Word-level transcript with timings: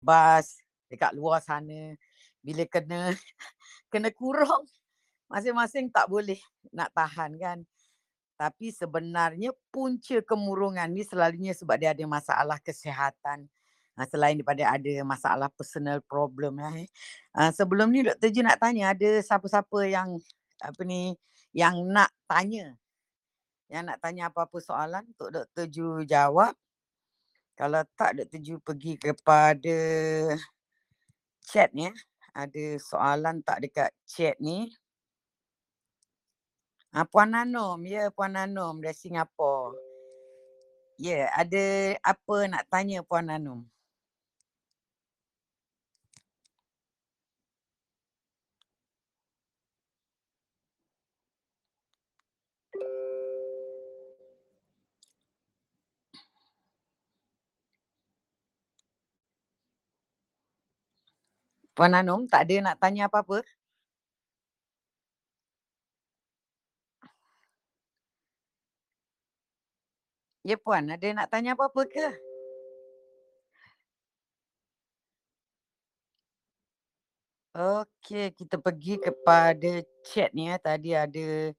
bebas 0.00 0.56
dekat 0.88 1.12
luar 1.12 1.44
sana 1.44 1.94
bila 2.40 2.64
kena 2.64 3.12
kena 3.92 4.08
kurung 4.08 4.64
masing-masing 5.28 5.92
tak 5.92 6.10
boleh 6.10 6.40
nak 6.74 6.90
tahan 6.90 7.36
kan. 7.38 7.58
Tapi 8.40 8.72
sebenarnya 8.72 9.52
punca 9.68 10.16
kemurungan 10.24 10.88
ni 10.88 11.04
selalunya 11.04 11.52
sebab 11.52 11.76
dia 11.76 11.92
ada 11.92 12.04
masalah 12.08 12.56
kesihatan. 12.58 13.46
Uh, 13.94 14.06
selain 14.08 14.40
daripada 14.40 14.64
ada 14.64 14.92
masalah 15.04 15.52
personal 15.52 16.00
problem 16.08 16.56
lah 16.56 16.72
eh. 16.80 16.88
Uh, 17.36 17.52
sebelum 17.52 17.92
ni 17.92 18.00
Dr. 18.00 18.32
Ju 18.32 18.40
nak 18.40 18.56
tanya 18.56 18.96
ada 18.96 19.20
siapa-siapa 19.20 19.84
yang 19.86 20.16
apa 20.64 20.80
ni 20.88 21.14
yang 21.52 21.84
nak 21.84 22.08
tanya. 22.24 22.74
Yang 23.68 23.92
nak 23.92 23.98
tanya 24.00 24.32
apa-apa 24.32 24.56
soalan 24.58 25.04
untuk 25.14 25.30
Dr. 25.30 25.68
Ju 25.68 26.02
jawab. 26.08 26.56
Kalau 27.58 27.82
tak 27.98 28.18
Dr. 28.18 28.40
Ju 28.40 28.56
pergi 28.60 28.96
kepada 28.96 29.78
chat 31.44 31.70
ni. 31.72 31.90
Ada 32.30 32.78
soalan 32.78 33.42
tak 33.42 33.66
dekat 33.66 33.90
chat 34.06 34.38
ni. 34.38 34.70
Ha, 36.90 37.06
Puan 37.06 37.30
Nanom, 37.30 37.78
ya 37.86 38.10
Puan 38.10 38.34
Nanom 38.34 38.82
dari 38.82 38.94
Singapura. 38.98 39.78
Ya, 40.98 41.30
ada 41.32 41.96
apa 42.02 42.36
nak 42.50 42.66
tanya 42.66 43.00
Puan 43.06 43.30
Nanom? 43.30 43.62
Puan 61.80 61.96
Nanom, 61.96 62.28
tak 62.28 62.44
ada 62.44 62.56
nak 62.60 62.76
tanya 62.76 63.08
apa-apa? 63.08 63.40
Ya 70.44 70.56
puan, 70.56 70.88
ada 70.88 71.08
nak 71.12 71.28
tanya 71.32 71.52
apa-apa 71.52 71.84
ke? 71.84 72.06
Okey, 77.56 78.30
kita 78.38 78.62
pergi 78.62 78.94
kepada 79.02 79.82
chat 80.06 80.30
ni 80.38 80.46
ya. 80.46 80.54
Tadi 80.62 80.94
ada 80.94 81.50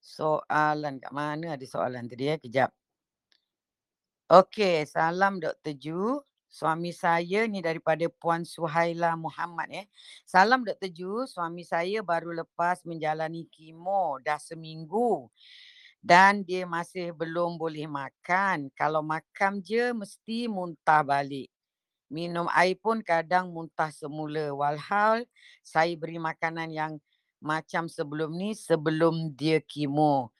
soalan 0.00 0.96
kat 1.02 1.12
mana 1.12 1.56
ada 1.60 1.66
soalan 1.68 2.08
tadi 2.08 2.24
ya. 2.32 2.36
Kejap. 2.40 2.70
Okey, 4.30 4.82
salam 4.90 5.38
Dr. 5.38 5.74
Ju. 5.78 6.18
Suami 6.56 6.88
saya 6.88 7.44
ni 7.44 7.60
daripada 7.60 8.08
Puan 8.08 8.40
Suhaila 8.40 9.12
Muhammad 9.12 9.68
ya. 9.68 9.84
Salam 10.24 10.64
Dr. 10.64 10.88
Ju, 10.88 11.28
suami 11.28 11.68
saya 11.68 12.00
baru 12.00 12.32
lepas 12.32 12.80
menjalani 12.88 13.44
kemo 13.52 14.16
dah 14.24 14.40
seminggu 14.40 15.28
dan 16.00 16.40
dia 16.40 16.64
masih 16.64 17.12
belum 17.12 17.60
boleh 17.60 17.84
makan. 17.84 18.72
Kalau 18.72 19.04
makan 19.04 19.60
je 19.60 19.92
mesti 19.92 20.48
muntah 20.48 21.04
balik. 21.04 21.52
Minum 22.08 22.48
air 22.56 22.80
pun 22.80 23.04
kadang 23.04 23.52
muntah 23.52 23.92
semula. 23.92 24.48
Walhal 24.56 25.28
saya 25.60 25.92
beri 25.92 26.16
makanan 26.16 26.72
yang 26.72 26.92
macam 27.36 27.84
sebelum 27.84 28.32
ni 28.32 28.56
sebelum 28.56 29.28
dia 29.36 29.60
kemo. 29.60 30.32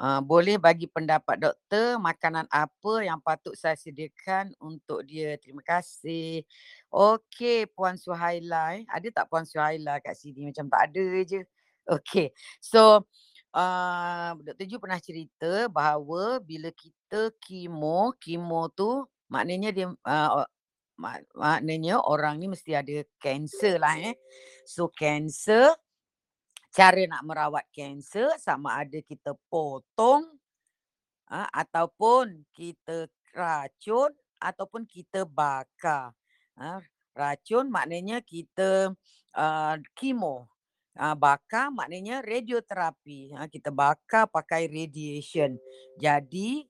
Uh, 0.00 0.16
boleh 0.24 0.56
bagi 0.56 0.88
pendapat 0.88 1.36
doktor 1.36 2.00
makanan 2.00 2.48
apa 2.48 3.04
yang 3.04 3.20
patut 3.20 3.52
saya 3.52 3.76
sediakan 3.76 4.48
untuk 4.56 5.04
dia. 5.04 5.36
Terima 5.36 5.60
kasih. 5.60 6.40
Okey 6.88 7.68
Puan 7.68 8.00
Suhaila. 8.00 8.80
Eh. 8.80 8.88
Ada 8.88 9.12
tak 9.12 9.28
Puan 9.28 9.44
Suhaila 9.44 10.00
kat 10.00 10.16
sini? 10.16 10.48
Macam 10.48 10.72
tak 10.72 10.88
ada 10.88 11.04
je. 11.28 11.44
Okey. 11.84 12.32
So 12.64 13.04
uh, 13.52 14.32
Dr. 14.40 14.64
Ju 14.64 14.80
pernah 14.80 14.96
cerita 15.04 15.68
bahawa 15.68 16.40
bila 16.40 16.72
kita 16.72 17.36
kemo, 17.36 18.16
kemo 18.16 18.72
tu 18.72 19.04
maknanya 19.28 19.68
dia 19.68 19.92
uh, 19.92 20.48
mak, 20.96 21.28
maknanya 21.36 22.00
orang 22.00 22.40
ni 22.40 22.48
mesti 22.48 22.72
ada 22.72 23.04
kanser 23.20 23.76
lah 23.76 24.00
eh. 24.00 24.16
So 24.64 24.88
kanser 24.88 25.76
cara 26.70 27.02
nak 27.10 27.22
merawat 27.26 27.66
kanser 27.74 28.30
sama 28.38 28.78
ada 28.78 28.98
kita 29.02 29.34
potong 29.50 30.26
uh, 31.26 31.48
ataupun 31.50 32.46
kita 32.54 33.10
racun 33.34 34.10
ataupun 34.38 34.86
kita 34.86 35.26
bakar. 35.26 36.14
Uh, 36.54 36.78
racun 37.14 37.68
maknanya 37.68 38.22
kita 38.22 38.94
uh, 39.34 39.76
kemo 39.98 40.46
bakar 41.18 41.72
maknanya 41.72 42.20
radioterapi. 42.20 43.34
Uh, 43.34 43.48
kita 43.50 43.72
bakar 43.74 44.30
pakai 44.30 44.70
radiation. 44.70 45.56
Jadi 45.98 46.66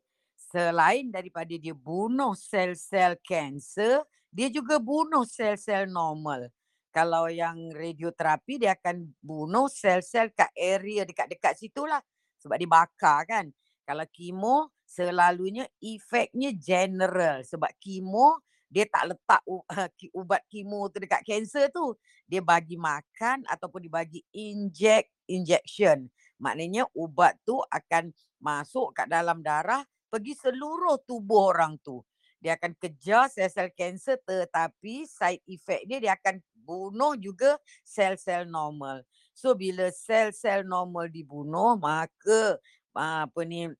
selain 0.51 1.11
daripada 1.11 1.55
dia 1.55 1.75
bunuh 1.75 2.35
sel-sel 2.35 3.19
kanser, 3.23 4.03
dia 4.31 4.49
juga 4.51 4.79
bunuh 4.79 5.27
sel-sel 5.27 5.87
normal. 5.91 6.51
Kalau 6.91 7.31
yang 7.31 7.71
radioterapi 7.71 8.67
dia 8.67 8.75
akan 8.75 9.07
bunuh 9.23 9.71
sel-sel 9.71 10.35
kat 10.35 10.51
area 10.59 11.07
dekat-dekat 11.07 11.55
situlah. 11.55 12.03
Sebab 12.43 12.57
dia 12.59 12.71
bakar 12.71 13.19
kan. 13.27 13.47
Kalau 13.87 14.07
kemo 14.11 14.75
selalunya 14.83 15.67
efeknya 15.79 16.51
general. 16.55 17.47
Sebab 17.47 17.71
kemo 17.79 18.43
dia 18.71 18.87
tak 18.87 19.15
letak 19.15 19.43
ubat 20.19 20.47
kemo 20.47 20.87
tu 20.91 21.03
dekat 21.03 21.27
kanser 21.27 21.71
tu. 21.75 21.95
Dia 22.27 22.39
bagi 22.43 22.79
makan 22.79 23.47
ataupun 23.47 23.83
dibagi 23.83 24.23
inject 24.31 25.11
injection. 25.27 26.07
Maknanya 26.39 26.87
ubat 26.95 27.39
tu 27.43 27.59
akan 27.71 28.15
masuk 28.43 28.95
kat 28.95 29.07
dalam 29.11 29.43
darah 29.43 29.83
pergi 30.11 30.35
seluruh 30.39 31.03
tubuh 31.07 31.55
orang 31.55 31.79
tu. 31.83 32.03
Dia 32.41 32.57
akan 32.57 32.73
kejar 32.79 33.29
sel-sel 33.29 33.69
kanser 33.77 34.17
tetapi 34.25 35.05
side 35.05 35.45
effect 35.45 35.85
dia 35.85 35.99
dia 36.01 36.13
akan 36.17 36.41
bunuh 36.63 37.17
juga 37.17 37.57
sel-sel 37.83 38.47
normal. 38.47 39.03
So 39.33 39.57
bila 39.57 39.89
sel-sel 39.91 40.63
normal 40.63 41.09
dibunuh 41.09 41.81
maka 41.81 42.61
apa 42.95 43.41
ni 43.49 43.71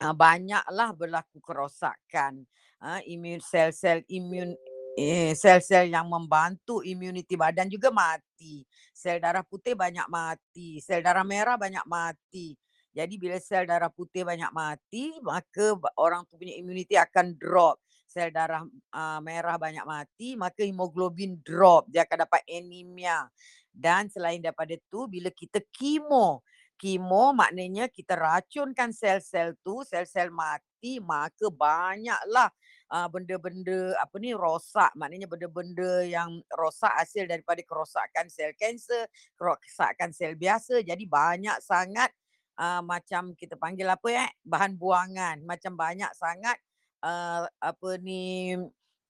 banyaklah 0.00 0.96
berlaku 0.96 1.38
kerosakan 1.44 2.48
uh, 2.80 3.00
imun 3.04 3.38
sel-sel 3.44 4.00
imun 4.08 4.56
eh, 4.96 5.32
sel-sel 5.36 5.92
yang 5.92 6.08
membantu 6.08 6.82
imuniti 6.82 7.38
badan 7.38 7.70
juga 7.70 7.92
mati. 7.94 8.64
Sel 8.90 9.22
darah 9.22 9.44
putih 9.46 9.72
banyak 9.78 10.06
mati, 10.10 10.82
sel 10.82 11.00
darah 11.04 11.24
merah 11.24 11.56
banyak 11.56 11.84
mati. 11.86 12.56
Jadi 12.90 13.14
bila 13.16 13.38
sel 13.38 13.70
darah 13.70 13.92
putih 13.92 14.26
banyak 14.26 14.50
mati, 14.50 15.14
maka 15.22 15.78
orang 15.94 16.26
tu 16.26 16.34
punya 16.34 16.58
imuniti 16.58 16.98
akan 16.98 17.38
drop. 17.38 17.78
Sel 18.10 18.34
darah 18.34 18.66
uh, 18.66 19.20
merah 19.22 19.54
banyak 19.54 19.86
mati, 19.86 20.34
maka 20.34 20.66
hemoglobin 20.66 21.38
drop. 21.46 21.86
Dia 21.86 22.02
akan 22.02 22.26
dapat 22.26 22.42
anemia. 22.50 23.30
Dan 23.70 24.10
selain 24.10 24.42
daripada 24.42 24.74
tu, 24.90 25.06
bila 25.06 25.30
kita 25.30 25.62
kemo, 25.70 26.42
kemo 26.74 27.30
maknanya 27.30 27.86
kita 27.86 28.18
racunkan 28.18 28.90
sel-sel 28.90 29.54
tu, 29.62 29.86
sel-sel 29.86 30.34
mati, 30.34 30.98
maka 30.98 31.46
banyaklah 31.54 32.50
uh, 32.90 33.08
benda-benda 33.08 33.94
apa 34.02 34.18
ni 34.18 34.34
rosak 34.34 34.90
maknanya 34.98 35.30
benda-benda 35.30 36.02
yang 36.04 36.42
rosak 36.50 36.90
hasil 36.98 37.30
daripada 37.30 37.62
kerosakan 37.62 38.26
sel 38.26 38.52
kanser, 38.58 39.06
kerosakan 39.38 40.10
sel 40.10 40.34
biasa 40.34 40.82
jadi 40.82 41.04
banyak 41.06 41.56
sangat 41.62 42.10
uh, 42.58 42.82
macam 42.82 43.32
kita 43.38 43.54
panggil 43.54 43.86
apa 43.86 44.08
ya 44.10 44.26
bahan 44.42 44.74
buangan 44.74 45.46
macam 45.46 45.78
banyak 45.78 46.10
sangat 46.18 46.58
uh, 47.02 47.44
apa 47.60 47.90
ni 48.00 48.54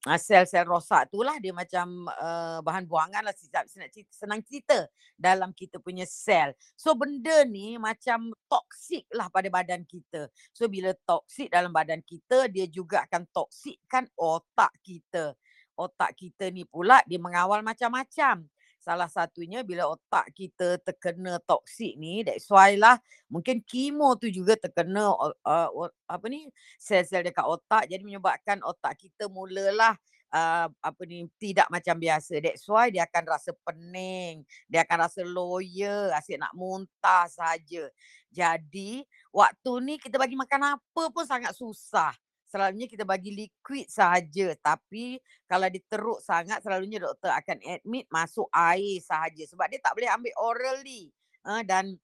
uh, 0.07 0.19
sel-sel 0.21 0.65
rosak 0.65 1.11
tu 1.13 1.21
lah 1.21 1.37
dia 1.43 1.53
macam 1.53 2.09
uh, 2.09 2.59
bahan 2.65 2.87
buangan 2.87 3.23
lah 3.27 3.35
senang 3.37 3.91
cerita, 3.93 4.13
senang 4.15 4.41
cerita 4.47 4.79
dalam 5.19 5.53
kita 5.53 5.77
punya 5.83 6.09
sel. 6.09 6.57
So 6.79 6.97
benda 6.97 7.45
ni 7.45 7.77
macam 7.77 8.33
toksik 8.49 9.05
lah 9.13 9.29
pada 9.29 9.51
badan 9.53 9.85
kita. 9.85 10.31
So 10.55 10.71
bila 10.71 10.95
toksik 11.05 11.53
dalam 11.53 11.75
badan 11.75 12.01
kita 12.07 12.49
dia 12.49 12.65
juga 12.71 13.05
akan 13.05 13.29
toksikkan 13.35 14.09
otak 14.17 14.73
kita. 14.81 15.37
Otak 15.77 16.13
kita 16.13 16.53
ni 16.53 16.69
pula 16.69 17.01
dia 17.09 17.17
mengawal 17.17 17.65
macam-macam 17.65 18.45
salah 18.81 19.13
satunya 19.13 19.61
bila 19.61 19.93
otak 19.93 20.33
kita 20.33 20.81
terkena 20.81 21.37
toksik 21.45 22.01
ni 22.01 22.25
that's 22.25 22.49
why 22.49 22.73
lah 22.81 22.97
mungkin 23.29 23.61
kemo 23.61 24.17
tu 24.17 24.33
juga 24.33 24.57
terkena 24.57 25.13
uh, 25.13 25.37
uh, 25.45 25.69
apa 26.09 26.27
ni 26.33 26.49
sel-sel 26.81 27.21
dekat 27.21 27.45
otak 27.45 27.87
jadi 27.93 28.01
menyebabkan 28.01 28.65
otak 28.65 28.97
kita 28.97 29.29
mulalah 29.29 30.01
uh, 30.33 30.67
apa 30.81 31.03
ni 31.05 31.27
tidak 31.37 31.67
macam 31.69 31.99
biasa. 31.99 32.39
That's 32.41 32.65
why 32.67 32.89
dia 32.89 33.05
akan 33.07 33.25
rasa 33.27 33.51
pening 33.67 34.47
dia 34.71 34.87
akan 34.87 34.99
rasa 35.07 35.21
loya 35.27 36.15
asyik 36.17 36.41
nak 36.41 36.55
muntah 36.57 37.27
saja. 37.29 37.91
Jadi 38.31 39.03
waktu 39.35 39.73
ni 39.83 39.95
kita 39.99 40.17
bagi 40.17 40.39
makan 40.39 40.79
apa 40.79 41.03
pun 41.11 41.25
sangat 41.27 41.53
susah 41.53 42.15
selalunya 42.51 42.91
kita 42.91 43.07
bagi 43.07 43.31
liquid 43.31 43.87
sahaja. 43.87 44.53
Tapi 44.59 45.23
kalau 45.47 45.71
diteruk 45.71 46.19
sangat, 46.21 46.61
selalunya 46.61 46.99
doktor 46.99 47.31
akan 47.31 47.63
admit 47.63 48.11
masuk 48.11 48.51
air 48.51 48.99
sahaja. 49.01 49.47
Sebab 49.47 49.71
dia 49.71 49.79
tak 49.79 49.95
boleh 49.95 50.11
ambil 50.11 50.35
orally. 50.43 51.15
Uh, 51.41 51.65
dan 51.65 51.97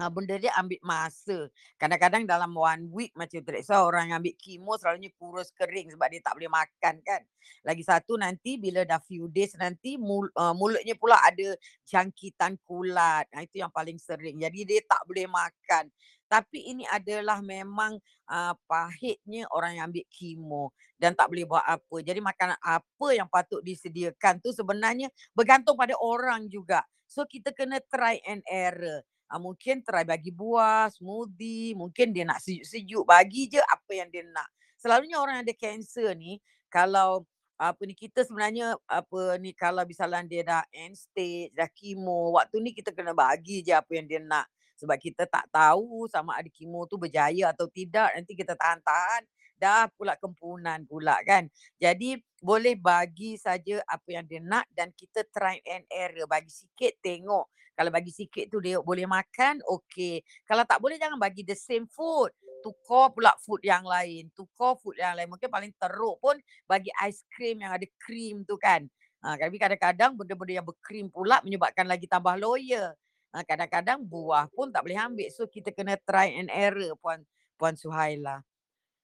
uh, 0.00 0.10
benda 0.12 0.36
dia 0.36 0.52
ambil 0.56 0.80
masa. 0.84 1.48
Kadang-kadang 1.80 2.28
dalam 2.28 2.52
one 2.52 2.88
week 2.92 3.12
macam 3.16 3.40
tu. 3.40 3.50
So 3.64 3.88
orang 3.88 4.12
ambil 4.12 4.34
kemo 4.36 4.76
selalunya 4.76 5.10
kurus 5.16 5.52
kering 5.54 5.92
sebab 5.94 6.08
dia 6.12 6.20
tak 6.20 6.36
boleh 6.36 6.50
makan 6.52 6.94
kan. 7.00 7.22
Lagi 7.64 7.82
satu 7.82 8.18
nanti 8.18 8.58
bila 8.60 8.82
dah 8.82 9.00
few 9.00 9.30
days 9.30 9.54
nanti 9.56 9.96
mul, 9.96 10.28
uh, 10.36 10.52
mulutnya 10.52 10.94
pula 10.98 11.18
ada 11.22 11.56
jangkitan 11.86 12.58
kulat. 12.66 13.26
Nah, 13.32 13.42
itu 13.42 13.62
yang 13.62 13.72
paling 13.72 13.96
sering. 13.96 14.38
Jadi 14.38 14.66
dia 14.66 14.80
tak 14.84 15.02
boleh 15.06 15.26
makan. 15.30 15.88
Tapi 16.26 16.74
ini 16.74 16.84
adalah 16.90 17.38
memang 17.38 17.98
uh, 18.26 18.54
pahitnya 18.66 19.46
orang 19.54 19.78
yang 19.78 19.84
ambil 19.90 20.04
kemo 20.10 20.64
dan 20.98 21.14
tak 21.14 21.30
boleh 21.30 21.46
buat 21.46 21.62
apa. 21.62 21.96
Jadi 22.02 22.18
makanan 22.18 22.58
apa 22.58 23.08
yang 23.14 23.30
patut 23.30 23.62
disediakan 23.62 24.42
tu 24.42 24.50
sebenarnya 24.50 25.06
bergantung 25.32 25.78
pada 25.78 25.94
orang 25.98 26.50
juga. 26.50 26.82
So 27.06 27.22
kita 27.22 27.54
kena 27.54 27.78
try 27.86 28.18
and 28.26 28.42
error. 28.50 29.06
Uh, 29.26 29.42
mungkin 29.42 29.82
try 29.82 30.02
bagi 30.02 30.30
buah, 30.34 30.90
smoothie, 30.94 31.74
mungkin 31.74 32.14
dia 32.14 32.26
nak 32.26 32.42
sejuk-sejuk, 32.42 33.02
bagi 33.06 33.50
je 33.50 33.62
apa 33.62 33.90
yang 33.94 34.10
dia 34.10 34.22
nak. 34.26 34.46
Selalunya 34.78 35.18
orang 35.18 35.42
yang 35.42 35.46
ada 35.46 35.56
kanser 35.58 36.14
ni, 36.14 36.38
kalau 36.70 37.26
apa 37.56 37.88
ni 37.88 37.96
kita 37.96 38.20
sebenarnya 38.20 38.76
apa 38.84 39.40
ni 39.40 39.56
kalau 39.56 39.80
misalnya 39.88 40.20
dia 40.28 40.42
dah 40.44 40.62
end 40.76 40.92
stage, 40.92 41.50
dah 41.56 41.66
kemo, 41.72 42.36
waktu 42.36 42.60
ni 42.60 42.70
kita 42.76 42.92
kena 42.92 43.16
bagi 43.16 43.64
je 43.64 43.72
apa 43.72 43.88
yang 43.96 44.06
dia 44.06 44.20
nak. 44.20 44.46
Sebab 44.76 44.96
kita 45.00 45.24
tak 45.24 45.48
tahu 45.48 46.04
sama 46.12 46.36
ada 46.36 46.48
kemo 46.52 46.84
tu 46.84 47.00
berjaya 47.00 47.52
atau 47.52 47.66
tidak, 47.72 48.12
nanti 48.12 48.36
kita 48.36 48.52
tahan-tahan 48.52 49.24
dah 49.56 49.88
pula 49.96 50.14
kempunan 50.20 50.84
pula 50.84 51.16
kan. 51.24 51.48
Jadi 51.80 52.20
boleh 52.44 52.76
bagi 52.76 53.40
saja 53.40 53.80
apa 53.88 54.20
yang 54.20 54.24
dia 54.28 54.40
nak 54.44 54.68
dan 54.76 54.92
kita 54.92 55.24
try 55.32 55.56
and 55.64 55.88
error. 55.88 56.28
Bagi 56.28 56.52
sikit 56.52 57.00
tengok. 57.00 57.48
Kalau 57.76 57.92
bagi 57.92 58.08
sikit 58.08 58.48
tu 58.48 58.60
dia 58.60 58.80
boleh 58.80 59.04
makan, 59.04 59.60
okey. 59.60 60.24
Kalau 60.48 60.64
tak 60.64 60.80
boleh 60.80 60.96
jangan 60.96 61.20
bagi 61.20 61.44
the 61.44 61.56
same 61.56 61.84
food. 61.88 62.32
Tukar 62.64 63.12
pula 63.12 63.36
food 63.40 63.60
yang 63.64 63.84
lain. 63.84 64.32
Tukar 64.32 64.80
food 64.80 64.96
yang 64.96 65.12
lain. 65.16 65.28
Mungkin 65.28 65.48
paling 65.48 65.72
teruk 65.76 66.16
pun 66.20 66.36
bagi 66.64 66.88
cream 67.32 67.60
yang 67.60 67.76
ada 67.76 67.84
cream 68.00 68.44
tu 68.48 68.56
kan. 68.56 68.84
Ha, 69.24 69.36
tapi 69.36 69.56
kadang-kadang 69.56 70.14
benda-benda 70.16 70.62
yang 70.62 70.66
berkrim 70.66 71.10
pula 71.10 71.40
menyebabkan 71.42 71.88
lagi 71.88 72.06
tambah 72.08 72.36
loya. 72.36 72.96
Ha, 73.36 73.44
kadang-kadang 73.44 74.00
buah 74.00 74.48
pun 74.48 74.72
tak 74.72 74.80
boleh 74.80 74.96
ambil. 74.96 75.28
So 75.28 75.44
kita 75.44 75.68
kena 75.68 76.00
try 76.00 76.32
and 76.40 76.48
error 76.48 76.96
Puan 77.04 77.20
Puan 77.60 77.76
Suhaila. 77.76 78.40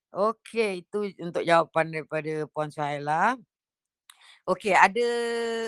Okey, 0.08 0.88
itu 0.88 1.12
untuk 1.20 1.44
jawapan 1.44 1.92
daripada 1.92 2.48
Puan 2.48 2.72
Suhaila. 2.72 3.36
Okey, 4.48 4.72
ada 4.72 5.08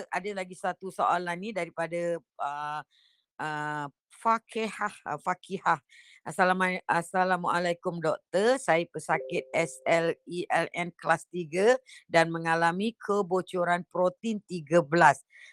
ada 0.09 0.29
lagi 0.33 0.57
satu 0.57 0.89
soalan 0.89 1.37
ni 1.37 1.53
daripada 1.53 2.17
uh, 2.41 2.81
uh, 3.37 3.85
Fakihah. 4.09 4.95
Uh, 5.13 5.21
Fakihah. 5.21 5.77
Assalamualaikum 6.25 8.01
doktor. 8.01 8.57
Saya 8.57 8.81
pesakit 8.89 9.45
SLELN 9.53 10.89
kelas 10.97 11.29
3 11.29 11.77
dan 12.09 12.33
mengalami 12.33 12.97
kebocoran 12.97 13.85
protein 13.93 14.41
13. 14.49 14.89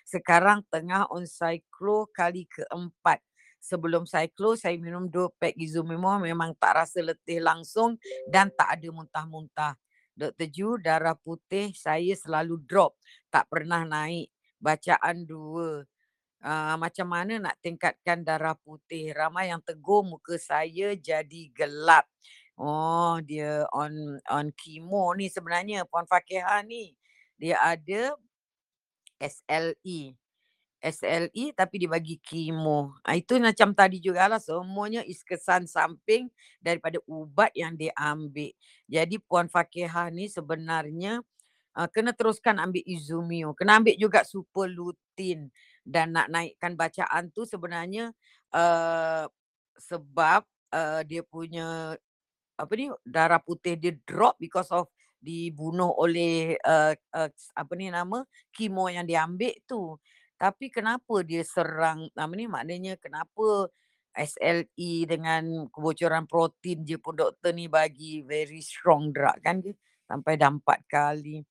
Sekarang 0.08 0.64
tengah 0.72 1.12
on 1.12 1.28
cyclo 1.28 2.08
kali 2.08 2.48
keempat 2.48 3.20
sebelum 3.60 4.08
close 4.32 4.64
saya 4.64 4.80
minum 4.80 5.12
dua 5.12 5.28
pack 5.36 5.60
Izumimo 5.60 6.16
memang 6.16 6.56
tak 6.56 6.80
rasa 6.80 7.04
letih 7.04 7.44
langsung 7.44 8.00
dan 8.24 8.48
tak 8.48 8.80
ada 8.80 8.88
muntah-muntah. 8.88 9.76
Dr. 10.16 10.48
Ju, 10.48 10.80
darah 10.80 11.20
putih 11.20 11.76
saya 11.76 12.16
selalu 12.16 12.64
drop. 12.64 12.96
Tak 13.28 13.44
pernah 13.52 13.84
naik. 13.84 14.32
Bacaan 14.56 15.28
dua. 15.28 15.84
Uh, 16.42 16.74
macam 16.74 17.06
mana 17.06 17.38
nak 17.38 17.54
tingkatkan 17.62 18.26
darah 18.26 18.58
putih? 18.58 19.14
Ramai 19.14 19.54
yang 19.54 19.62
tegur 19.62 20.02
muka 20.02 20.34
saya 20.42 20.90
jadi 20.98 21.42
gelap. 21.54 22.02
Oh, 22.58 23.22
dia 23.22 23.62
on 23.70 24.18
on 24.26 24.50
kemo 24.50 25.14
ni 25.14 25.30
sebenarnya 25.30 25.86
Puan 25.86 26.02
Fakihah 26.04 26.66
ni. 26.66 26.98
Dia 27.38 27.62
ada 27.62 28.18
SLE. 29.22 30.18
SLE 30.82 31.44
tapi 31.54 31.76
dibagi 31.78 32.18
kemo. 32.18 32.98
Ha, 33.06 33.14
itu 33.14 33.38
macam 33.38 33.70
tadi 33.70 34.02
juga 34.02 34.26
lah 34.26 34.42
semuanya 34.42 35.06
is 35.06 35.22
kesan 35.22 35.70
samping 35.70 36.26
daripada 36.58 36.98
ubat 37.06 37.54
yang 37.54 37.78
dia 37.78 37.94
ambil. 37.94 38.50
Jadi 38.90 39.22
Puan 39.22 39.46
Fakihah 39.46 40.10
ni 40.10 40.26
sebenarnya 40.26 41.22
uh, 41.78 41.86
kena 41.86 42.10
teruskan 42.10 42.58
ambil 42.58 42.82
Izumio. 42.82 43.54
Kena 43.54 43.78
ambil 43.78 43.94
juga 43.94 44.26
super 44.26 44.66
lutein 44.66 45.54
dan 45.82 46.14
nak 46.14 46.30
naikkan 46.30 46.78
bacaan 46.78 47.30
tu 47.34 47.42
sebenarnya 47.42 48.14
uh, 48.54 49.26
sebab 49.76 50.46
uh, 50.70 51.00
dia 51.02 51.22
punya 51.26 51.98
apa 52.54 52.72
ni 52.78 52.86
darah 53.02 53.42
putih 53.42 53.74
dia 53.74 53.94
drop 54.06 54.38
because 54.38 54.70
of 54.70 54.86
dibunuh 55.22 55.90
oleh 55.94 56.58
uh, 56.66 56.94
uh, 57.14 57.30
apa 57.54 57.72
ni 57.78 57.90
nama 57.90 58.26
kemo 58.50 58.90
yang 58.90 59.06
dia 59.06 59.22
ambil 59.22 59.54
tu. 59.66 59.98
Tapi 60.34 60.74
kenapa 60.74 61.22
dia 61.22 61.46
serang 61.46 62.10
apa 62.10 62.34
ni 62.34 62.50
maknanya 62.50 62.98
kenapa 62.98 63.70
SLE 64.12 65.06
dengan 65.06 65.70
kebocoran 65.70 66.26
protein 66.26 66.82
je 66.82 66.98
pun 66.98 67.14
doktor 67.16 67.54
ni 67.54 67.70
bagi 67.70 68.20
very 68.26 68.60
strong 68.60 69.14
drug 69.14 69.38
kan 69.40 69.62
dia 69.62 69.72
sampai 70.10 70.34
dah 70.34 70.50
empat 70.50 70.82
kali. 70.90 71.46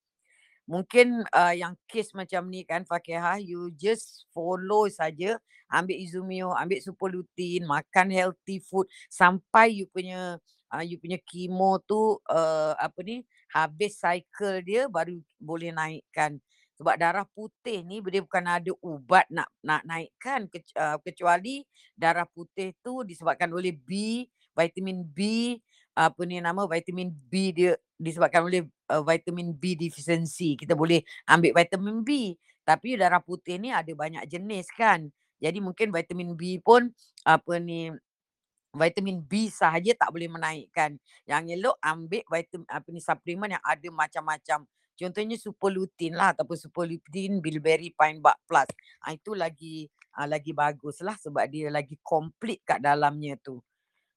Mungkin 0.71 1.27
uh, 1.35 1.51
yang 1.51 1.75
case 1.83 2.15
macam 2.15 2.47
ni 2.47 2.63
kan 2.63 2.87
Fakihah 2.87 3.43
you 3.43 3.67
just 3.75 4.23
follow 4.31 4.87
saja. 4.87 5.35
Ambil 5.67 5.99
izumio, 5.99 6.55
ambil 6.55 6.79
super 6.79 7.11
lutein, 7.11 7.67
makan 7.67 8.07
healthy 8.07 8.63
food. 8.63 8.87
Sampai 9.11 9.83
you 9.83 9.87
punya 9.91 10.39
uh, 10.71 10.83
you 10.83 10.95
punya 10.95 11.19
kemo 11.27 11.83
tu 11.83 12.15
uh, 12.31 12.71
apa 12.79 12.99
ni 13.03 13.27
habis 13.51 13.99
cycle 13.99 14.63
dia 14.63 14.87
baru 14.87 15.19
boleh 15.35 15.75
naikkan. 15.75 16.39
Sebab 16.79 16.95
darah 16.95 17.27
putih 17.27 17.83
ni 17.83 17.99
dia 18.07 18.23
bukan 18.23 18.47
ada 18.47 18.71
ubat 18.79 19.27
nak 19.27 19.51
nak 19.59 19.83
naikkan 19.83 20.47
uh, 20.79 20.97
kecuali 21.03 21.67
darah 21.99 22.25
putih 22.25 22.71
tu 22.79 23.03
disebabkan 23.03 23.51
oleh 23.51 23.75
B 23.75 24.23
vitamin 24.55 25.03
B 25.03 25.19
apa 25.91 26.21
ni 26.23 26.39
nama 26.39 26.63
vitamin 26.65 27.11
B 27.11 27.51
dia 27.51 27.71
disebabkan 27.99 28.47
oleh 28.47 28.65
uh, 28.89 29.03
vitamin 29.03 29.51
B 29.51 29.75
deficiency 29.75 30.55
kita 30.55 30.73
boleh 30.73 31.03
ambil 31.27 31.51
vitamin 31.51 32.01
B 32.01 32.35
tapi 32.63 32.95
darah 32.95 33.19
putih 33.19 33.59
ni 33.59 33.69
ada 33.73 33.91
banyak 33.91 34.23
jenis 34.25 34.71
kan 34.73 35.11
jadi 35.41 35.57
mungkin 35.59 35.91
vitamin 35.91 36.33
B 36.37 36.61
pun 36.63 36.89
apa 37.27 37.59
ni 37.59 37.91
vitamin 38.71 39.19
B 39.19 39.51
sahaja 39.51 39.91
tak 39.99 40.15
boleh 40.15 40.31
menaikkan 40.31 40.95
yang 41.27 41.45
elok 41.51 41.75
ambil 41.83 42.23
vitamin 42.31 42.67
apa 42.71 42.87
ni 42.87 43.01
suplemen 43.03 43.55
yang 43.59 43.63
ada 43.67 43.87
macam-macam 43.91 44.63
Contohnya 45.01 45.33
super 45.33 45.73
lutein 45.73 46.13
lah 46.13 46.29
ataupun 46.37 46.53
super 46.53 46.85
lutein 46.85 47.41
bilberry 47.41 47.89
pine 47.89 48.21
bark 48.21 48.37
plus. 48.45 48.69
Ha, 49.01 49.17
itu 49.17 49.33
lagi 49.33 49.89
uh, 50.13 50.29
lagi 50.29 50.53
bagus 50.53 51.01
lah 51.01 51.17
sebab 51.17 51.49
dia 51.49 51.73
lagi 51.73 51.97
komplit 52.05 52.61
kat 52.61 52.77
dalamnya 52.85 53.33
tu. 53.41 53.57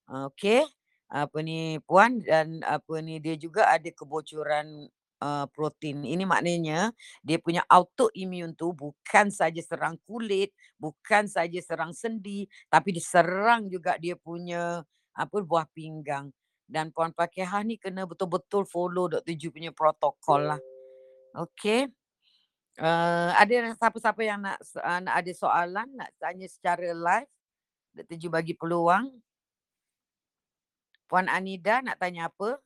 Uh, 0.05 0.29
okay. 0.29 0.69
Apa 1.15 1.47
ni 1.47 1.79
puan 1.87 2.19
dan 2.27 2.59
apa 2.67 2.99
ni 2.99 3.23
dia 3.23 3.39
juga 3.39 3.71
ada 3.71 3.87
kebocoran 3.87 4.91
uh, 5.23 5.47
protein. 5.55 6.03
Ini 6.03 6.27
maknanya 6.27 6.91
dia 7.23 7.39
punya 7.39 7.63
autoimmune 7.71 8.53
tu 8.59 8.75
bukan 8.75 9.31
saja 9.31 9.63
serang 9.63 9.97
kulit, 10.05 10.51
bukan 10.77 11.31
saja 11.31 11.61
serang 11.63 11.95
sendi, 11.95 12.51
tapi 12.67 12.91
diserang 12.91 13.71
juga 13.71 13.95
dia 13.97 14.19
punya 14.19 14.83
apa 15.15 15.37
buah 15.41 15.71
pinggang. 15.71 16.35
Dan 16.65 16.91
puan 16.91 17.13
Fakihah 17.13 17.61
ni 17.63 17.77
kena 17.77 18.09
betul-betul 18.09 18.65
follow 18.65 19.07
Dr. 19.07 19.37
Ju 19.37 19.53
punya 19.53 19.71
protokol 19.71 20.57
lah. 20.57 20.61
Okey. 21.37 21.93
Uh, 22.75 23.31
ada 23.39 23.71
siapa-siapa 23.79 24.19
yang 24.27 24.43
nak, 24.43 24.59
uh, 24.83 24.99
nak 24.99 25.15
ada 25.23 25.33
soalan, 25.37 25.87
nak 25.95 26.11
tanya 26.19 26.49
secara 26.51 26.91
live? 26.91 27.31
Dr. 27.95 28.17
Ju 28.19 28.29
bagi 28.33 28.57
peluang. 28.57 29.13
Puan 31.09 31.27
Anida 31.29 31.81
nak 31.85 31.97
tanya 32.01 32.29
apa? 32.33 32.61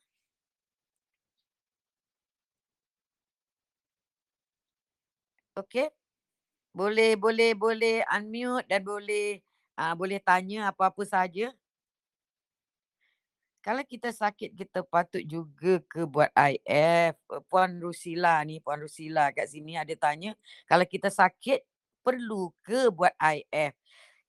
Okey. 5.58 5.90
Boleh, 6.76 7.18
boleh, 7.18 7.52
boleh 7.58 7.96
unmute 8.14 8.66
dan 8.70 8.80
boleh 8.86 9.42
uh, 9.80 9.94
boleh 9.98 10.20
tanya 10.22 10.70
apa-apa 10.70 11.02
saja 11.06 11.50
kalau 13.62 13.82
kita 13.84 14.08
sakit 14.14 14.54
kita 14.54 14.80
patut 14.86 15.20
juga 15.26 15.82
ke 15.90 16.06
buat 16.08 16.30
IF. 16.32 17.18
Puan 17.50 17.76
Rusila 17.82 18.40
ni, 18.46 18.62
Puan 18.62 18.80
Rusila 18.80 19.28
kat 19.34 19.50
sini 19.50 19.76
ada 19.76 19.92
tanya, 19.98 20.32
kalau 20.64 20.86
kita 20.88 21.10
sakit 21.12 21.60
perlu 22.00 22.54
ke 22.64 22.88
buat 22.94 23.12
IF? 23.20 23.74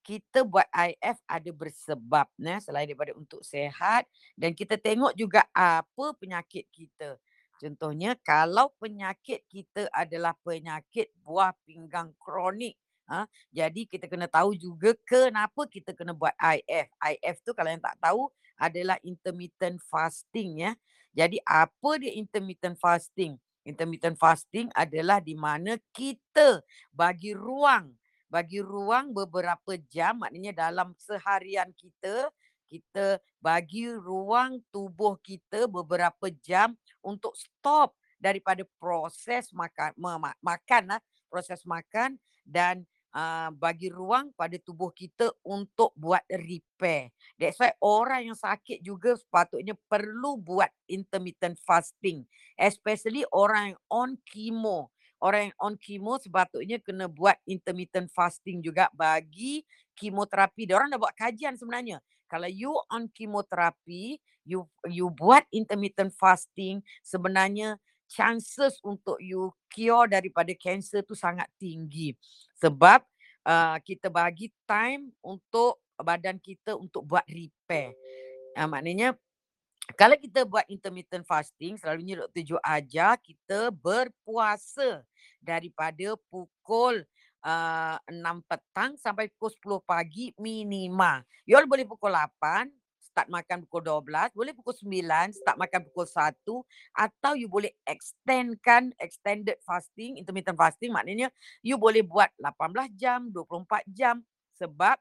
Kita 0.10 0.42
buat 0.42 0.66
IF 0.74 1.22
ada 1.30 1.51
bersebab 1.54 2.25
ya, 2.42 2.58
selain 2.58 2.89
daripada 2.89 3.13
untuk 3.13 3.46
sehat 3.46 4.10
dan 4.34 4.58
kita 4.58 4.74
tengok 4.74 5.13
juga 5.13 5.46
apa 5.54 6.18
penyakit 6.18 6.66
kita. 6.74 7.22
Contohnya 7.62 8.18
kalau 8.25 8.74
penyakit 8.82 9.46
kita 9.46 9.86
adalah 9.94 10.34
penyakit 10.42 11.13
buah 11.22 11.54
pinggang 11.62 12.10
kronik. 12.18 12.74
Ha, 13.06 13.30
jadi 13.54 13.86
kita 13.86 14.10
kena 14.10 14.25
tahu 14.25 14.58
juga 14.58 14.98
kenapa 15.06 15.70
kita 15.70 15.94
kena 15.94 16.18
buat 16.18 16.34
IF. 16.42 16.89
IF 16.89 17.38
tu 17.46 17.54
kalau 17.54 17.70
yang 17.70 17.82
tak 17.82 18.01
tahu 18.01 18.34
adalah 18.58 18.98
intermittent 19.06 19.78
fasting 19.94 20.66
ya. 20.66 20.74
Jadi 21.13 21.38
apa 21.46 22.01
dia 22.01 22.18
intermittent 22.18 22.82
fasting? 22.82 23.38
Intermittent 23.62 24.18
fasting 24.18 24.74
adalah 24.74 25.22
di 25.22 25.38
mana 25.38 25.78
kita 25.94 26.66
bagi 26.89 27.38
ruang 27.38 27.94
bagi 28.30 28.62
ruang 28.62 29.12
beberapa 29.12 29.76
jam 29.90 30.22
maknanya 30.22 30.70
dalam 30.70 30.94
seharian 30.96 31.74
kita 31.74 32.30
kita 32.70 33.18
bagi 33.42 33.90
ruang 33.90 34.62
tubuh 34.70 35.18
kita 35.20 35.66
beberapa 35.66 36.30
jam 36.46 36.78
untuk 37.02 37.34
stop 37.34 37.98
daripada 38.22 38.62
proses 38.78 39.50
makan 39.50 39.98
makan 40.40 40.84
lah 40.86 41.02
proses 41.28 41.66
makan 41.66 42.22
dan 42.46 42.86
uh, 43.14 43.50
bagi 43.54 43.90
ruang 43.90 44.34
pada 44.38 44.58
tubuh 44.62 44.94
kita 44.94 45.34
untuk 45.46 45.94
buat 45.98 46.22
repair. 46.30 47.14
That's 47.38 47.58
why 47.58 47.74
orang 47.82 48.34
yang 48.34 48.38
sakit 48.38 48.82
juga 48.82 49.18
sepatutnya 49.18 49.78
perlu 49.90 50.38
buat 50.38 50.70
intermittent 50.90 51.58
fasting. 51.64 52.26
Especially 52.58 53.26
orang 53.34 53.74
yang 53.74 53.82
on 53.90 54.10
chemo. 54.26 54.94
Orang 55.20 55.52
yang 55.52 55.58
on 55.60 55.76
chemo 55.76 56.16
sepatutnya 56.16 56.80
kena 56.80 57.12
buat 57.12 57.36
intermittent 57.44 58.08
fasting 58.16 58.64
juga 58.64 58.88
bagi 58.96 59.68
kemoterapi. 60.00 60.64
Dia 60.64 60.80
orang 60.80 60.96
dah 60.96 61.00
buat 61.00 61.12
kajian 61.12 61.60
sebenarnya. 61.60 62.00
Kalau 62.32 62.48
you 62.48 62.72
on 62.88 63.12
kemoterapi, 63.12 64.16
you 64.48 64.64
you 64.88 65.12
buat 65.12 65.44
intermittent 65.52 66.16
fasting, 66.16 66.80
sebenarnya 67.04 67.76
chances 68.08 68.80
untuk 68.82 69.20
you 69.20 69.52
cure 69.68 70.08
daripada 70.08 70.56
cancer 70.56 71.04
tu 71.04 71.14
sangat 71.20 71.52
tinggi. 71.60 72.16
Sebab 72.64 73.04
uh, 73.44 73.78
kita 73.84 74.08
bagi 74.08 74.50
time 74.64 75.12
untuk 75.20 75.84
badan 76.00 76.40
kita 76.40 76.80
untuk 76.80 77.04
buat 77.04 77.28
repair. 77.28 77.92
Uh, 78.56 78.72
maknanya 78.72 79.20
kalau 79.98 80.14
kita 80.18 80.46
buat 80.46 80.66
intermittent 80.70 81.26
fasting, 81.26 81.74
selalunya 81.78 82.22
Dr. 82.22 82.44
Jo 82.46 82.58
ajar 82.62 83.18
kita 83.18 83.74
berpuasa 83.74 85.02
daripada 85.39 86.15
pukul 86.27 87.03
uh, 87.43 87.98
6 88.08 88.19
petang 88.46 88.91
sampai 89.00 89.31
pukul 89.36 89.81
10 89.81 89.89
pagi 89.89 90.25
minima. 90.38 91.24
You 91.48 91.58
all 91.58 91.67
boleh 91.67 91.88
pukul 91.88 92.13
8, 92.13 92.69
start 93.00 93.27
makan 93.27 93.65
pukul 93.65 93.81
12, 94.05 94.38
boleh 94.38 94.53
pukul 94.53 94.75
9, 94.75 95.34
start 95.34 95.58
makan 95.58 95.81
pukul 95.89 96.08
1 96.08 96.39
atau 96.93 97.31
you 97.36 97.50
boleh 97.50 97.74
extendkan 97.84 98.93
extended 99.01 99.58
fasting, 99.65 100.22
intermittent 100.22 100.55
fasting 100.55 100.93
maknanya 100.93 101.34
you 101.65 101.75
boleh 101.75 102.05
buat 102.05 102.29
18 102.38 102.93
jam, 102.96 103.27
24 103.34 103.84
jam 103.91 104.22
sebab 104.55 105.00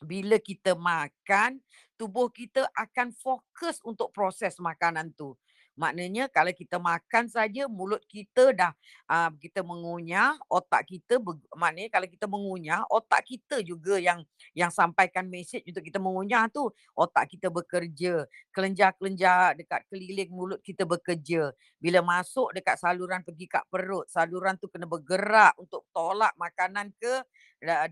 bila 0.00 0.36
kita 0.36 0.76
makan, 0.76 1.60
tubuh 1.96 2.28
kita 2.28 2.68
akan 2.76 3.12
fokus 3.16 3.80
untuk 3.80 4.12
proses 4.12 4.60
makanan 4.60 5.12
tu. 5.16 5.32
Maknanya 5.76 6.32
kalau 6.32 6.52
kita 6.56 6.80
makan 6.80 7.28
saja 7.28 7.68
mulut 7.68 8.00
kita 8.08 8.52
dah 8.56 8.72
uh, 9.12 9.28
kita 9.36 9.60
mengunyah, 9.60 10.36
otak 10.48 10.88
kita 10.88 11.20
maknanya 11.52 11.92
kalau 11.92 12.08
kita 12.08 12.24
mengunyah, 12.24 12.80
otak 12.88 13.28
kita 13.28 13.60
juga 13.60 14.00
yang 14.00 14.24
yang 14.56 14.72
sampaikan 14.72 15.28
mesej 15.28 15.60
untuk 15.68 15.84
kita 15.84 16.00
mengunyah 16.00 16.48
tu. 16.48 16.72
Otak 16.96 17.28
kita 17.36 17.52
bekerja, 17.52 18.24
kelenjar-kelenjar 18.56 19.56
dekat 19.60 19.84
keliling 19.92 20.30
mulut 20.32 20.60
kita 20.64 20.88
bekerja. 20.88 21.52
Bila 21.76 22.00
masuk 22.00 22.56
dekat 22.56 22.80
saluran 22.80 23.20
pergi 23.20 23.44
kat 23.44 23.64
perut, 23.68 24.08
saluran 24.08 24.56
tu 24.56 24.72
kena 24.72 24.88
bergerak 24.88 25.52
untuk 25.60 25.84
tolak 25.92 26.32
makanan 26.40 26.92
ke 26.96 27.20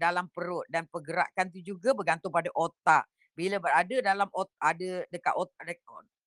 dalam 0.01 0.29
perut 0.33 0.65
dan 0.73 0.89
pergerakan 0.89 1.53
tu 1.53 1.61
juga 1.61 1.93
bergantung 1.97 2.33
pada 2.33 2.49
otak. 2.57 3.05
Bila 3.35 3.59
berada 3.59 3.97
dalam 3.99 4.29
ot- 4.31 4.55
ada 4.63 5.03
dekat 5.11 5.35
otak 5.35 5.75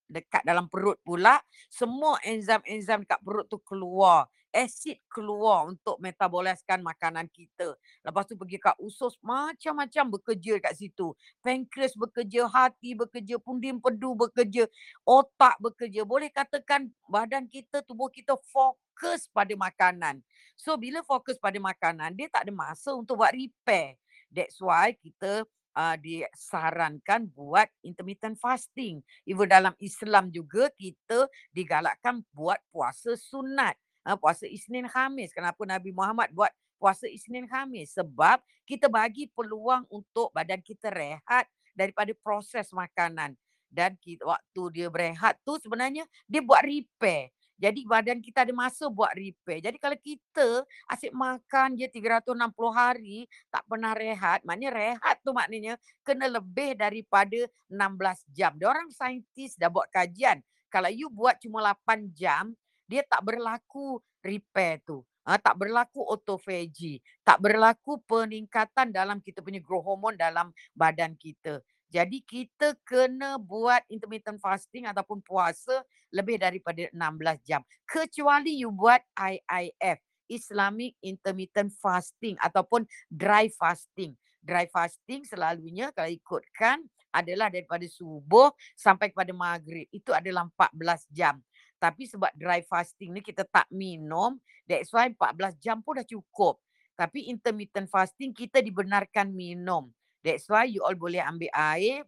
dekat 0.08 0.42
dalam 0.42 0.66
perut 0.66 0.96
pula 1.04 1.38
semua 1.68 2.16
enzim-enzim 2.24 3.04
dekat 3.04 3.20
perut 3.22 3.46
tu 3.46 3.60
keluar. 3.62 4.26
Asid 4.48 4.96
keluar 5.12 5.68
untuk 5.68 6.00
metaboliskan 6.00 6.80
makanan 6.80 7.28
kita. 7.28 7.76
Lepas 8.00 8.24
tu 8.24 8.32
pergi 8.32 8.56
kat 8.56 8.80
usus 8.80 9.20
macam-macam 9.20 10.16
bekerja 10.16 10.56
kat 10.64 10.72
situ. 10.72 11.12
Pankreas 11.44 11.92
bekerja 11.92 12.48
hati 12.48 12.96
bekerja 12.96 13.36
pundi 13.36 13.68
empedu 13.68 14.16
bekerja 14.16 14.64
otak 15.04 15.60
bekerja. 15.60 16.00
Boleh 16.08 16.32
katakan 16.32 16.88
badan 17.12 17.44
kita 17.44 17.84
tubuh 17.84 18.08
kita 18.08 18.40
fokus 18.48 19.28
pada 19.28 19.52
makanan. 19.52 20.24
So 20.56 20.80
bila 20.80 21.04
fokus 21.04 21.36
pada 21.36 21.60
makanan 21.60 22.16
dia 22.16 22.32
tak 22.32 22.48
ada 22.48 22.52
masa 22.56 22.96
untuk 22.96 23.20
buat 23.20 23.36
repair. 23.36 24.00
That's 24.32 24.56
why 24.64 24.96
kita 24.96 25.44
uh, 25.78 25.94
disarankan 25.94 27.30
buat 27.30 27.70
intermittent 27.86 28.34
fasting. 28.42 28.98
Even 29.22 29.46
dalam 29.46 29.74
Islam 29.78 30.34
juga 30.34 30.66
kita 30.74 31.30
digalakkan 31.54 32.26
buat 32.34 32.58
puasa 32.74 33.14
sunat. 33.14 33.78
Uh, 34.02 34.18
puasa 34.18 34.50
Isnin 34.50 34.90
Khamis. 34.90 35.30
Kenapa 35.30 35.62
Nabi 35.62 35.94
Muhammad 35.94 36.34
buat 36.34 36.50
puasa 36.82 37.06
Isnin 37.06 37.46
Khamis? 37.46 37.94
Sebab 37.94 38.42
kita 38.66 38.90
bagi 38.90 39.30
peluang 39.30 39.86
untuk 39.86 40.34
badan 40.34 40.58
kita 40.58 40.90
rehat 40.90 41.46
daripada 41.78 42.10
proses 42.18 42.74
makanan. 42.74 43.38
Dan 43.68 44.00
kita, 44.00 44.24
waktu 44.24 44.62
dia 44.72 44.88
berehat 44.88 45.36
tu 45.44 45.60
sebenarnya 45.60 46.08
dia 46.24 46.40
buat 46.40 46.64
repair. 46.64 47.30
Jadi 47.58 47.82
badan 47.82 48.22
kita 48.22 48.46
ada 48.46 48.54
masa 48.54 48.86
buat 48.86 49.10
repair. 49.18 49.58
Jadi 49.58 49.82
kalau 49.82 49.98
kita 49.98 50.62
asyik 50.94 51.10
makan 51.10 51.74
je 51.74 51.90
360 51.90 52.30
hari 52.70 53.26
tak 53.50 53.66
pernah 53.66 53.92
rehat, 53.98 54.46
maknanya 54.46 54.70
rehat 54.78 55.16
tu 55.26 55.34
maknanya 55.34 55.74
kena 56.06 56.30
lebih 56.30 56.78
daripada 56.78 57.50
16 57.66 58.22
jam. 58.30 58.54
Dia 58.54 58.70
orang 58.70 58.94
saintis 58.94 59.58
dah 59.58 59.66
buat 59.66 59.90
kajian. 59.90 60.38
Kalau 60.70 60.86
you 60.86 61.10
buat 61.10 61.42
cuma 61.42 61.58
8 61.60 62.14
jam, 62.14 62.54
dia 62.86 63.02
tak 63.02 63.26
berlaku 63.26 63.98
repair 64.22 64.78
tu. 64.86 65.02
Ha, 65.28 65.36
tak 65.36 65.60
berlaku 65.60 66.00
autophagy. 66.08 67.04
Tak 67.20 67.44
berlaku 67.44 68.00
peningkatan 68.08 68.88
dalam 68.88 69.20
kita 69.20 69.44
punya 69.44 69.60
growth 69.60 69.84
hormone 69.84 70.16
dalam 70.16 70.48
badan 70.72 71.12
kita. 71.20 71.60
Jadi 71.88 72.20
kita 72.20 72.76
kena 72.84 73.40
buat 73.40 73.80
intermittent 73.88 74.36
fasting 74.44 74.84
ataupun 74.84 75.24
puasa 75.24 75.80
lebih 76.12 76.36
daripada 76.36 76.88
16 76.92 77.48
jam. 77.48 77.64
Kecuali 77.88 78.60
you 78.60 78.68
buat 78.72 79.00
IIF, 79.16 79.98
Islamic 80.28 80.92
Intermittent 81.00 81.72
Fasting 81.80 82.36
ataupun 82.40 82.84
dry 83.08 83.48
fasting. 83.48 84.12
Dry 84.44 84.68
fasting 84.68 85.24
selalunya 85.24 85.88
kalau 85.96 86.12
ikutkan 86.12 86.84
adalah 87.12 87.48
daripada 87.48 87.84
subuh 87.88 88.52
sampai 88.76 89.08
kepada 89.08 89.32
maghrib. 89.32 89.88
Itu 89.88 90.12
adalah 90.12 90.46
14 90.52 91.08
jam. 91.08 91.40
Tapi 91.80 92.04
sebab 92.04 92.30
dry 92.36 92.60
fasting 92.68 93.16
ni 93.16 93.20
kita 93.24 93.48
tak 93.48 93.64
minum, 93.72 94.36
that's 94.68 94.92
why 94.92 95.08
14 95.08 95.56
jam 95.56 95.80
pun 95.80 95.96
dah 95.96 96.06
cukup. 96.06 96.60
Tapi 96.98 97.30
intermittent 97.30 97.88
fasting 97.88 98.34
kita 98.34 98.58
dibenarkan 98.60 99.30
minum. 99.30 99.88
That's 100.28 100.44
why 100.52 100.68
you 100.68 100.84
all 100.84 100.92
boleh 100.92 101.24
ambil 101.24 101.48
air 101.56 102.04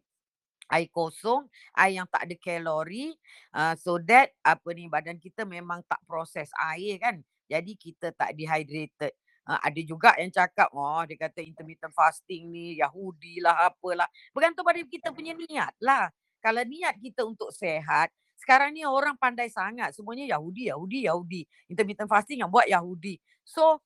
air 0.71 0.87
kosong, 0.93 1.49
air 1.75 1.99
yang 1.99 2.07
tak 2.07 2.29
ada 2.29 2.37
kalori 2.39 3.17
uh, 3.57 3.75
so 3.75 3.99
that 4.07 4.31
apa 4.45 4.71
ni 4.71 4.87
badan 4.87 5.19
kita 5.19 5.43
memang 5.49 5.81
tak 5.89 5.99
proses 6.05 6.53
air 6.55 7.00
kan. 7.00 7.17
Jadi 7.50 7.75
kita 7.75 8.12
tak 8.15 8.37
dehydrated. 8.37 9.11
Uh, 9.43 9.59
ada 9.59 9.81
juga 9.83 10.15
yang 10.21 10.31
cakap, 10.31 10.71
oh 10.71 11.03
dia 11.09 11.19
kata 11.19 11.43
intermittent 11.43 11.91
fasting 11.91 12.47
ni 12.53 12.79
Yahudi 12.79 13.43
lah 13.43 13.73
apalah. 13.73 14.07
Bergantung 14.31 14.62
pada 14.62 14.79
kita 14.85 15.11
punya 15.11 15.35
niat 15.35 15.75
lah. 15.83 16.12
Kalau 16.39 16.62
niat 16.62 16.95
kita 17.03 17.27
untuk 17.27 17.50
sehat, 17.50 18.15
sekarang 18.39 18.71
ni 18.73 18.87
orang 18.87 19.19
pandai 19.19 19.50
sangat. 19.50 19.93
Semuanya 19.93 20.39
Yahudi, 20.39 20.71
Yahudi, 20.71 21.05
Yahudi. 21.11 21.43
Intermittent 21.69 22.09
fasting 22.09 22.41
yang 22.41 22.49
buat 22.49 22.65
Yahudi. 22.65 23.19
So, 23.45 23.83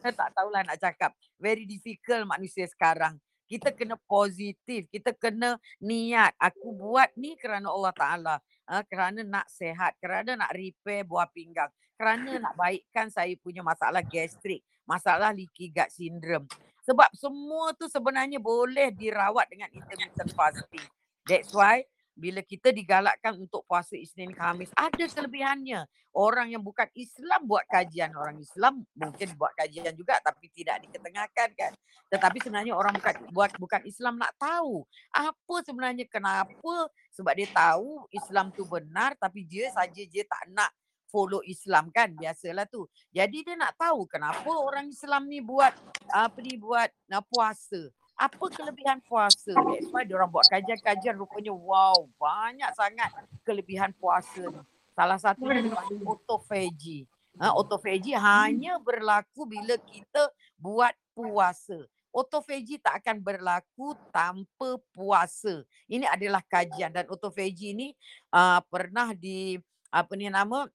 tak 0.00 0.32
tahulah 0.32 0.64
nak 0.64 0.80
cakap. 0.80 1.12
Very 1.36 1.68
difficult 1.68 2.24
manusia 2.24 2.64
sekarang. 2.64 3.20
Kita 3.50 3.74
kena 3.74 3.98
positif. 4.06 4.86
Kita 4.94 5.10
kena 5.10 5.58
niat. 5.82 6.38
Aku 6.38 6.70
buat 6.70 7.10
ni 7.18 7.34
kerana 7.34 7.66
Allah 7.66 7.90
Ta'ala. 7.90 8.36
Uh, 8.70 8.86
kerana 8.86 9.26
nak 9.26 9.50
sehat. 9.50 9.98
Kerana 9.98 10.38
nak 10.38 10.54
repair 10.54 11.02
buah 11.02 11.26
pinggang. 11.34 11.66
Kerana 11.98 12.38
nak 12.38 12.54
baikkan 12.54 13.10
saya 13.10 13.34
punya 13.42 13.66
masalah 13.66 14.06
gastrik. 14.06 14.62
Masalah 14.86 15.34
leaky 15.34 15.74
gut 15.74 15.90
syndrome. 15.90 16.46
Sebab 16.86 17.10
semua 17.18 17.74
tu 17.74 17.90
sebenarnya 17.90 18.38
boleh 18.38 18.94
dirawat 18.94 19.50
dengan 19.50 19.68
intermittent 19.74 20.30
fasting. 20.30 20.86
That's 21.26 21.50
why 21.50 21.84
bila 22.20 22.44
kita 22.44 22.68
digalakkan 22.68 23.40
untuk 23.40 23.64
puasa 23.64 23.96
Isnin 23.96 24.36
Khamis 24.36 24.68
ada 24.76 25.00
kelebihannya. 25.08 25.88
Orang 26.10 26.50
yang 26.50 26.60
bukan 26.60 26.90
Islam 26.92 27.46
buat 27.46 27.64
kajian, 27.70 28.12
orang 28.18 28.36
Islam 28.36 28.84
mungkin 28.98 29.30
buat 29.40 29.54
kajian 29.56 29.94
juga 29.96 30.20
tapi 30.20 30.52
tidak 30.52 30.84
diketengahkan 30.84 31.48
kan. 31.56 31.72
Tetapi 32.12 32.38
sebenarnya 32.44 32.74
orang 32.76 32.98
bukan 32.98 33.16
buat 33.32 33.50
bukan 33.56 33.80
Islam 33.88 34.18
nak 34.20 34.34
tahu 34.36 34.84
apa 35.14 35.54
sebenarnya 35.64 36.04
kenapa 36.10 36.90
sebab 37.14 37.32
dia 37.32 37.48
tahu 37.48 38.04
Islam 38.12 38.50
tu 38.52 38.66
benar 38.66 39.14
tapi 39.16 39.46
dia 39.46 39.70
saja 39.70 40.02
dia 40.02 40.26
tak 40.26 40.50
nak 40.50 40.74
follow 41.10 41.42
Islam 41.46 41.90
kan 41.90 42.10
biasalah 42.14 42.66
tu. 42.70 42.86
Jadi 43.10 43.42
dia 43.46 43.54
nak 43.58 43.74
tahu 43.78 44.06
kenapa 44.06 44.50
orang 44.50 44.90
Islam 44.90 45.26
ni 45.26 45.42
buat 45.42 45.74
apa 46.10 46.38
ni 46.42 46.54
buat 46.58 46.90
uh, 47.10 47.24
puasa 47.26 47.90
apa 48.20 48.44
kelebihan 48.52 49.00
puasa. 49.08 49.56
That's 49.56 49.88
why 49.88 50.04
orang 50.04 50.28
buat 50.28 50.44
kajian-kajian 50.52 51.16
rupanya 51.16 51.56
wow 51.56 52.04
banyak 52.20 52.68
sangat 52.76 53.08
kelebihan 53.48 53.96
puasa 53.96 54.44
ni. 54.44 54.60
Salah 54.92 55.16
satu 55.16 55.48
dipanggil 55.48 56.04
autophagy. 56.04 57.08
Ha, 57.40 57.56
autophagy 57.56 58.12
hanya 58.12 58.76
berlaku 58.76 59.48
bila 59.48 59.80
kita 59.88 60.28
buat 60.60 60.92
puasa. 61.16 61.80
Autophagy 62.12 62.76
tak 62.76 63.00
akan 63.00 63.24
berlaku 63.24 63.96
tanpa 64.12 64.76
puasa. 64.92 65.64
Ini 65.88 66.04
adalah 66.04 66.44
kajian 66.44 66.92
dan 66.92 67.08
autophagy 67.08 67.72
ini 67.72 67.88
uh, 68.36 68.60
pernah 68.68 69.16
di 69.16 69.56
apa 69.88 70.12
ni 70.12 70.28
nama 70.28 70.68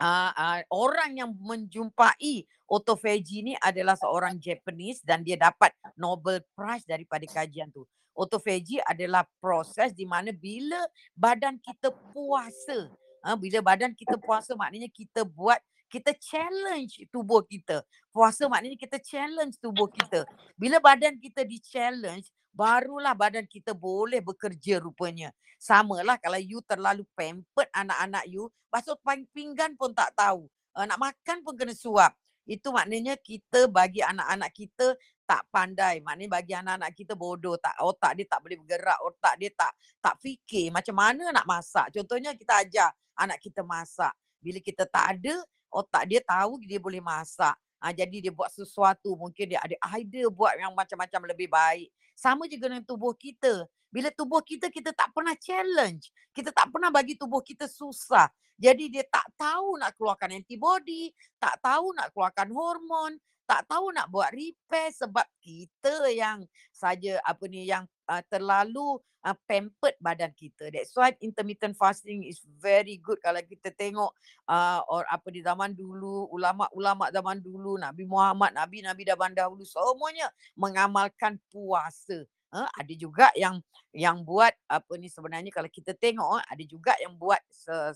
uh, 0.00 0.32
uh, 0.32 0.60
orang 0.72 1.20
yang 1.20 1.30
menjumpai 1.36 2.44
autophagy 2.68 3.42
ni 3.42 3.54
adalah 3.62 3.94
seorang 3.96 4.36
Japanese 4.40 5.00
dan 5.00 5.22
dia 5.22 5.38
dapat 5.38 5.72
Nobel 5.96 6.42
Prize 6.52 6.84
daripada 6.84 7.24
kajian 7.24 7.70
tu. 7.72 7.86
Autophagy 8.16 8.80
adalah 8.88 9.28
proses 9.40 9.92
di 9.92 10.08
mana 10.08 10.32
bila 10.32 10.80
badan 11.12 11.60
kita 11.60 11.92
puasa, 12.12 12.88
uh, 13.24 13.36
bila 13.36 13.60
badan 13.60 13.92
kita 13.92 14.16
puasa 14.16 14.56
maknanya 14.56 14.88
kita 14.88 15.24
buat 15.24 15.60
kita 15.86 16.12
challenge 16.18 17.06
tubuh 17.14 17.46
kita. 17.46 17.84
Puasa 18.10 18.50
maknanya 18.50 18.74
kita 18.74 18.98
challenge 18.98 19.54
tubuh 19.62 19.86
kita. 19.86 20.26
Bila 20.58 20.82
badan 20.82 21.14
kita 21.20 21.46
di 21.46 21.62
challenge, 21.62 22.32
barulah 22.56 23.12
badan 23.12 23.44
kita 23.44 23.76
boleh 23.76 24.24
bekerja 24.24 24.80
rupanya. 24.80 25.28
Samalah 25.60 26.16
kalau 26.16 26.40
you 26.40 26.64
terlalu 26.64 27.04
pampered 27.12 27.68
anak-anak 27.76 28.24
you, 28.32 28.48
basuh 28.72 28.96
pinggan 29.36 29.76
pun 29.76 29.92
tak 29.92 30.16
tahu. 30.16 30.48
Uh, 30.72 30.88
nak 30.88 30.96
makan 30.96 31.44
pun 31.44 31.52
kena 31.52 31.76
suap. 31.76 32.16
Itu 32.48 32.72
maknanya 32.72 33.18
kita 33.20 33.68
bagi 33.68 34.00
anak-anak 34.00 34.50
kita 34.54 34.96
tak 35.26 35.42
pandai. 35.50 35.98
Maknanya 36.00 36.30
bagi 36.30 36.54
anak-anak 36.54 36.90
kita 36.94 37.12
bodoh. 37.18 37.58
Tak, 37.58 37.76
otak 37.82 38.14
dia 38.16 38.24
tak 38.24 38.40
boleh 38.40 38.56
bergerak. 38.62 38.98
Otak 39.02 39.34
dia 39.36 39.50
tak 39.52 39.72
tak 39.98 40.14
fikir 40.22 40.70
macam 40.70 40.94
mana 40.94 41.34
nak 41.34 41.44
masak. 41.44 41.90
Contohnya 41.90 42.32
kita 42.38 42.62
ajar 42.62 42.88
anak 43.18 43.42
kita 43.42 43.66
masak. 43.66 44.14
Bila 44.38 44.62
kita 44.62 44.86
tak 44.86 45.18
ada, 45.18 45.34
otak 45.74 46.06
dia 46.06 46.22
tahu 46.22 46.62
dia 46.62 46.78
boleh 46.78 47.02
masak. 47.02 47.58
Ha, 47.86 47.94
jadi 47.94 48.18
dia 48.18 48.34
buat 48.34 48.50
sesuatu. 48.50 49.14
Mungkin 49.14 49.54
dia 49.54 49.62
ada 49.62 49.78
idea 49.94 50.26
buat 50.26 50.58
yang 50.58 50.74
macam-macam 50.74 51.30
lebih 51.30 51.46
baik. 51.46 51.86
Sama 52.18 52.50
juga 52.50 52.66
dengan 52.66 52.82
tubuh 52.82 53.14
kita. 53.14 53.62
Bila 53.94 54.10
tubuh 54.10 54.42
kita, 54.42 54.66
kita 54.74 54.90
tak 54.90 55.14
pernah 55.14 55.38
challenge. 55.38 56.10
Kita 56.34 56.50
tak 56.50 56.74
pernah 56.74 56.90
bagi 56.90 57.14
tubuh 57.14 57.38
kita 57.46 57.70
susah. 57.70 58.26
Jadi 58.58 58.90
dia 58.90 59.06
tak 59.06 59.30
tahu 59.38 59.78
nak 59.78 59.94
keluarkan 59.94 60.34
antibody, 60.34 61.14
tak 61.38 61.62
tahu 61.62 61.94
nak 61.94 62.10
keluarkan 62.10 62.50
hormon, 62.50 63.22
tak 63.46 63.62
tahu 63.70 63.94
nak 63.94 64.10
buat 64.10 64.34
repair 64.34 64.90
sebab 64.90 65.22
kita 65.38 66.10
yang 66.10 66.42
saja 66.74 67.22
apa 67.22 67.46
ni 67.46 67.70
yang 67.70 67.86
uh, 68.08 68.22
terlalu 68.30 68.98
uh, 69.26 69.36
pampered 69.50 69.98
badan 69.98 70.30
kita. 70.38 70.70
That's 70.70 70.94
why 70.94 71.14
intermittent 71.18 71.74
fasting 71.74 72.22
is 72.22 72.38
very 72.62 73.02
good 73.02 73.18
kalau 73.18 73.42
kita 73.42 73.74
tengok 73.74 74.14
uh, 74.46 74.80
or 74.86 75.02
apa 75.10 75.28
di 75.34 75.42
zaman 75.42 75.74
dulu, 75.74 76.30
ulama-ulama 76.30 77.10
zaman 77.10 77.42
dulu, 77.42 77.74
Nabi 77.76 78.06
Muhammad, 78.06 78.54
Nabi-nabi 78.54 79.02
zaman 79.02 79.34
dahulu 79.34 79.66
semuanya 79.66 80.30
mengamalkan 80.54 81.36
puasa. 81.50 82.22
Uh, 82.54 82.70
ada 82.78 82.94
juga 82.94 83.26
yang 83.34 83.58
yang 83.90 84.22
buat 84.22 84.54
apa 84.70 84.94
ni 84.96 85.10
sebenarnya 85.10 85.50
kalau 85.50 85.66
kita 85.66 85.98
tengok 85.98 86.38
uh, 86.38 86.42
ada 86.46 86.62
juga 86.62 86.94
yang 87.02 87.18
buat 87.18 87.42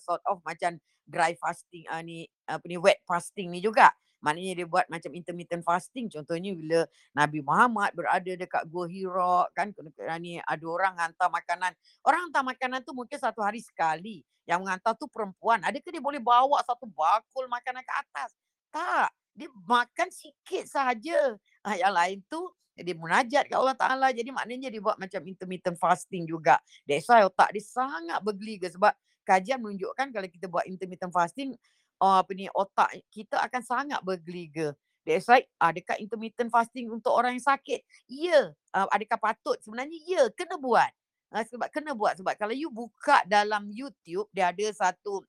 sort 0.02 0.20
of 0.26 0.42
macam 0.42 0.74
dry 1.06 1.38
fasting 1.38 1.86
uh, 1.86 2.02
ni 2.02 2.26
apa 2.50 2.66
ni 2.66 2.74
wet 2.74 2.98
fasting 3.06 3.54
ni 3.54 3.62
juga. 3.62 3.94
Maknanya 4.20 4.52
dia 4.62 4.66
buat 4.68 4.86
macam 4.92 5.10
intermittent 5.16 5.64
fasting. 5.64 6.12
Contohnya 6.12 6.52
bila 6.52 6.80
Nabi 7.16 7.40
Muhammad 7.40 7.90
berada 7.96 8.32
dekat 8.32 8.62
Gua 8.68 8.84
Hira 8.84 9.48
kan 9.56 9.72
ni 10.20 10.38
ada 10.40 10.64
orang 10.68 10.94
hantar 11.00 11.28
makanan. 11.32 11.72
Orang 12.04 12.28
hantar 12.28 12.44
makanan 12.44 12.80
tu 12.84 12.92
mungkin 12.92 13.16
satu 13.16 13.40
hari 13.40 13.64
sekali. 13.64 14.22
Yang 14.44 14.58
menghantar 14.66 14.92
tu 14.96 15.08
perempuan. 15.08 15.64
Adakah 15.64 15.90
dia 15.90 16.02
boleh 16.02 16.20
bawa 16.20 16.60
satu 16.64 16.84
bakul 16.88 17.48
makanan 17.48 17.80
ke 17.80 17.92
atas? 17.96 18.30
Tak. 18.68 19.08
Dia 19.32 19.48
makan 19.64 20.08
sikit 20.12 20.68
saja. 20.68 21.38
Uh, 21.64 21.76
yang 21.76 21.94
lain 21.94 22.20
tu 22.28 22.40
dia 22.76 22.96
munajat 22.96 23.44
ke 23.46 23.54
Allah 23.54 23.76
Ta'ala. 23.76 24.08
Jadi 24.12 24.32
maknanya 24.32 24.68
dia 24.72 24.80
buat 24.80 24.96
macam 24.96 25.20
intermittent 25.24 25.76
fasting 25.76 26.24
juga. 26.24 26.58
That's 26.88 27.08
why 27.08 27.24
otak 27.24 27.52
dia 27.52 27.64
sangat 27.64 28.20
bergeliga 28.24 28.68
sebab 28.72 28.92
kajian 29.24 29.60
menunjukkan 29.60 30.10
kalau 30.10 30.28
kita 30.28 30.46
buat 30.48 30.64
intermittent 30.66 31.12
fasting, 31.12 31.54
uh, 32.00 32.24
apa 32.24 32.32
ni, 32.32 32.48
otak 32.50 32.90
kita 33.12 33.38
akan 33.38 33.62
sangat 33.62 34.00
bergeliga. 34.00 34.72
That's 35.04 35.28
why 35.28 35.44
adakah 35.56 35.96
intermittent 35.96 36.52
fasting 36.52 36.92
untuk 36.92 37.12
orang 37.12 37.36
yang 37.36 37.44
sakit? 37.44 37.80
Ya. 38.08 38.52
Uh, 38.72 38.88
adakah 38.92 39.16
patut? 39.20 39.56
Sebenarnya 39.60 39.96
ya, 40.04 40.22
kena 40.32 40.60
buat. 40.60 40.90
Uh, 41.30 41.44
sebab 41.46 41.68
kena 41.72 41.92
buat. 41.96 42.16
Sebab 42.20 42.36
kalau 42.36 42.52
you 42.52 42.68
buka 42.68 43.24
dalam 43.24 43.68
YouTube, 43.72 44.28
dia 44.32 44.52
ada 44.52 44.66
satu 44.72 45.24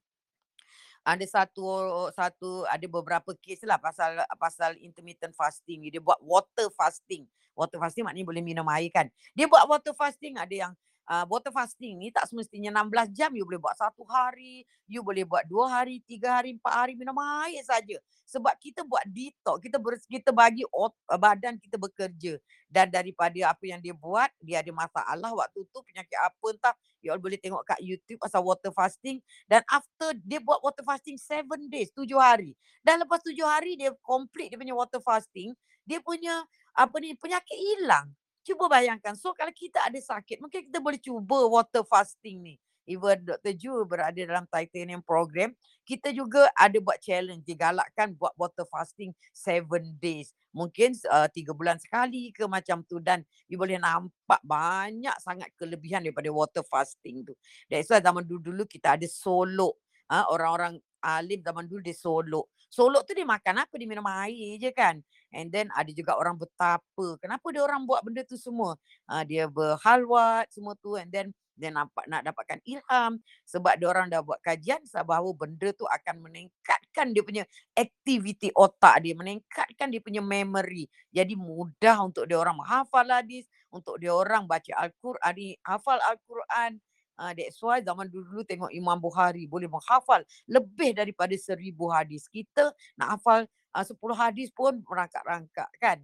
ada 1.02 1.26
satu 1.26 1.66
satu 2.14 2.50
ada 2.70 2.86
beberapa 2.86 3.34
kes 3.42 3.66
lah 3.66 3.82
pasal 3.82 4.22
pasal 4.38 4.78
intermittent 4.78 5.34
fasting 5.34 5.90
dia 5.90 5.98
buat 5.98 6.22
water 6.22 6.70
fasting 6.78 7.26
water 7.58 7.82
fasting 7.82 8.06
maknanya 8.06 8.30
boleh 8.30 8.44
minum 8.46 8.68
air 8.70 8.94
kan 8.94 9.10
dia 9.34 9.50
buat 9.50 9.66
water 9.66 9.98
fasting 9.98 10.38
ada 10.38 10.54
yang 10.54 10.74
uh, 11.08 11.26
water 11.26 11.50
fasting 11.50 11.98
ni 11.98 12.14
tak 12.14 12.28
semestinya 12.30 12.84
16 12.84 13.16
jam 13.16 13.32
you 13.34 13.46
boleh 13.48 13.62
buat 13.62 13.76
satu 13.78 14.06
hari 14.06 14.68
you 14.86 15.02
boleh 15.02 15.24
buat 15.24 15.48
dua 15.48 15.82
hari 15.82 16.04
tiga 16.04 16.42
hari 16.42 16.54
empat 16.58 16.74
hari 16.74 16.94
minum 17.00 17.16
air 17.46 17.64
saja. 17.64 17.98
Sebab 18.28 18.52
kita 18.60 18.84
buat 18.84 19.04
detox 19.08 19.64
kita 19.64 19.80
ber, 19.80 19.96
kita 20.04 20.36
bagi 20.36 20.68
ot, 20.72 20.92
badan 21.08 21.56
kita 21.58 21.80
bekerja. 21.80 22.36
Dan 22.68 22.92
daripada 22.92 23.56
apa 23.56 23.64
yang 23.64 23.80
dia 23.80 23.96
buat 23.96 24.28
dia 24.44 24.60
ada 24.60 24.72
masalah 24.72 25.32
waktu 25.32 25.64
tu 25.72 25.80
penyakit 25.84 26.18
apa 26.20 26.46
entah 26.52 26.76
you 27.00 27.12
all 27.12 27.20
boleh 27.20 27.40
tengok 27.40 27.64
kat 27.64 27.80
YouTube 27.80 28.20
pasal 28.20 28.44
water 28.44 28.72
fasting. 28.76 29.24
Dan 29.48 29.64
after 29.72 30.12
dia 30.24 30.44
buat 30.44 30.60
water 30.60 30.84
fasting 30.84 31.16
7 31.16 31.48
days 31.72 31.92
tujuh 31.96 32.20
hari. 32.20 32.56
Dan 32.84 33.04
lepas 33.04 33.24
tujuh 33.24 33.48
hari 33.48 33.80
dia 33.80 33.96
complete 34.04 34.52
dia 34.52 34.60
punya 34.60 34.76
water 34.76 35.00
fasting 35.00 35.56
dia 35.86 36.00
punya 36.02 36.46
apa 36.78 36.96
ni 37.04 37.12
penyakit 37.18 37.58
hilang 37.58 38.14
cuba 38.42 38.66
bayangkan 38.68 39.14
so 39.16 39.34
kalau 39.38 39.54
kita 39.54 39.82
ada 39.86 39.98
sakit 39.98 40.42
mungkin 40.42 40.68
kita 40.68 40.80
boleh 40.82 40.98
cuba 40.98 41.48
water 41.48 41.86
fasting 41.86 42.42
ni 42.42 42.56
even 42.90 43.24
Dr. 43.24 43.54
Ju 43.54 43.74
berada 43.86 44.18
dalam 44.18 44.46
titanium 44.50 45.00
program, 45.00 45.54
kita 45.86 46.10
juga 46.12 46.50
ada 46.58 46.78
buat 46.82 46.98
challenge, 47.00 47.46
digalakkan 47.46 48.14
buat 48.18 48.34
water 48.36 48.66
fasting 48.68 49.14
seven 49.32 49.96
days. 50.02 50.34
Mungkin 50.52 50.98
uh, 51.08 51.32
tiga 51.32 51.56
bulan 51.56 51.80
sekali 51.80 52.36
ke 52.36 52.44
macam 52.50 52.84
tu 52.84 53.00
dan 53.00 53.24
you 53.48 53.56
boleh 53.56 53.80
nampak 53.80 54.42
banyak 54.44 55.16
sangat 55.24 55.48
kelebihan 55.56 56.04
daripada 56.04 56.28
water 56.28 56.66
fasting 56.68 57.24
tu. 57.24 57.34
That's 57.72 57.88
why 57.88 58.04
zaman 58.04 58.28
dulu-dulu 58.28 58.68
kita 58.68 59.00
ada 59.00 59.08
solo. 59.08 59.80
Uh, 60.12 60.28
orang-orang 60.28 60.76
alim 61.00 61.40
zaman 61.40 61.66
dulu 61.72 61.80
dia 61.80 61.96
solo. 61.96 62.52
Solo 62.72 63.04
tu 63.04 63.12
dia 63.12 63.28
makan 63.28 63.68
apa? 63.68 63.74
Dia 63.76 63.84
minum 63.84 64.08
air 64.08 64.56
je 64.56 64.72
kan. 64.72 65.04
And 65.36 65.52
then 65.52 65.68
ada 65.76 65.92
juga 65.92 66.16
orang 66.16 66.40
betapa. 66.40 67.20
Kenapa 67.20 67.44
dia 67.52 67.62
orang 67.68 67.84
buat 67.84 68.00
benda 68.00 68.24
tu 68.24 68.40
semua? 68.40 68.80
Uh, 69.12 69.24
dia 69.28 69.52
berhalwat 69.52 70.48
semua 70.56 70.80
tu 70.80 70.96
and 70.96 71.12
then 71.12 71.36
dia 71.62 71.70
nampak 71.70 72.10
nak 72.10 72.26
dapatkan 72.26 72.58
ilham 72.66 73.22
sebab 73.46 73.78
dia 73.78 73.86
orang 73.86 74.08
dah 74.10 74.26
buat 74.26 74.42
kajian 74.42 74.82
bahawa 75.06 75.30
benda 75.38 75.70
tu 75.76 75.86
akan 75.86 76.26
meningkatkan 76.26 77.14
dia 77.14 77.22
punya 77.22 77.44
aktiviti 77.78 78.50
otak 78.58 79.06
dia 79.06 79.14
meningkatkan 79.14 79.94
dia 79.94 80.02
punya 80.02 80.26
memory 80.26 80.90
jadi 81.14 81.38
mudah 81.38 82.02
untuk 82.02 82.26
dia 82.26 82.42
orang 82.42 82.58
menghafal 82.58 83.06
hadis 83.06 83.46
untuk 83.70 84.02
dia 84.02 84.10
orang 84.10 84.50
baca 84.50 84.74
al-Quran 84.74 85.54
hafal 85.62 86.02
al-Quran 86.02 86.82
uh, 87.22 87.32
that's 87.38 87.62
why 87.62 87.78
zaman 87.86 88.10
dulu 88.10 88.42
tengok 88.42 88.74
Imam 88.74 88.98
Bukhari 88.98 89.46
boleh 89.46 89.70
menghafal 89.70 90.26
lebih 90.50 90.98
daripada 90.98 91.38
seribu 91.38 91.94
hadis 91.94 92.26
kita 92.26 92.74
nak 92.98 93.22
hafal 93.22 93.46
uh, 93.78 93.86
sepuluh 93.86 94.18
hadis 94.18 94.50
pun 94.50 94.82
merangkak-rangkak 94.82 95.70
kan 95.78 96.02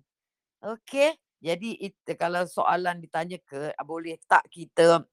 Okay. 0.63 1.17
Jadi 1.37 1.77
itu 1.77 2.11
kalau 2.17 2.49
soalan 2.49 2.97
ditanya 2.97 3.37
ke 3.45 3.69
boleh 3.85 4.17
tak 4.25 4.49
kita 4.49 5.05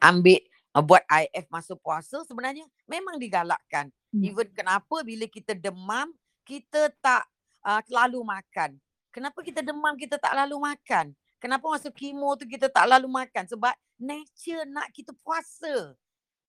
ambil 0.00 0.40
uh, 0.72 0.80
buat 0.80 1.04
IF 1.04 1.44
masa 1.52 1.76
puasa 1.76 2.24
sebenarnya 2.24 2.64
memang 2.88 3.20
digalakkan. 3.20 3.92
Hmm. 4.16 4.24
Even 4.24 4.48
kenapa 4.56 5.04
bila 5.04 5.28
kita 5.28 5.52
demam 5.52 6.08
kita 6.40 6.88
tak 7.04 7.28
uh, 7.68 7.84
lalu 7.92 8.24
makan. 8.24 8.80
Kenapa 9.12 9.44
kita 9.44 9.60
demam 9.60 9.92
kita 10.00 10.16
tak 10.16 10.32
lalu 10.32 10.56
makan? 10.56 11.12
Kenapa 11.36 11.68
masa 11.68 11.92
kemo 11.92 12.32
tu 12.40 12.48
kita 12.48 12.72
tak 12.72 12.88
lalu 12.88 13.08
makan? 13.12 13.44
Sebab 13.44 13.76
nature 14.00 14.64
nak 14.68 14.92
kita 14.92 15.12
puasa. 15.24 15.96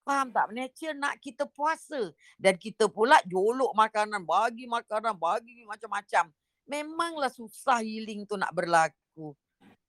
Faham 0.08 0.32
tak? 0.32 0.56
Nature 0.56 0.96
nak 0.96 1.20
kita 1.20 1.44
puasa. 1.52 2.16
Dan 2.40 2.56
kita 2.56 2.88
pula 2.88 3.20
jolok 3.28 3.76
makanan, 3.76 4.24
bagi 4.24 4.64
makanan, 4.64 5.16
bagi 5.20 5.68
macam-macam. 5.68 6.32
Memanglah 6.64 7.32
susah 7.32 7.84
healing 7.84 8.24
tu 8.24 8.40
nak 8.40 8.56
berlaku. 8.56 9.36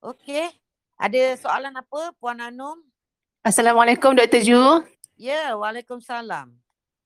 Okey. 0.02 0.50
Ada 0.98 1.38
soalan 1.38 1.74
apa 1.78 2.10
Puan 2.18 2.42
Anum? 2.42 2.82
Assalamualaikum 3.46 4.18
Dr. 4.18 4.42
Ju. 4.42 4.62
Ya, 5.14 5.54
Waalaikumsalam. 5.54 6.50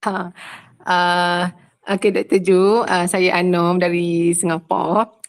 Ha. 0.09 0.33
Uh, 0.81 1.43
okay 1.85 2.09
Dr. 2.09 2.41
Ju, 2.41 2.85
uh, 2.85 3.05
saya 3.05 3.37
Anum 3.37 3.77
dari 3.77 4.33
Singapura. 4.33 5.22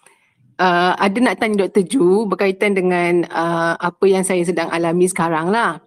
Uh, 0.53 0.93
ada 1.01 1.17
nak 1.17 1.41
tanya 1.41 1.65
Dr. 1.65 1.83
Ju 1.89 2.29
berkaitan 2.29 2.77
dengan 2.77 3.25
uh, 3.33 3.73
apa 3.73 4.05
yang 4.05 4.21
saya 4.21 4.45
sedang 4.45 4.69
alami 4.69 5.09
sekarang 5.09 5.49
lah. 5.49 5.81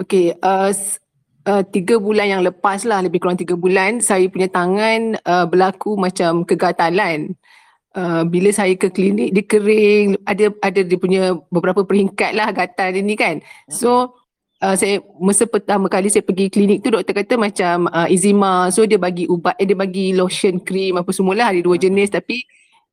Okay, 0.00 0.32
uh, 0.40 0.72
uh, 1.44 1.62
tiga 1.68 2.00
bulan 2.00 2.32
yang 2.32 2.42
lepas 2.44 2.88
lah, 2.88 3.04
lebih 3.04 3.20
kurang 3.20 3.36
tiga 3.36 3.52
bulan, 3.56 4.00
saya 4.00 4.24
punya 4.32 4.48
tangan 4.48 5.20
uh, 5.24 5.44
berlaku 5.44 6.00
macam 6.00 6.48
kegatalan. 6.48 7.36
Uh, 7.90 8.22
bila 8.22 8.54
saya 8.54 8.72
ke 8.78 8.86
klinik, 8.86 9.34
dia 9.34 9.44
kering, 9.44 10.14
ada 10.22 10.54
ada 10.62 10.80
dia 10.80 10.94
punya 10.94 11.34
beberapa 11.50 11.82
peringkat 11.82 12.32
lah 12.38 12.54
gatal 12.54 12.94
dia 12.94 13.02
ni 13.02 13.18
kan. 13.18 13.42
So, 13.66 14.14
uh, 14.62 14.78
saya 14.78 15.02
masa 15.18 15.44
pertama 15.44 15.90
kali 15.90 16.06
saya 16.06 16.22
pergi 16.22 16.48
klinik 16.48 16.86
tu, 16.86 16.94
doktor 16.94 17.18
kata 17.18 17.34
macam 17.34 17.90
uh, 17.90 18.06
eczema. 18.06 18.70
So, 18.70 18.86
dia 18.86 18.96
bagi 18.96 19.26
ubat, 19.26 19.58
eh, 19.58 19.66
dia 19.66 19.74
bagi 19.74 20.14
lotion, 20.14 20.62
krim 20.62 20.96
apa 20.96 21.10
semualah, 21.10 21.50
ada 21.50 21.60
dua 21.60 21.76
jenis 21.76 22.14
tapi 22.14 22.46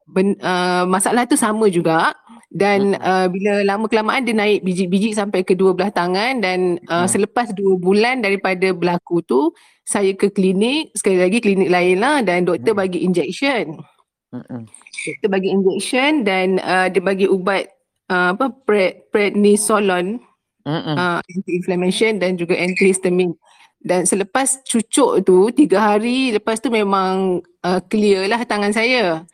ben, 0.07 0.39
uh, 0.39 0.87
masalah 0.87 1.27
tu 1.27 1.35
sama 1.35 1.67
juga 1.67 2.15
dan 2.47 2.95
uh, 3.03 3.27
bila 3.27 3.59
lama 3.67 3.85
kelamaan 3.91 4.23
dia 4.23 4.31
naik 4.31 4.63
biji-biji 4.63 5.11
sampai 5.11 5.43
ke 5.43 5.51
dua 5.51 5.75
belah 5.75 5.91
tangan 5.91 6.39
dan 6.39 6.79
uh, 6.87 7.03
hmm. 7.03 7.09
selepas 7.11 7.51
dua 7.51 7.75
bulan 7.75 8.23
daripada 8.23 8.71
berlaku 8.71 9.19
tu 9.19 9.51
saya 9.83 10.15
ke 10.15 10.31
klinik 10.31 10.95
sekali 10.95 11.19
lagi 11.19 11.43
klinik 11.43 11.67
lain 11.67 11.99
lah 11.99 12.23
dan 12.23 12.47
doktor 12.47 12.71
hmm. 12.71 12.81
bagi 12.87 12.99
injection 13.03 13.83
hmm. 14.31 14.63
doktor 15.11 15.29
bagi 15.29 15.49
injection 15.51 16.23
dan 16.23 16.63
uh, 16.63 16.87
dia 16.87 17.03
bagi 17.03 17.27
ubat 17.27 17.67
uh, 18.07 18.31
apa 18.31 18.47
pred, 18.63 19.11
prednisolone 19.11 20.23
hmm. 20.63 20.95
uh, 20.95 21.19
anti-inflammation 21.19 22.15
dan 22.15 22.39
juga 22.39 22.55
antihistamine 22.55 23.35
dan 23.83 24.07
selepas 24.07 24.63
cucuk 24.63 25.19
tu 25.27 25.51
tiga 25.51 25.93
hari 25.93 26.31
lepas 26.31 26.63
tu 26.63 26.71
memang 26.71 27.43
uh, 27.67 27.79
clear 27.91 28.23
lah 28.31 28.39
tangan 28.47 28.71
saya 28.71 29.27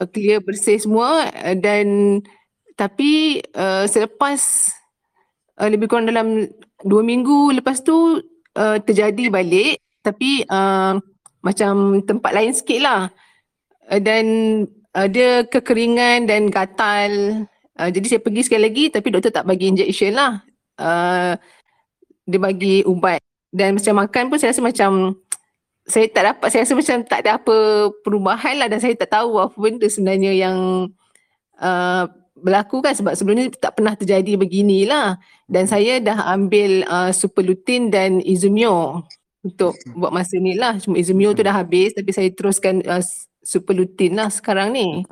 uh, 0.00 0.08
clear 0.08 0.40
bersih 0.40 0.80
semua 0.80 1.28
uh, 1.28 1.56
dan 1.58 2.18
tapi 2.78 3.44
uh, 3.52 3.84
selepas 3.84 4.40
uh, 5.60 5.68
lebih 5.68 5.92
kurang 5.92 6.08
dalam 6.08 6.48
dua 6.80 7.04
minggu 7.04 7.52
lepas 7.60 7.84
tu 7.84 8.24
uh, 8.56 8.76
terjadi 8.80 9.28
balik 9.28 9.76
tapi 10.00 10.48
uh, 10.48 10.96
macam 11.44 12.04
tempat 12.04 12.32
lain 12.32 12.52
sikit 12.52 12.80
lah. 12.80 13.02
Uh, 13.88 14.00
dan 14.00 14.24
uh, 14.96 15.08
dia 15.08 15.44
kekeringan 15.48 16.28
dan 16.28 16.48
gatal. 16.48 17.44
Uh, 17.76 17.88
jadi 17.88 18.16
saya 18.16 18.20
pergi 18.20 18.42
sekali 18.44 18.62
lagi 18.68 18.84
tapi 18.92 19.08
doktor 19.12 19.32
tak 19.32 19.48
bagi 19.48 19.72
injection 19.72 20.16
lah. 20.16 20.40
Uh, 20.80 21.36
dia 22.24 22.40
bagi 22.40 22.84
ubat. 22.86 23.20
Dan 23.50 23.76
macam 23.76 24.06
makan 24.06 24.24
pun 24.30 24.38
saya 24.38 24.54
rasa 24.54 24.62
macam 24.62 25.18
saya 25.88 26.06
tak 26.12 26.24
dapat, 26.34 26.48
saya 26.52 26.62
rasa 26.64 26.74
macam 26.76 26.96
tak 27.08 27.18
ada 27.24 27.30
apa 27.40 27.56
perubahan 28.04 28.54
lah 28.60 28.68
dan 28.70 28.78
saya 28.78 28.94
tak 28.94 29.10
tahu 29.10 29.40
apa 29.40 29.56
benda 29.56 29.86
sebenarnya 29.90 30.32
yang 30.36 30.56
uh, 31.58 32.04
berlaku 32.36 32.80
kan. 32.80 32.94
Sebab 32.96 33.12
sebelum 33.16 33.36
ni 33.36 33.44
tak 33.52 33.76
pernah 33.76 33.94
terjadi 33.96 34.36
beginilah. 34.38 35.18
Dan 35.50 35.66
saya 35.66 35.98
dah 35.98 36.30
ambil 36.30 36.86
uh, 36.86 37.10
superlutin 37.10 37.90
dan 37.90 38.22
izumio 38.22 39.02
untuk 39.42 39.74
buat 39.96 40.12
masa 40.14 40.38
ni 40.38 40.54
lah. 40.54 40.78
Cuma 40.78 41.00
izumio 41.00 41.34
tu 41.34 41.42
dah 41.42 41.54
habis 41.54 41.96
tapi 41.96 42.14
saya 42.14 42.30
teruskan 42.30 42.84
uh, 42.86 43.02
superlutin 43.42 44.14
lah 44.14 44.30
sekarang 44.30 44.70
ni. 44.70 45.02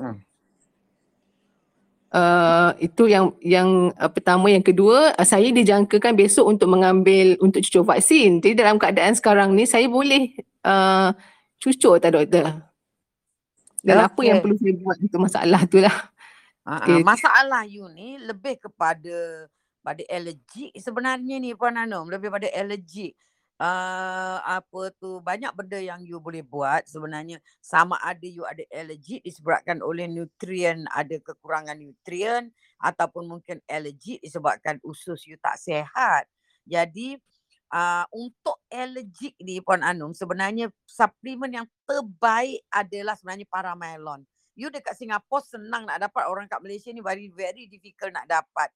Uh, 2.08 2.72
itu 2.80 3.04
yang 3.10 3.34
yang 3.42 3.92
uh, 3.98 4.08
pertama. 4.08 4.48
Yang 4.48 4.72
kedua 4.72 5.12
uh, 5.12 5.26
saya 5.26 5.50
dijangkakan 5.50 6.14
besok 6.14 6.48
untuk 6.48 6.70
mengambil 6.70 7.34
untuk 7.42 7.60
cucuk 7.66 7.88
vaksin. 7.88 8.38
Jadi 8.38 8.54
dalam 8.56 8.78
keadaan 8.78 9.18
sekarang 9.18 9.52
ni 9.58 9.66
saya 9.66 9.90
boleh 9.90 10.38
uh, 10.68 11.08
cucuk 11.56 11.96
tak 11.98 12.12
doktor? 12.12 12.68
Dan 13.80 13.96
okay. 14.02 14.08
apa 14.10 14.20
yang 14.26 14.38
perlu 14.44 14.56
saya 14.60 14.74
buat 14.76 14.96
untuk 15.00 15.20
masalah 15.22 15.62
tu 15.64 15.78
lah. 15.80 15.96
Uh, 16.66 16.76
okay. 16.84 17.00
Masalah 17.00 17.64
you 17.64 17.88
ni 17.96 18.20
lebih 18.20 18.60
kepada 18.60 19.48
pada 19.80 20.02
alergi 20.12 20.74
sebenarnya 20.76 21.40
ni 21.40 21.56
Puan 21.56 21.78
Anum. 21.78 22.10
Lebih 22.10 22.28
pada 22.28 22.48
alergi. 22.52 23.14
Uh, 23.58 24.38
apa 24.46 24.94
tu 25.02 25.18
banyak 25.18 25.50
benda 25.50 25.82
yang 25.82 25.98
you 26.06 26.22
boleh 26.22 26.46
buat 26.46 26.86
sebenarnya 26.86 27.42
sama 27.58 27.98
ada 27.98 28.22
you 28.22 28.46
ada 28.46 28.62
alergi 28.70 29.18
disebabkan 29.18 29.82
oleh 29.82 30.06
nutrien 30.06 30.86
ada 30.94 31.18
kekurangan 31.18 31.74
nutrien 31.74 32.54
ataupun 32.78 33.26
mungkin 33.26 33.58
alergi 33.66 34.22
disebabkan 34.22 34.78
usus 34.86 35.26
you 35.26 35.34
tak 35.42 35.58
sihat 35.58 36.30
jadi 36.70 37.18
uh, 37.72 38.04
untuk 38.12 38.60
alergik 38.68 39.36
ni 39.40 39.60
Puan 39.60 39.84
Anum 39.84 40.12
sebenarnya 40.12 40.72
suplemen 40.84 41.62
yang 41.62 41.66
terbaik 41.84 42.64
adalah 42.72 43.14
sebenarnya 43.16 43.46
paramelon. 43.48 44.24
You 44.58 44.74
dekat 44.74 44.98
Singapura 44.98 45.44
senang 45.46 45.86
nak 45.86 46.02
dapat 46.02 46.26
orang 46.26 46.50
kat 46.50 46.58
Malaysia 46.58 46.90
ni 46.90 46.98
very 46.98 47.30
very 47.30 47.70
difficult 47.70 48.10
nak 48.10 48.26
dapat. 48.26 48.68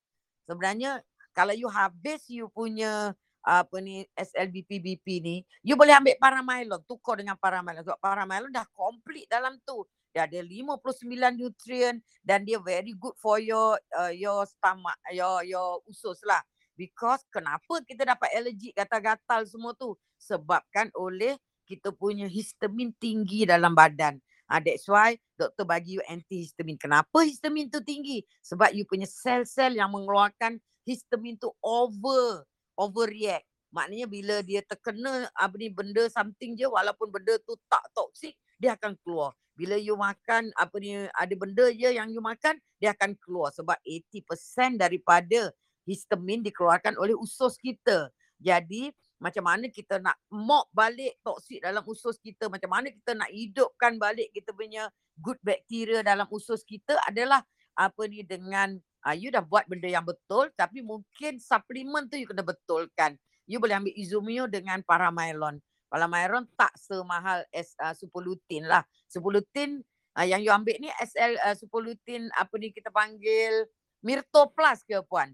Sebenarnya 0.47 1.03
kalau 1.35 1.57
you 1.57 1.67
habis 1.67 2.23
you 2.31 2.47
punya 2.53 3.17
apa 3.43 3.83
ni 3.83 4.07
SLBP 4.15 4.79
BP 4.79 5.07
ni, 5.19 5.37
you 5.67 5.75
boleh 5.75 5.99
ambil 5.99 6.15
paramelon, 6.23 6.79
tukar 6.87 7.19
dengan 7.19 7.35
paramelon. 7.35 7.83
Sebab 7.83 7.99
paramelon 7.99 8.55
dah 8.55 8.67
complete 8.71 9.27
dalam 9.27 9.59
tu. 9.67 9.83
Dia 10.15 10.29
ada 10.29 10.39
59 10.39 11.09
nutrien 11.41 11.99
dan 12.21 12.45
dia 12.45 12.61
very 12.61 12.93
good 12.95 13.17
for 13.19 13.41
your 13.41 13.81
uh, 13.97 14.13
your 14.13 14.45
stomach, 14.47 14.95
your 15.11 15.43
your 15.43 15.81
usus 15.89 16.21
lah. 16.23 16.39
Because 16.77 17.21
kenapa 17.29 17.85
kita 17.85 18.09
dapat 18.09 18.33
alergi 18.33 18.73
gatal-gatal 18.73 19.45
semua 19.45 19.77
tu? 19.77 19.97
Sebabkan 20.17 20.89
oleh 20.97 21.37
kita 21.69 21.93
punya 21.95 22.27
histamin 22.27 22.93
tinggi 22.97 23.45
dalam 23.47 23.73
badan. 23.73 24.19
Ha, 24.51 24.61
that's 24.61 24.85
why 24.85 25.17
doktor 25.39 25.65
bagi 25.65 25.97
you 25.97 26.05
antihistamin. 26.05 26.77
Kenapa 26.77 27.25
histamin 27.25 27.73
tu 27.73 27.81
tinggi? 27.81 28.21
Sebab 28.45 28.77
you 28.77 28.85
punya 28.85 29.09
sel-sel 29.09 29.73
yang 29.79 29.89
mengeluarkan 29.89 30.61
histamin 30.85 31.41
tu 31.41 31.49
over, 31.65 32.45
overreact. 32.77 33.49
Maknanya 33.73 34.05
bila 34.05 34.37
dia 34.45 34.61
terkena 34.61 35.33
apa 35.33 35.57
ni 35.57 35.73
benda 35.73 36.05
something 36.13 36.53
je 36.53 36.69
walaupun 36.69 37.09
benda 37.09 37.41
tu 37.41 37.57
tak 37.73 37.81
toksik, 37.97 38.37
dia 38.61 38.77
akan 38.77 38.93
keluar. 39.01 39.33
Bila 39.57 39.81
you 39.81 39.97
makan 39.97 40.53
apa 40.57 40.77
ni 40.77 41.09
ada 41.09 41.35
benda 41.37 41.73
je 41.73 41.89
yang 41.89 42.13
you 42.13 42.21
makan, 42.21 42.61
dia 42.77 42.93
akan 42.93 43.17
keluar 43.17 43.49
sebab 43.57 43.81
80% 43.81 44.77
daripada 44.77 45.49
histamin 45.87 46.43
dikeluarkan 46.43 46.99
oleh 46.99 47.15
usus 47.17 47.59
kita. 47.59 48.11
Jadi 48.43 48.91
macam 49.23 49.47
mana 49.47 49.71
kita 49.71 50.03
nak 50.03 50.19
mop 50.35 50.67
balik 50.75 51.15
toksik 51.23 51.63
dalam 51.63 51.87
usus 51.87 52.19
kita, 52.19 52.51
macam 52.51 52.75
mana 52.75 52.91
kita 52.91 53.15
nak 53.15 53.31
hidupkan 53.31 53.95
balik 53.95 54.35
kita 54.35 54.51
punya 54.51 54.91
good 55.23 55.39
bacteria 55.47 56.03
dalam 56.03 56.27
usus 56.35 56.67
kita 56.67 56.99
adalah 57.07 57.47
apa 57.79 58.03
ni 58.11 58.27
dengan 58.27 58.75
uh, 59.07 59.15
you 59.15 59.31
dah 59.31 59.41
buat 59.41 59.65
benda 59.71 59.89
yang 59.89 60.05
betul 60.05 60.51
tapi 60.59 60.83
mungkin 60.83 61.39
suplemen 61.39 62.11
tu 62.11 62.19
you 62.19 62.27
kena 62.27 62.43
betulkan. 62.43 63.15
You 63.47 63.59
boleh 63.59 63.79
ambil 63.79 63.95
izumio 63.95 64.47
dengan 64.51 64.83
paramylon. 64.83 65.59
Paramylon 65.91 66.47
tak 66.59 66.75
semahal 66.79 67.47
as 67.55 67.75
uh, 67.79 67.95
superlutin 67.95 68.67
lah. 68.67 68.83
Superlutin 69.07 69.83
uh, 70.19 70.27
yang 70.27 70.41
you 70.43 70.51
ambil 70.55 70.79
ni 70.79 70.89
SL 70.99 71.37
uh, 71.43 71.55
superlutin 71.59 72.31
apa 72.39 72.55
ni 72.59 72.75
kita 72.75 72.91
panggil 72.91 73.67
Mirto 74.03 74.51
Plus 74.51 74.83
ke 74.83 74.99
puan? 75.07 75.31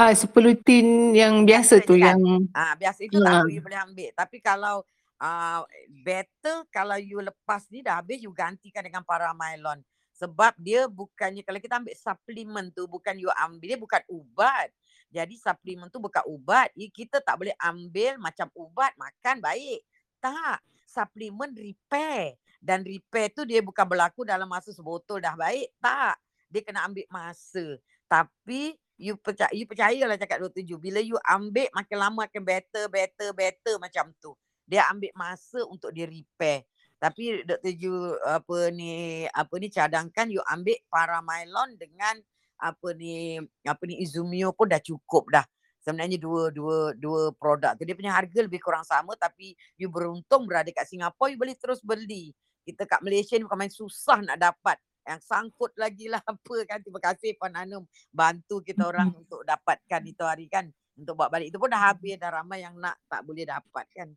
Ah, 0.00 0.16
sepelutin 0.16 1.12
yang 1.12 1.44
biasa, 1.44 1.84
tu 1.84 2.00
kan? 2.00 2.16
yang 2.16 2.48
ah 2.56 2.72
biasa 2.72 3.04
itu 3.04 3.20
tak 3.20 3.44
apa 3.44 3.52
you 3.52 3.60
boleh 3.60 3.80
ambil. 3.84 4.08
Tapi 4.16 4.40
kalau 4.40 4.80
ah 5.20 5.60
better 5.92 6.64
kalau 6.72 6.96
you 6.96 7.20
lepas 7.20 7.68
ni 7.68 7.84
dah 7.84 8.00
habis 8.00 8.24
you 8.24 8.32
gantikan 8.32 8.80
dengan 8.80 9.04
paramylon. 9.04 9.84
Sebab 10.16 10.56
dia 10.56 10.88
bukannya 10.88 11.44
kalau 11.44 11.60
kita 11.60 11.76
ambil 11.76 11.92
suplemen 11.92 12.72
tu 12.72 12.88
bukan 12.88 13.12
you 13.20 13.28
ambil 13.44 13.66
dia 13.68 13.76
bukan 13.76 14.00
ubat. 14.08 14.72
Jadi 15.12 15.36
suplemen 15.36 15.92
tu 15.92 16.00
bukan 16.00 16.24
ubat. 16.32 16.72
Kita 16.72 17.20
tak 17.20 17.36
boleh 17.36 17.52
ambil 17.60 18.16
macam 18.16 18.48
ubat 18.56 18.96
makan 18.96 19.44
baik. 19.44 19.84
Tak. 20.16 20.64
Suplemen 20.88 21.52
repair. 21.52 22.40
Dan 22.56 22.88
repair 22.88 23.36
tu 23.36 23.44
dia 23.44 23.60
bukan 23.60 23.84
berlaku 23.84 24.24
dalam 24.24 24.48
masa 24.48 24.72
sebotol 24.72 25.20
dah 25.20 25.36
baik. 25.36 25.76
Tak. 25.76 26.16
Dia 26.48 26.60
kena 26.64 26.88
ambil 26.88 27.04
masa. 27.12 27.76
Tapi 28.08 28.80
you 29.00 29.16
percaya 29.16 29.48
you 29.56 29.64
percayalah 29.64 30.20
cakap 30.20 30.44
Dr. 30.44 30.60
Ju 30.60 30.76
bila 30.76 31.00
you 31.00 31.16
ambil 31.24 31.72
makin 31.72 31.96
lama 31.96 32.28
makin 32.28 32.44
better 32.44 32.84
better 32.92 33.32
better 33.32 33.80
macam 33.80 34.12
tu 34.20 34.36
dia 34.68 34.84
ambil 34.92 35.08
masa 35.16 35.64
untuk 35.64 35.88
dia 35.96 36.04
repair 36.04 36.68
tapi 37.00 37.40
Dr. 37.48 37.72
Ju 37.80 37.92
apa 38.28 38.68
ni 38.68 39.24
apa 39.32 39.54
ni 39.56 39.72
cadangkan 39.72 40.28
you 40.28 40.44
ambil 40.52 40.76
paramylon 40.92 41.80
dengan 41.80 42.20
apa 42.60 42.92
ni 42.92 43.40
apa 43.64 43.82
ni 43.88 44.04
Izumio 44.04 44.52
pun 44.52 44.68
dah 44.68 44.78
cukup 44.84 45.32
dah. 45.32 45.48
Sebenarnya 45.80 46.20
dua 46.20 46.52
dua 46.52 46.92
dua 46.92 47.32
produk 47.32 47.72
tu 47.72 47.88
dia 47.88 47.96
punya 47.96 48.12
harga 48.12 48.44
lebih 48.44 48.60
kurang 48.60 48.84
sama 48.84 49.16
tapi 49.16 49.56
you 49.80 49.88
beruntung 49.88 50.44
berada 50.44 50.68
kat 50.68 50.84
Singapura 50.84 51.32
you 51.32 51.40
boleh 51.40 51.56
terus 51.56 51.80
beli. 51.80 52.36
Kita 52.68 52.84
kat 52.84 53.00
Malaysia 53.00 53.32
ni 53.40 53.48
bukan 53.48 53.56
main 53.56 53.72
susah 53.72 54.20
nak 54.20 54.36
dapat. 54.36 54.76
Yang 55.06 55.20
sangkut 55.26 55.72
lagi 55.76 56.06
lah 56.06 56.20
apa 56.32 56.56
kan. 56.68 56.78
Terima 56.80 57.00
kasih 57.00 57.36
Puan 57.36 57.54
Anum 57.56 57.84
bantu 58.12 58.60
kita 58.60 58.86
orang 58.88 59.12
untuk 59.14 59.42
dapatkan 59.44 60.00
itu 60.06 60.22
hari 60.24 60.46
kan. 60.46 60.68
Untuk 60.96 61.16
buat 61.16 61.32
balik. 61.32 61.52
Itu 61.52 61.58
pun 61.58 61.72
dah 61.72 61.92
habis 61.92 62.20
dah 62.20 62.30
ramai 62.30 62.60
yang 62.60 62.76
nak 62.76 62.96
tak 63.08 63.24
boleh 63.24 63.48
dapat 63.48 63.86
kan. 63.92 64.08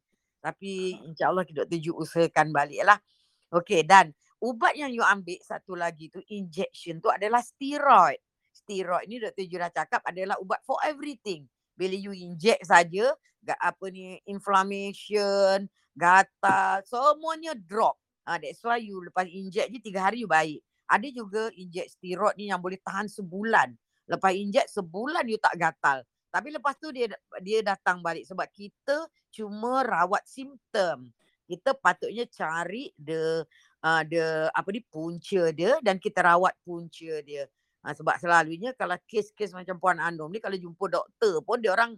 Tapi 0.44 1.00
insyaAllah 1.08 1.48
kita 1.48 1.64
tuju 1.64 1.96
usahakan 1.96 2.52
balik 2.52 2.84
lah. 2.84 3.00
Okay 3.48 3.88
dan 3.88 4.12
ubat 4.44 4.76
yang 4.76 4.92
you 4.92 5.00
ambil 5.00 5.40
satu 5.40 5.80
lagi 5.80 6.12
tu 6.12 6.20
injection 6.28 7.00
tu 7.00 7.08
adalah 7.08 7.40
steroid. 7.40 8.20
Steroid 8.52 9.08
ni 9.08 9.24
Dr. 9.24 9.48
Ju 9.48 9.56
dah 9.56 9.72
cakap 9.72 10.04
adalah 10.04 10.36
ubat 10.44 10.60
for 10.68 10.76
everything. 10.84 11.48
Bila 11.80 11.96
you 11.96 12.12
inject 12.12 12.68
saja 12.68 13.16
apa 13.60 13.86
ni 13.92 14.20
inflammation, 14.28 15.68
gatal, 15.96 16.84
semuanya 16.84 17.56
drop. 17.56 17.96
Ha, 18.24 18.40
that's 18.40 18.64
why 18.64 18.80
you 18.80 19.04
lepas 19.04 19.28
inject 19.28 19.68
je 19.72 19.80
tiga 19.84 20.08
hari 20.12 20.24
you 20.24 20.30
baik. 20.30 20.64
Ada 20.94 21.10
juga 21.10 21.50
inject 21.58 21.98
steroid 21.98 22.38
ni 22.38 22.54
yang 22.54 22.62
boleh 22.62 22.78
tahan 22.86 23.10
sebulan. 23.10 23.74
Lepas 24.06 24.32
inject 24.38 24.70
sebulan 24.70 25.26
you 25.26 25.42
tak 25.42 25.58
gatal. 25.58 26.06
Tapi 26.30 26.54
lepas 26.54 26.78
tu 26.78 26.94
dia 26.94 27.10
dia 27.42 27.66
datang 27.66 28.02
balik 28.06 28.30
sebab 28.30 28.46
kita 28.54 29.10
cuma 29.34 29.82
rawat 29.82 30.22
simptom. 30.30 31.10
Kita 31.50 31.74
patutnya 31.74 32.30
cari 32.30 32.94
the 32.98 33.42
uh, 33.82 34.02
the 34.06 34.50
apa 34.54 34.70
ni 34.70 34.82
punca 34.86 35.50
dia 35.50 35.82
dan 35.82 35.98
kita 35.98 36.22
rawat 36.22 36.54
punca 36.62 37.22
dia. 37.26 37.50
Uh, 37.82 37.94
sebab 37.94 38.18
selalunya 38.22 38.74
kalau 38.78 38.98
kes-kes 39.10 39.54
macam 39.54 39.82
Puan 39.82 39.98
Anom 39.98 40.30
ni 40.30 40.38
kalau 40.38 40.58
jumpa 40.58 40.90
doktor 40.90 41.42
pun 41.42 41.58
dia 41.58 41.74
orang 41.74 41.98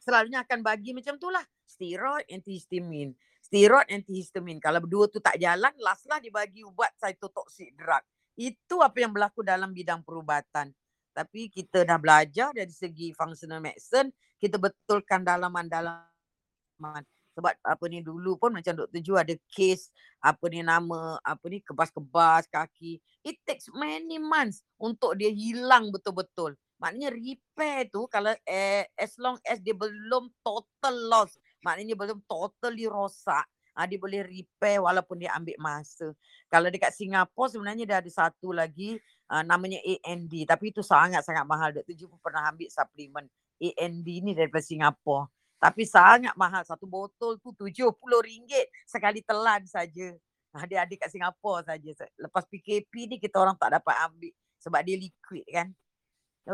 selalunya 0.00 0.42
akan 0.44 0.60
bagi 0.64 0.92
macam 0.92 1.16
tu 1.20 1.28
lah. 1.28 1.44
Steroid, 1.64 2.28
antihistamin. 2.28 3.16
Steroid, 3.52 3.84
antihistamin. 3.92 4.56
Kalau 4.56 4.80
berdua 4.80 5.12
tu 5.12 5.20
tak 5.20 5.36
jalan, 5.36 5.76
last 5.84 6.08
lah 6.08 6.16
dibagi 6.16 6.64
ubat 6.64 6.88
cytotoxic 6.96 7.76
drug. 7.76 8.00
Itu 8.32 8.80
apa 8.80 8.96
yang 9.04 9.12
berlaku 9.12 9.44
dalam 9.44 9.76
bidang 9.76 10.00
perubatan. 10.00 10.72
Tapi 11.12 11.52
kita 11.52 11.84
dah 11.84 12.00
belajar 12.00 12.56
dari 12.56 12.72
segi 12.72 13.12
functional 13.12 13.60
medicine, 13.60 14.08
kita 14.40 14.56
betulkan 14.56 15.20
dalaman-dalaman 15.20 17.04
sebab 17.36 17.52
apa 17.60 17.84
ni 17.92 18.00
dulu 18.00 18.40
pun 18.40 18.56
macam 18.56 18.72
Dr. 18.72 19.00
Ju 19.04 19.20
ada 19.20 19.36
case 19.52 19.92
apa 20.24 20.48
ni 20.48 20.64
nama 20.64 21.20
apa 21.20 21.44
ni 21.48 21.64
kebas-kebas 21.64 22.44
kaki 22.52 23.00
it 23.24 23.40
takes 23.48 23.72
many 23.72 24.20
months 24.20 24.60
untuk 24.76 25.16
dia 25.16 25.32
hilang 25.32 25.88
betul-betul 25.88 26.52
maknanya 26.76 27.08
repair 27.08 27.88
tu 27.88 28.04
kalau 28.12 28.36
eh, 28.44 28.84
as 29.00 29.16
long 29.16 29.40
as 29.48 29.64
dia 29.64 29.72
belum 29.72 30.28
total 30.44 30.96
loss 31.08 31.40
maknanya 31.62 31.94
belum 31.94 32.18
totally 32.26 32.84
rosak 32.90 33.46
ha, 33.74 33.86
dia 33.88 33.96
boleh 33.96 34.26
repair 34.26 34.82
walaupun 34.82 35.22
dia 35.22 35.32
ambil 35.32 35.56
masa 35.62 36.12
kalau 36.52 36.68
dekat 36.68 36.92
Singapura 36.92 37.48
sebenarnya 37.48 37.84
dia 37.88 37.98
ada 38.02 38.10
satu 38.10 38.52
lagi 38.52 38.98
uh, 39.30 39.42
namanya 39.46 39.80
AND 39.82 40.34
tapi 40.44 40.74
itu 40.74 40.84
sangat-sangat 40.84 41.46
mahal 41.46 41.72
Dr. 41.72 41.94
Ju 41.94 42.10
pun 42.10 42.20
pernah 42.20 42.50
ambil 42.50 42.68
suplemen 42.68 43.26
AND 43.62 44.06
ni 44.06 44.34
daripada 44.34 44.60
Singapura 44.60 45.30
tapi 45.62 45.86
sangat 45.86 46.34
mahal. 46.34 46.66
Satu 46.66 46.90
botol 46.90 47.38
tu 47.38 47.54
RM70 47.54 48.50
sekali 48.82 49.22
telan 49.22 49.62
saja. 49.62 50.10
Ha, 50.58 50.66
dia 50.66 50.82
ada 50.82 50.90
kat 50.90 51.06
Singapura 51.06 51.62
saja. 51.62 51.86
Lepas 52.18 52.50
PKP 52.50 53.06
ni 53.06 53.16
kita 53.22 53.38
orang 53.38 53.54
tak 53.54 53.78
dapat 53.78 53.94
ambil. 54.10 54.34
Sebab 54.58 54.82
dia 54.82 54.98
liquid 54.98 55.46
kan. 55.46 55.70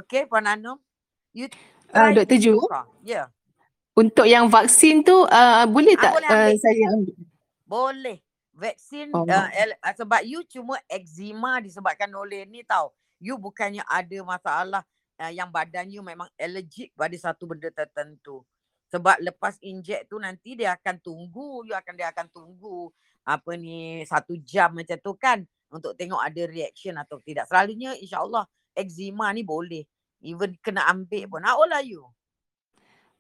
Okay 0.05 0.29
Puan 0.29 0.44
Anum. 0.44 0.77
You 1.33 1.49
uh, 1.97 2.12
Dr. 2.12 2.37
Ju. 2.37 2.61
Ya. 2.68 2.85
Yeah. 3.01 3.27
Untuk 3.98 4.30
yang 4.30 4.46
vaksin 4.46 5.02
tu 5.02 5.26
uh, 5.26 5.66
boleh 5.66 5.98
tak 5.98 6.22
uh, 6.22 6.54
saya 6.54 6.84
ambil? 6.94 7.18
Boleh. 7.66 8.22
Vaksin 8.54 9.11
oh. 9.11 9.26
uh, 9.26 9.50
sebab 9.98 10.22
you 10.22 10.46
cuma 10.46 10.78
eczema 10.87 11.58
disebabkan 11.58 12.06
oleh 12.14 12.46
ni 12.46 12.62
tau. 12.62 12.94
You 13.18 13.34
bukannya 13.34 13.82
ada 13.90 14.18
masalah 14.22 14.82
uh, 15.18 15.32
yang 15.34 15.50
badan 15.50 15.90
you 15.90 15.98
memang 16.06 16.30
allergic 16.38 16.94
pada 16.94 17.14
satu 17.18 17.50
benda 17.50 17.74
tertentu. 17.74 18.46
Sebab 18.94 19.18
lepas 19.18 19.58
inject 19.66 20.06
tu 20.06 20.22
nanti 20.22 20.54
dia 20.54 20.78
akan 20.78 21.02
tunggu, 21.02 21.66
you 21.66 21.74
akan 21.74 21.94
dia 21.98 22.14
akan 22.14 22.30
tunggu 22.30 22.94
apa 23.26 23.50
ni 23.58 24.06
satu 24.06 24.38
jam 24.40 24.78
macam 24.78 24.96
tu 25.02 25.12
kan 25.18 25.42
untuk 25.68 25.98
tengok 25.98 26.22
ada 26.22 26.46
reaction 26.46 26.94
atau 26.96 27.18
tidak. 27.18 27.50
Selalunya 27.50 27.98
insyaAllah 27.98 28.46
eczema 28.78 29.34
ni 29.34 29.42
boleh. 29.42 29.82
Even 30.22 30.54
kena 30.62 30.87
ambil 30.87 31.26
pun. 31.26 31.42
How 31.42 31.58
old 31.58 31.74
are 31.74 31.82
you? 31.82 32.06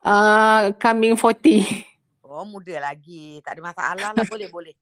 Uh, 0.02 0.70
coming 0.78 1.18
40. 1.18 1.84
Oh 2.22 2.46
muda 2.46 2.78
lagi. 2.78 3.42
Tak 3.42 3.58
ada 3.58 3.62
masalah 3.62 4.10
lah. 4.14 4.24
Boleh 4.26 4.48
boleh. 4.50 4.74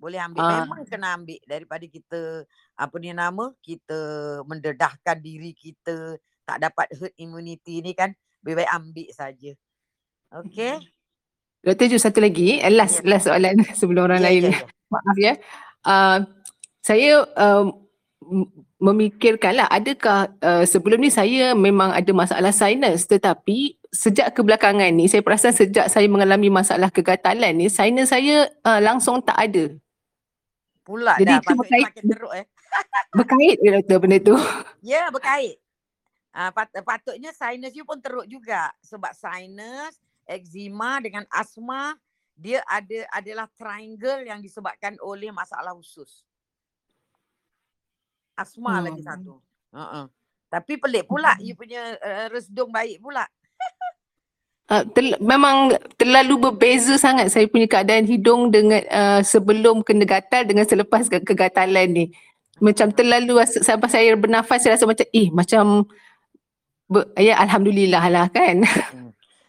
Boleh 0.00 0.18
ambil. 0.20 0.40
Uh. 0.40 0.64
Memang 0.64 0.80
kena 0.88 1.16
ambil 1.16 1.40
daripada 1.44 1.84
kita 1.84 2.48
apa 2.74 2.94
ni 2.98 3.12
nama 3.12 3.52
kita 3.60 3.98
mendedahkan 4.48 5.16
diri 5.20 5.52
kita 5.52 6.16
tak 6.44 6.60
dapat 6.64 6.86
herd 6.96 7.14
immunity 7.20 7.84
ni 7.84 7.92
kan. 7.92 8.12
Lebih 8.44 8.64
baik 8.64 8.72
ambil 8.72 9.08
saja. 9.12 9.52
Okay. 10.32 10.80
Dr. 11.64 11.88
Ju 11.88 11.96
satu 11.96 12.20
lagi, 12.20 12.60
eh, 12.60 12.68
last 12.68 13.00
yeah. 13.00 13.08
last 13.16 13.24
soalan 13.24 13.56
sebelum 13.80 14.12
orang 14.12 14.20
yeah, 14.20 14.28
lain. 14.28 14.42
Yeah, 14.52 14.60
yeah. 14.60 14.92
Maaf 14.92 15.16
ya. 15.16 15.34
Uh, 15.84 16.18
saya 16.84 17.12
uh, 17.36 17.64
memikirkanlah 18.76 19.68
adakah 19.72 20.28
uh, 20.44 20.64
sebelum 20.68 21.00
ni 21.00 21.08
saya 21.08 21.56
memang 21.56 21.92
ada 21.92 22.12
masalah 22.12 22.52
sinus 22.52 23.08
tetapi 23.08 23.80
sejak 23.94 24.34
kebelakangan 24.34 24.90
ni 24.90 25.06
saya 25.06 25.22
perasan 25.22 25.54
sejak 25.54 25.86
saya 25.86 26.10
mengalami 26.10 26.50
masalah 26.50 26.90
kegatalan 26.90 27.54
ni 27.54 27.70
sinus 27.70 28.10
saya 28.10 28.50
uh, 28.66 28.82
langsung 28.82 29.22
tak 29.22 29.38
ada. 29.38 29.64
Pula 30.84 31.16
Jadi 31.16 31.30
dah 31.30 31.40
berkait, 31.40 31.84
makin 31.86 32.04
teruk 32.10 32.32
eh. 32.34 32.44
berkait 33.18 33.56
ke 33.56 33.68
doktor 33.80 33.96
benda 34.02 34.18
tu? 34.20 34.36
Ya, 34.84 35.00
yeah, 35.00 35.06
berkait. 35.08 35.56
Uh, 36.34 36.50
pat- 36.50 36.74
patutnya 36.82 37.30
sinus 37.30 37.72
you 37.72 37.86
pun 37.86 38.02
teruk 38.02 38.26
juga 38.26 38.74
sebab 38.82 39.14
sinus 39.14 39.94
eczema 40.26 40.98
dengan 40.98 41.22
asma 41.30 41.94
dia 42.34 42.66
ada 42.66 43.06
adalah 43.14 43.46
triangle 43.54 44.26
yang 44.26 44.42
disebabkan 44.42 44.98
oleh 44.98 45.30
masalah 45.30 45.70
usus. 45.72 46.26
Asma 48.34 48.82
hmm. 48.82 48.84
lagi 48.90 49.02
satu. 49.06 49.38
Uh-uh. 49.70 50.10
Tapi 50.50 50.74
pelik 50.82 51.06
pula 51.06 51.38
hmm. 51.38 51.44
you 51.46 51.54
punya 51.54 51.94
uh, 52.02 52.26
resdung 52.34 52.74
baik 52.74 52.98
pula. 52.98 53.22
Uh, 54.64 54.80
tel- 54.96 55.20
memang 55.20 55.76
terlalu 56.00 56.48
berbeza 56.48 56.96
sangat 56.96 57.28
saya 57.28 57.44
punya 57.44 57.68
keadaan 57.68 58.08
hidung 58.08 58.48
dengan 58.48 58.80
uh, 58.88 59.20
sebelum 59.20 59.84
kena 59.84 60.08
gatal 60.08 60.48
dengan 60.48 60.64
selepas 60.64 61.04
kegatalan 61.08 61.88
ni. 61.92 62.04
Macam 62.64 62.88
hmm. 62.88 62.96
terlalu 62.96 63.44
sampai 63.44 63.88
saya 63.92 64.16
bernafas 64.16 64.64
saya 64.64 64.80
rasa 64.80 64.88
macam 64.88 65.04
eh 65.12 65.28
macam 65.28 65.84
ber- 66.88 67.12
ya 67.20 67.36
alhamdulillah 67.44 68.04
lah 68.08 68.26
kan. 68.32 68.64
Hmm. 68.64 69.04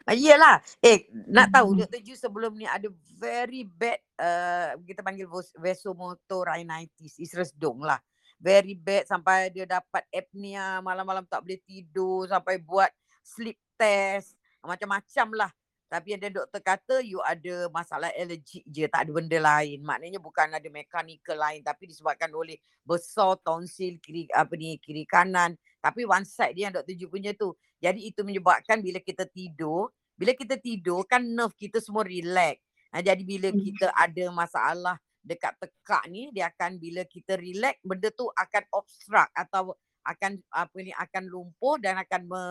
Uh, 0.06 0.13
iyalah. 0.13 0.62
Eh, 0.86 1.10
nak 1.32 1.49
tahu 1.49 1.73
mm-hmm. 1.73 1.89
Dr. 1.89 2.01
Ju 2.06 2.13
sebelum 2.13 2.54
ni 2.54 2.69
ada 2.69 2.86
very 3.17 3.65
bad 3.65 3.97
uh, 4.21 4.78
kita 4.86 5.01
panggil 5.01 5.25
vasomotor 5.58 6.45
rhinitis. 6.45 7.17
Is 7.17 7.34
dong 7.58 7.82
lah. 7.82 7.97
Very 8.38 8.78
bad 8.78 9.10
sampai 9.10 9.49
dia 9.49 9.65
dapat 9.65 10.06
apnea, 10.13 10.84
malam-malam 10.86 11.25
tak 11.25 11.41
boleh 11.41 11.58
tidur, 11.65 12.30
sampai 12.30 12.62
buat 12.62 12.91
sleep 13.25 13.58
test, 13.80 14.38
macam-macam 14.67 15.28
lah. 15.45 15.51
Tapi 15.86 16.17
ada 16.17 16.28
doktor 16.34 16.62
kata 16.65 16.95
you 17.06 17.21
ada 17.21 17.69
masalah 17.69 18.10
allergic 18.17 18.65
je, 18.65 18.89
tak 18.89 19.06
ada 19.06 19.12
benda 19.13 19.38
lain. 19.38 19.86
Maknanya 19.86 20.17
bukan 20.17 20.49
ada 20.49 20.65
mechanical 20.73 21.38
lain 21.38 21.62
tapi 21.62 21.86
disebabkan 21.86 22.34
oleh 22.34 22.58
besar 22.82 23.38
tonsil 23.45 24.01
kiri 24.01 24.25
apa 24.34 24.54
ni 24.58 24.82
kiri 24.82 25.06
kanan. 25.06 25.54
Tapi 25.80 26.01
one 26.04 26.25
side 26.25 26.58
dia 26.58 26.67
yang 26.67 26.75
doktor 26.75 26.97
Ju 26.97 27.08
punya 27.08 27.32
tu. 27.38 27.54
Jadi 27.78 28.10
itu 28.10 28.25
menyebabkan 28.25 28.82
bila 28.82 28.97
kita 28.97 29.30
tidur, 29.30 29.93
bila 30.17 30.34
kita 30.34 30.58
tidur 30.58 31.06
kan 31.06 31.21
nerve 31.21 31.54
kita 31.54 31.78
semua 31.78 32.01
relax. 32.01 32.58
Ha, 32.89 33.06
jadi 33.06 33.21
bila 33.21 33.54
hmm. 33.54 33.60
kita 33.62 33.88
ada 33.93 34.25
masalah 34.34 34.95
dekat 35.21 35.54
tekak 35.62 36.04
ni, 36.10 36.34
dia 36.34 36.49
akan 36.49 36.82
bila 36.82 37.01
kita 37.06 37.36
relax, 37.36 37.78
benda 37.84 38.10
tu 38.13 38.25
akan 38.32 38.63
obstruct 38.73 39.30
atau 39.36 39.73
akan 40.06 40.38
apa 40.54 40.78
ni 40.80 40.93
akan 40.93 41.23
lumpuh 41.25 41.82
dan 41.82 41.97
akan 41.97 42.21
me, 42.30 42.43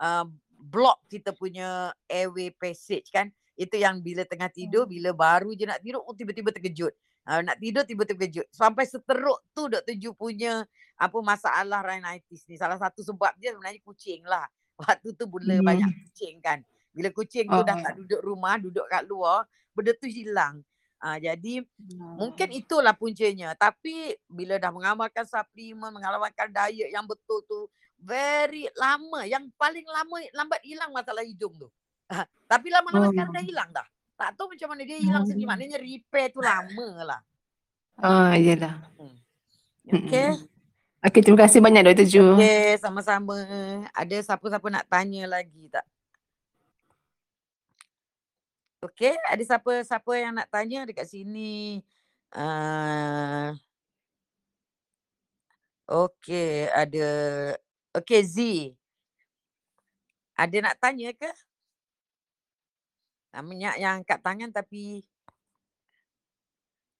uh, 0.00 0.26
block 0.64 1.04
kita 1.12 1.36
punya 1.36 1.92
airway 2.08 2.48
passage 2.48 3.12
kan. 3.12 3.28
Itu 3.54 3.78
yang 3.78 4.02
bila 4.02 4.26
tengah 4.26 4.50
tidur, 4.50 4.88
hmm. 4.88 4.92
bila 4.96 5.10
baru 5.14 5.54
je 5.54 5.68
nak 5.68 5.78
tidur, 5.84 6.02
oh, 6.02 6.16
tiba-tiba 6.16 6.50
terkejut. 6.50 6.90
Uh, 7.24 7.40
nak 7.40 7.56
tidur 7.60 7.84
tiba-tiba 7.86 8.16
terkejut. 8.16 8.46
Sampai 8.50 8.88
seteruk 8.88 9.40
tu 9.54 9.70
Dr. 9.70 9.94
Ju 9.96 10.10
punya 10.16 10.66
apa 10.98 11.18
masalah 11.22 11.84
rhinitis 11.84 12.48
ni. 12.50 12.58
Salah 12.58 12.80
satu 12.80 13.04
sebab 13.04 13.32
dia 13.38 13.54
sebenarnya 13.54 13.80
kucing 13.84 14.24
lah. 14.26 14.48
Waktu 14.80 15.14
tu 15.14 15.28
mula 15.30 15.60
hmm. 15.60 15.64
banyak 15.64 15.90
kucing 16.08 16.42
kan. 16.42 16.58
Bila 16.90 17.08
kucing 17.14 17.46
tu 17.46 17.60
uh. 17.60 17.62
dah 17.62 17.76
tak 17.78 17.94
duduk 18.00 18.20
rumah, 18.24 18.58
duduk 18.58 18.86
kat 18.90 19.06
luar, 19.06 19.46
benda 19.76 19.92
tu 19.94 20.10
hilang. 20.10 20.64
Ah, 21.04 21.20
jadi 21.20 21.60
mungkin 22.16 22.48
itulah 22.56 22.96
puncanya. 22.96 23.52
Tapi 23.52 24.16
bila 24.24 24.56
dah 24.56 24.72
mengamalkan 24.72 25.28
suplemen, 25.28 25.92
mengamalkan 25.92 26.48
diet 26.48 26.88
yang 26.88 27.04
betul 27.04 27.44
tu 27.44 27.68
very 28.04 28.68
lama. 28.76 29.24
Yang 29.24 29.48
paling 29.56 29.86
lama 29.88 30.16
lambat 30.36 30.60
hilang 30.62 30.92
masalah 30.92 31.24
hidung 31.24 31.56
tu. 31.56 31.68
Ah, 32.12 32.28
tapi 32.44 32.68
lama-lama 32.68 33.08
sekarang 33.10 33.32
dah 33.32 33.40
Oh. 33.40 33.48
hilang 33.48 33.70
dah. 33.72 33.86
Tak 34.14 34.36
tahu 34.38 34.52
macam 34.52 34.68
mana 34.76 34.82
dia 34.84 35.00
hilang 35.00 35.24
sendiri. 35.24 35.48
Hmm. 35.48 35.56
Maknanya 35.56 35.78
repair 35.80 36.28
tu 36.30 36.44
lama 36.44 36.88
lah. 37.02 37.20
Ah, 37.98 38.36
iyalah. 38.36 38.78
Okay. 39.88 40.36
Mm-mm. 40.36 40.48
Okey, 41.04 41.20
terima 41.20 41.44
kasih 41.44 41.60
banyak 41.60 41.84
Dr. 41.84 42.08
Ju. 42.08 42.24
Okay, 42.40 42.80
sama-sama. 42.80 43.36
Ada 43.92 44.24
siapa-siapa 44.24 44.66
nak 44.72 44.88
tanya 44.88 45.28
lagi 45.28 45.68
tak? 45.68 45.84
Okay, 48.80 49.12
ada 49.28 49.40
siapa-siapa 49.44 50.12
yang 50.16 50.32
nak 50.36 50.48
tanya 50.48 50.88
dekat 50.88 51.04
sini? 51.08 51.84
Uh, 52.32 53.52
okay, 55.84 56.72
ada. 56.72 57.08
Okay, 57.94 58.26
Z. 58.26 58.38
Ada 60.34 60.58
nak 60.58 60.76
tanya 60.82 61.14
ke? 61.14 61.30
Namanya 63.30 63.78
yang 63.78 64.02
angkat 64.02 64.18
tangan 64.18 64.50
tapi 64.50 65.06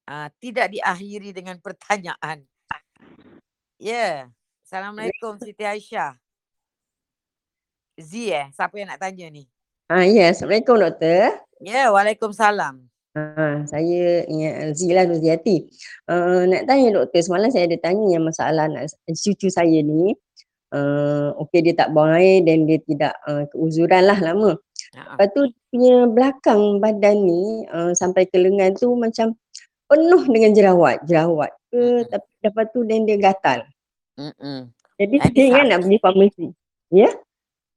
uh, 0.07 0.30
tidak 0.38 0.70
diakhiri 0.70 1.35
dengan 1.35 1.59
pertanyaan. 1.59 2.46
Ya. 3.83 3.90
Yeah. 3.90 4.14
Assalamualaikum 4.64 5.42
Siti 5.42 5.66
Aisyah. 5.66 6.14
Z 7.98 8.12
eh, 8.30 8.46
siapa 8.54 8.74
yang 8.78 8.94
nak 8.94 9.02
tanya 9.02 9.26
ni? 9.35 9.50
Ah, 9.90 10.07
ya, 10.07 10.30
Assalamualaikum 10.30 10.78
doktor. 10.78 11.42
Ya, 11.59 11.87
yeah, 11.87 11.87
Waalaikumsalam. 11.90 12.87
Ah, 13.14 13.62
saya 13.66 14.26
ya, 14.26 14.50
Zila 14.74 15.07
Nuziati. 15.07 15.70
Uh, 16.07 16.46
nak 16.50 16.66
tanya 16.66 17.02
doktor, 17.02 17.22
semalam 17.22 17.50
saya 17.50 17.70
ada 17.70 17.78
tanya 17.78 18.07
yang 18.11 18.26
masalah 18.26 18.66
anak 18.66 18.90
cucu 19.11 19.46
saya 19.50 19.78
ni. 19.83 20.14
Uh, 20.75 21.31
Okey 21.39 21.71
dia 21.71 21.75
tak 21.79 21.95
buang 21.95 22.19
air 22.19 22.43
dan 22.43 22.67
dia 22.67 22.83
tidak 22.83 23.15
uh, 23.31 23.47
keuzuran 23.55 24.11
lah 24.11 24.19
lama. 24.19 24.59
Lepas 24.91 25.29
tu 25.31 25.47
punya 25.71 26.11
belakang 26.11 26.83
badan 26.83 27.23
ni 27.23 27.63
uh, 27.71 27.95
sampai 27.95 28.27
ke 28.27 28.35
lengan 28.35 28.75
tu 28.75 28.91
macam 28.99 29.39
penuh 29.87 30.23
dengan 30.27 30.51
jerawat. 30.51 31.07
Jerawat 31.07 31.55
ke 31.71 31.79
Mm-mm. 31.79 32.11
tapi 32.11 32.29
lepas 32.43 32.67
tu 32.75 32.81
dan 32.83 33.07
dia 33.07 33.19
gatal. 33.23 33.63
Mm-mm. 34.19 34.75
Jadi 34.99 35.17
saya 35.23 35.43
ingat 35.47 35.65
nak 35.71 35.79
pergi 35.87 35.99
farmasi. 36.03 36.47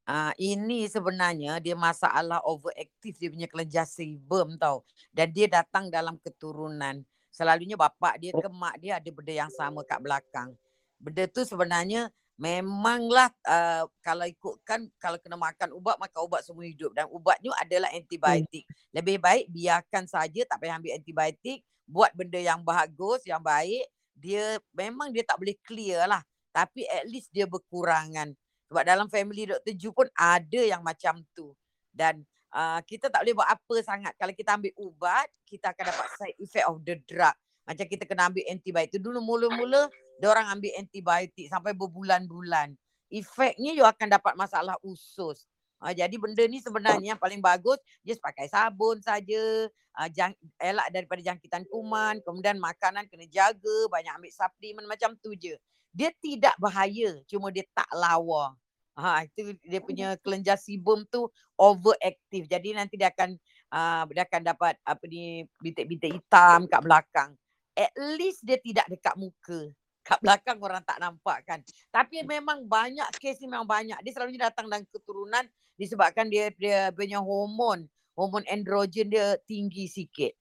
Ah, 0.08 0.32
ini 0.40 0.88
sebenarnya 0.88 1.60
dia 1.60 1.76
masalah 1.76 2.40
overaktif 2.48 3.20
dia 3.20 3.28
punya 3.28 3.46
kelenjar 3.50 3.84
sebum 3.84 4.56
tau. 4.56 4.88
Dan 5.12 5.36
dia 5.36 5.52
datang 5.52 5.92
dalam 5.92 6.16
keturunan. 6.22 7.04
Selalunya 7.28 7.76
bapak 7.76 8.18
dia 8.18 8.32
ke 8.34 8.48
mak 8.50 8.80
dia 8.82 8.98
ada 8.98 9.10
benda 9.12 9.34
yang 9.36 9.52
sama 9.52 9.84
kat 9.84 10.00
belakang. 10.00 10.56
Benda 10.98 11.28
tu 11.28 11.44
sebenarnya 11.44 12.08
memanglah 12.38 13.34
uh, 13.50 13.90
kalau 14.06 14.30
ikutkan 14.30 14.86
kalau 15.02 15.18
kena 15.18 15.34
makan 15.34 15.74
ubat 15.74 15.98
makan 15.98 16.20
ubat 16.30 16.46
semua 16.46 16.70
hidup 16.70 16.94
dan 16.94 17.10
ubatnya 17.10 17.50
adalah 17.58 17.90
antibiotik. 17.90 18.64
Lebih 18.94 19.18
baik 19.18 19.50
biarkan 19.50 20.06
saja 20.06 20.46
tak 20.46 20.62
payah 20.62 20.78
ambil 20.78 20.94
antibiotik, 20.94 21.66
buat 21.90 22.14
benda 22.14 22.38
yang 22.38 22.62
bagus, 22.62 23.26
yang 23.26 23.42
baik, 23.42 23.90
dia 24.14 24.62
memang 24.78 25.10
dia 25.10 25.26
tak 25.26 25.42
boleh 25.42 25.58
clear 25.66 26.06
lah. 26.06 26.22
Tapi 26.54 26.86
at 26.86 27.10
least 27.10 27.34
dia 27.34 27.50
berkurangan. 27.50 28.38
Sebab 28.68 28.84
dalam 28.84 29.08
family 29.08 29.48
Dr. 29.48 29.74
Ju 29.74 29.90
pun 29.96 30.06
ada 30.14 30.62
yang 30.62 30.84
macam 30.84 31.24
tu. 31.32 31.56
Dan 31.90 32.22
uh, 32.52 32.84
kita 32.84 33.08
tak 33.08 33.24
boleh 33.24 33.36
buat 33.38 33.50
apa 33.50 33.76
sangat. 33.82 34.14
Kalau 34.20 34.34
kita 34.36 34.60
ambil 34.60 34.74
ubat, 34.78 35.26
kita 35.48 35.72
akan 35.72 35.84
dapat 35.90 36.08
side 36.20 36.38
effect 36.38 36.68
of 36.68 36.78
the 36.84 37.00
drug. 37.08 37.34
Macam 37.68 37.86
kita 37.86 38.08
kena 38.08 38.32
ambil 38.32 38.48
antibiotik. 38.48 39.04
Dulu 39.04 39.20
mula-mula, 39.20 39.92
orang 40.24 40.48
ambil 40.56 40.72
antibiotik 40.80 41.52
sampai 41.52 41.76
berbulan-bulan. 41.76 42.74
Efeknya 43.12 43.76
you 43.76 43.84
akan 43.84 44.08
dapat 44.08 44.34
masalah 44.40 44.80
usus. 44.82 45.44
Uh, 45.78 45.94
jadi 45.94 46.16
benda 46.18 46.42
ni 46.50 46.58
sebenarnya 46.58 47.14
yang 47.14 47.22
paling 47.22 47.44
bagus, 47.44 47.78
just 48.02 48.24
pakai 48.24 48.50
sabun 48.50 48.98
saja. 49.04 49.70
Uh, 49.94 50.10
jang, 50.10 50.34
elak 50.58 50.90
daripada 50.90 51.22
jangkitan 51.22 51.68
kuman. 51.70 52.24
Kemudian 52.24 52.58
makanan 52.58 53.06
kena 53.12 53.28
jaga, 53.28 53.78
banyak 53.92 54.16
ambil 54.16 54.32
suplemen 54.32 54.88
macam 54.90 55.14
tu 55.20 55.36
je 55.38 55.54
dia 55.98 56.14
tidak 56.22 56.54
bahaya 56.62 57.18
cuma 57.26 57.50
dia 57.50 57.66
tak 57.74 57.90
lawa. 57.90 58.54
Ha 58.98 59.26
itu 59.26 59.58
dia 59.66 59.82
punya 59.82 60.14
kelenjar 60.22 60.62
sebum 60.62 61.02
tu 61.10 61.26
overaktif. 61.58 62.46
Jadi 62.46 62.78
nanti 62.78 63.02
dia 63.02 63.10
akan 63.10 63.34
uh, 63.74 64.06
dia 64.14 64.26
akan 64.30 64.42
dapat 64.46 64.78
apa 64.86 65.04
ni 65.10 65.46
bintik-bintik 65.58 66.22
hitam 66.22 66.70
kat 66.70 66.82
belakang. 66.86 67.34
At 67.78 67.94
least 68.18 68.42
dia 68.42 68.58
tidak 68.58 68.90
dekat 68.90 69.14
muka. 69.14 69.70
Kat 70.02 70.18
belakang 70.24 70.58
orang 70.58 70.82
tak 70.82 70.98
nampak 70.98 71.46
kan. 71.46 71.62
Tapi 71.94 72.26
memang 72.26 72.66
banyak 72.66 73.06
kes 73.22 73.38
ni 73.38 73.46
memang 73.46 73.70
banyak. 73.70 74.02
Dia 74.02 74.12
selalunya 74.18 74.50
datang 74.50 74.66
dalam 74.66 74.82
keturunan 74.90 75.46
disebabkan 75.78 76.26
dia 76.26 76.50
dia 76.58 76.90
punya 76.90 77.22
hormon, 77.22 77.86
hormon 78.18 78.42
androgen 78.50 79.14
dia 79.14 79.38
tinggi 79.46 79.86
sikit 79.86 80.34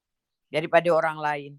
daripada 0.48 0.88
orang 0.96 1.20
lain. 1.20 1.52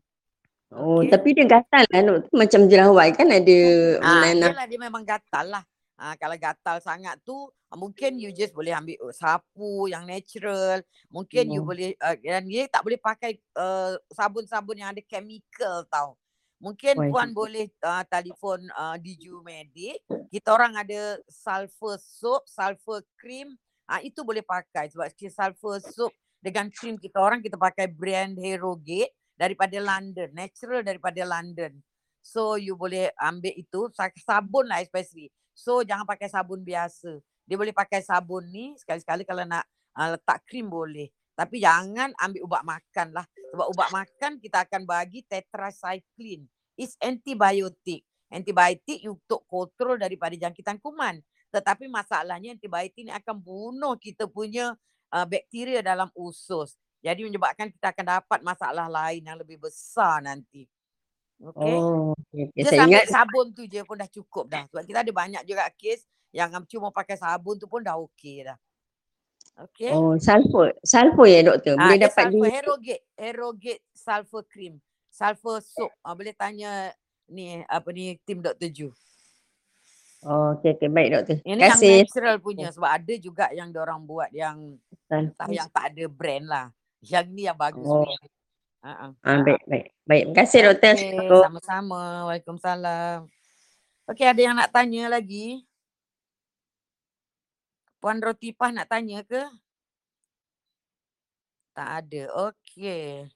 Oh, 0.73 0.99
Okey. 0.99 1.13
tapi 1.13 1.31
dia 1.31 1.45
gatal 1.47 1.83
doktor. 1.87 2.27
Macam 2.35 2.61
jerawat 2.67 3.15
kan 3.15 3.27
ada 3.31 3.57
Ah, 4.03 4.27
yelah 4.27 4.67
dia 4.67 4.79
memang 4.81 5.05
gatal 5.05 5.45
lah. 5.47 5.63
Ah, 5.97 6.13
kalau 6.13 6.37
gatal 6.37 6.77
sangat 6.77 7.17
tu 7.25 7.49
ah, 7.73 7.77
mungkin 7.77 8.21
you 8.21 8.29
just 8.29 8.53
boleh 8.53 8.69
ambil 8.69 8.97
uh, 9.09 9.13
sapu 9.13 9.89
yang 9.89 10.05
natural. 10.05 10.85
Mungkin 11.09 11.49
you 11.49 11.61
Oh. 11.61 11.65
boleh 11.65 11.97
uh, 11.97 12.13
dan 12.21 12.45
dia 12.45 12.69
tak 12.69 12.85
boleh 12.85 13.01
pakai 13.01 13.41
uh, 13.57 13.97
sabun-sabun 14.13 14.77
yang 14.77 14.93
ada 14.93 15.01
chemical 15.01 15.81
tau. 15.89 16.13
Mungkin 16.61 17.01
Why? 17.01 17.09
puan 17.09 17.33
boleh 17.33 17.69
uh, 17.81 18.05
telefon 18.05 18.65
uh, 18.77 18.97
Diju 19.01 19.41
Medic. 19.41 20.01
Kita 20.29 20.53
orang 20.53 20.77
ada 20.77 21.17
sulfur 21.29 21.97
soap, 21.97 22.45
sulfur 22.45 23.01
cream. 23.17 23.57
Ah 23.89 24.01
itu 24.03 24.21
boleh 24.21 24.45
pakai 24.45 24.93
sebab 24.93 25.09
si 25.17 25.29
sulfur 25.33 25.81
soap 25.81 26.13
dengan 26.37 26.69
cream 26.69 27.01
kita 27.01 27.17
orang 27.17 27.41
kita 27.41 27.57
pakai 27.57 27.89
brand 27.89 28.37
Herogate 28.37 29.17
daripada 29.33 29.77
London, 29.81 30.29
natural 30.33 30.85
daripada 30.85 31.25
London. 31.25 31.77
So 32.21 32.57
you 32.59 32.77
boleh 32.77 33.09
ambil 33.17 33.53
itu 33.57 33.89
sa- 33.97 34.13
sabun 34.21 34.69
lah 34.69 34.81
especially. 34.85 35.33
So 35.57 35.81
jangan 35.81 36.05
pakai 36.05 36.29
sabun 36.29 36.61
biasa. 36.61 37.17
Dia 37.49 37.57
boleh 37.57 37.73
pakai 37.73 38.05
sabun 38.05 38.45
ni 38.53 38.77
sekali-sekali 38.77 39.25
kalau 39.25 39.41
nak 39.41 39.65
uh, 39.97 40.13
letak 40.13 40.45
krim 40.45 40.69
boleh. 40.69 41.09
Tapi 41.33 41.57
jangan 41.57 42.13
ambil 42.21 42.45
ubat 42.45 42.61
makan 42.61 43.07
lah. 43.17 43.25
Sebab 43.49 43.65
ubat 43.73 43.89
makan 43.89 44.37
kita 44.37 44.69
akan 44.69 44.85
bagi 44.85 45.25
tetracycline. 45.25 46.45
It's 46.77 46.93
antibiotic. 47.01 48.05
Antibiotik 48.29 49.01
untuk 49.09 49.41
kontrol 49.49 49.97
daripada 49.97 50.37
jangkitan 50.37 50.77
kuman. 50.77 51.17
Tetapi 51.49 51.89
masalahnya 51.89 52.53
antibiotik 52.53 53.01
ni 53.01 53.09
akan 53.09 53.41
bunuh 53.41 53.97
kita 53.97 54.29
punya 54.29 54.77
uh, 55.09 55.25
bakteria 55.25 55.81
dalam 55.81 56.13
usus. 56.13 56.77
Jadi 57.01 57.25
menyebabkan 57.25 57.73
kita 57.73 57.89
akan 57.93 58.05
dapat 58.21 58.39
masalah 58.45 58.85
lain 58.85 59.25
yang 59.25 59.37
lebih 59.41 59.57
besar 59.57 60.21
nanti. 60.21 60.69
Okay. 61.37 61.75
Oh, 61.77 62.17
okay. 62.17 62.49
okay. 62.49 62.63
Saya 62.65 62.89
ingat 62.89 63.13
sabun 63.13 63.53
tu 63.53 63.69
je 63.69 63.85
pun 63.85 63.93
dah 63.93 64.09
cukup 64.09 64.49
dah. 64.49 64.65
Sebab 64.73 64.83
kita 64.89 65.05
ada 65.05 65.13
banyak 65.13 65.43
juga 65.45 65.69
kes 65.77 66.01
yang 66.33 66.49
cuma 66.65 66.89
pakai 66.89 67.13
sabun 67.13 67.61
tu 67.61 67.69
pun 67.69 67.85
dah 67.85 67.93
okey 68.09 68.49
dah. 68.49 68.57
Okay. 69.57 69.89
oh 69.89 70.13
sulfur. 70.21 70.73
Sulfur 70.85 71.25
ya 71.25 71.41
doktor. 71.45 71.77
Ah, 71.77 71.89
Boleh 71.89 71.99
dapat 72.01 72.23
di 72.29 72.37
sulfur 72.37 72.49
Herogate, 72.53 73.03
Herogate 73.17 73.83
sulfur 73.89 74.43
cream, 74.45 74.73
sulfur 75.09 75.57
soap. 75.61 75.93
Ah, 76.05 76.13
boleh 76.13 76.33
tanya 76.37 76.93
ni 77.29 77.61
apa 77.65 77.89
ni 77.89 78.17
tim 78.21 78.41
Dr. 78.41 78.69
Ju. 78.69 78.89
Oh, 80.25 80.57
okey 80.57 80.77
okey 80.77 80.89
baik 80.89 81.09
doktor. 81.13 81.37
Ini 81.41 81.53
Terima 81.53 81.61
yang 81.61 81.77
kasih. 81.77 81.95
natural 82.05 82.37
punya 82.41 82.67
sebab 82.73 82.89
ada 82.89 83.13
juga 83.17 83.45
yang 83.53 83.69
orang 83.77 84.01
buat 84.05 84.29
yang 84.33 84.77
Sulfur. 85.05 85.53
yang 85.53 85.69
tak 85.69 85.93
ada 85.93 86.05
brand 86.09 86.45
lah. 86.49 86.65
Yang 87.01 87.25
ni 87.29 87.41
yang 87.45 87.57
bagus 87.57 87.85
Oh. 87.85 88.01
punya. 88.05 88.17
Ah, 88.85 89.11
baik 89.41 89.61
baik. 89.65 89.85
Baik. 90.05 90.23
Terima 90.29 90.37
kasih 90.37 90.59
doktor. 90.69 90.93
Assalamualaikum. 90.93 91.43
sama-sama. 91.43 92.01
Waalaikumsalam. 92.29 93.17
Okey, 94.07 94.27
ada 94.29 94.41
yang 94.41 94.55
nak 94.55 94.71
tanya 94.71 95.03
lagi? 95.11 95.67
Puan 97.97 98.21
Rotifah 98.21 98.71
nak 98.71 98.87
tanya 98.87 99.25
ke? 99.25 99.41
Tak 101.73 101.89
ada. 102.05 102.21
Okey. 102.49 103.27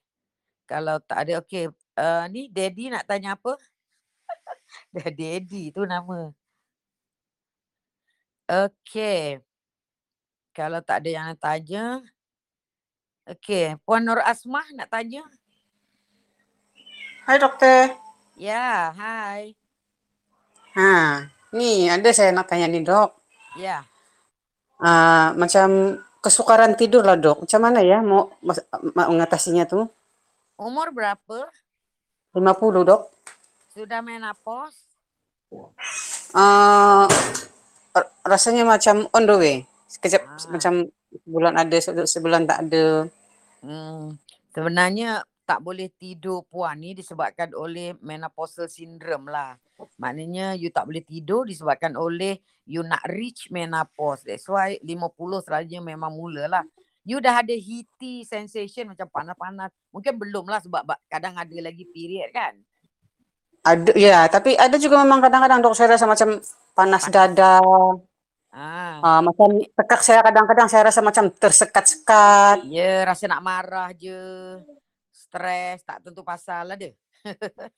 Kalau 0.70 1.02
tak 1.04 1.28
ada, 1.28 1.44
okey. 1.44 1.68
Uh, 1.98 2.24
ni 2.32 2.48
Daddy 2.48 2.88
nak 2.88 3.04
tanya 3.04 3.36
apa? 3.36 3.58
Dah 4.96 5.10
Daddy 5.12 5.74
tu 5.76 5.84
nama. 5.84 6.32
Okey. 8.48 9.42
Kalau 10.56 10.80
tak 10.80 11.04
ada 11.04 11.10
yang 11.10 11.26
nak 11.34 11.40
tanya. 11.42 12.00
Okey. 13.32 13.80
Puan 13.88 14.04
Nur 14.04 14.20
Asmah 14.20 14.68
nak 14.76 14.92
tanya? 14.92 15.24
Hai 17.24 17.40
doktor. 17.40 17.96
Ya, 18.36 18.92
hai. 18.92 19.56
Ha, 20.76 21.24
ni 21.54 21.88
ada 21.88 22.10
saya 22.12 22.36
nak 22.36 22.52
tanya 22.52 22.68
nih 22.68 22.84
dok. 22.84 23.16
Ya. 23.56 23.88
Ah, 24.82 25.32
macam 25.38 25.96
kesukaran 26.20 26.76
tidur 26.76 27.08
lah 27.08 27.16
dok. 27.16 27.48
Macam 27.48 27.60
mana 27.62 27.80
ya 27.80 28.04
mau 28.04 28.36
mas- 28.44 28.66
ma- 28.92 29.08
mengatasinya 29.08 29.64
tuh? 29.64 29.88
Umur 30.60 30.92
berapa? 30.92 31.48
50 32.34 32.84
dok. 32.84 33.02
Sudah 33.72 34.04
menopause? 34.04 34.92
Uh, 36.32 37.08
rasanya 38.24 38.64
macam 38.64 39.08
on 39.12 39.24
the 39.24 39.36
way. 39.36 39.56
Sekejap 39.88 40.24
Ah. 40.24 40.36
macam 40.50 40.74
sebulan 41.12 41.54
ada, 41.56 41.78
se- 41.80 42.08
sebulan 42.10 42.44
tak 42.44 42.68
ada. 42.68 43.08
Hmm. 43.62 44.18
Sebenarnya 44.52 45.22
tak 45.46 45.62
boleh 45.62 45.92
tidur 46.00 46.48
puan 46.48 46.80
ni 46.80 46.96
disebabkan 46.96 47.52
oleh 47.54 47.98
menopausal 48.00 48.72
syndrome 48.72 49.28
lah. 49.28 49.58
Maknanya 50.00 50.56
you 50.56 50.72
tak 50.72 50.88
boleh 50.88 51.04
tidur 51.04 51.44
disebabkan 51.44 51.98
oleh 51.98 52.40
you 52.66 52.82
nak 52.86 53.04
reach 53.10 53.52
menopause. 53.52 54.24
That's 54.24 54.48
why 54.48 54.80
50 54.80 55.44
selalunya 55.44 55.82
memang 55.84 56.14
mula 56.14 56.48
lah. 56.48 56.64
You 57.02 57.18
dah 57.18 57.42
ada 57.42 57.52
heaty 57.52 58.24
sensation 58.24 58.94
macam 58.94 59.10
panas-panas. 59.10 59.74
Mungkin 59.90 60.22
belum 60.22 60.46
lah 60.46 60.62
sebab 60.62 60.86
ba- 60.86 61.02
kadang 61.10 61.34
ada 61.34 61.58
lagi 61.58 61.84
period 61.90 62.30
kan. 62.30 62.54
Ada 63.62 63.92
ya, 63.94 64.26
tapi 64.30 64.58
ada 64.58 64.74
juga 64.78 65.02
memang 65.02 65.22
kadang-kadang 65.22 65.62
dok 65.62 65.78
saya 65.78 65.94
rasa 65.94 66.10
macam 66.10 66.42
panas 66.74 67.06
dada. 67.10 67.62
Ah. 68.52 69.00
Uh, 69.00 69.22
macam 69.32 69.48
tekak 69.64 70.04
saya 70.04 70.20
kadang-kadang 70.28 70.68
saya 70.68 70.92
rasa 70.92 71.00
macam 71.00 71.32
tersekat-sekat. 71.32 72.68
Ya, 72.68 73.08
rasa 73.08 73.24
nak 73.32 73.40
marah 73.40 73.96
je. 73.96 74.60
Stres, 75.08 75.80
tak 75.88 76.04
tentu 76.04 76.20
pasal 76.20 76.76
ada. 76.76 76.92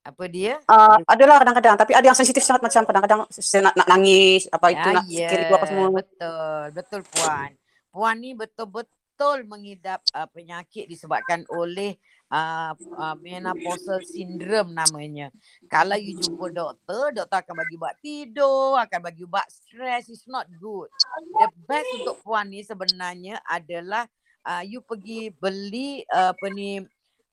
Apa 0.00 0.24
dia? 0.32 0.56
Uh, 0.64 0.96
adalah 1.04 1.44
kadang-kadang 1.44 1.76
tapi 1.76 1.92
ada 1.92 2.08
yang 2.08 2.16
sensitif 2.16 2.40
sangat 2.40 2.64
macam 2.64 2.82
kadang-kadang 2.88 3.20
saya 3.28 3.68
nak, 3.68 3.74
nak 3.76 3.88
nangis 3.92 4.48
apa 4.48 4.66
itu 4.72 4.88
Ya, 4.88 4.96
nak 4.96 5.04
ya, 5.06 5.28
sikit 5.28 5.38
itu 5.44 5.54
apa 5.54 5.66
semua. 5.68 5.86
betul. 5.92 6.62
Betul 6.72 7.00
puan. 7.04 7.50
Puan 7.92 8.16
ni 8.16 8.32
betul-betul 8.32 8.99
mengidap 9.44 10.00
uh, 10.16 10.24
penyakit 10.30 10.88
disebabkan 10.88 11.44
oleh 11.52 12.00
uh, 12.32 12.72
uh, 12.96 13.16
menopausal 13.20 14.00
syndrome 14.06 14.72
namanya. 14.72 15.28
Kalau 15.68 15.98
you 15.98 16.16
jumpa 16.16 16.48
doktor, 16.50 17.12
doktor 17.12 17.38
akan 17.44 17.54
bagi 17.60 17.74
ubat 17.76 17.94
tidur, 18.00 18.78
akan 18.80 19.00
bagi 19.04 19.22
ubat 19.26 19.46
stres. 19.50 20.08
It's 20.08 20.24
not 20.24 20.48
good. 20.56 20.88
The 21.36 21.48
best 21.68 21.90
untuk 22.00 22.16
puan 22.24 22.48
ni 22.48 22.64
sebenarnya 22.64 23.42
adalah 23.44 24.08
uh, 24.48 24.62
you 24.64 24.80
pergi 24.80 25.34
beli 25.36 26.06
uh, 26.08 26.32
apa 26.32 26.46
ni 26.48 26.80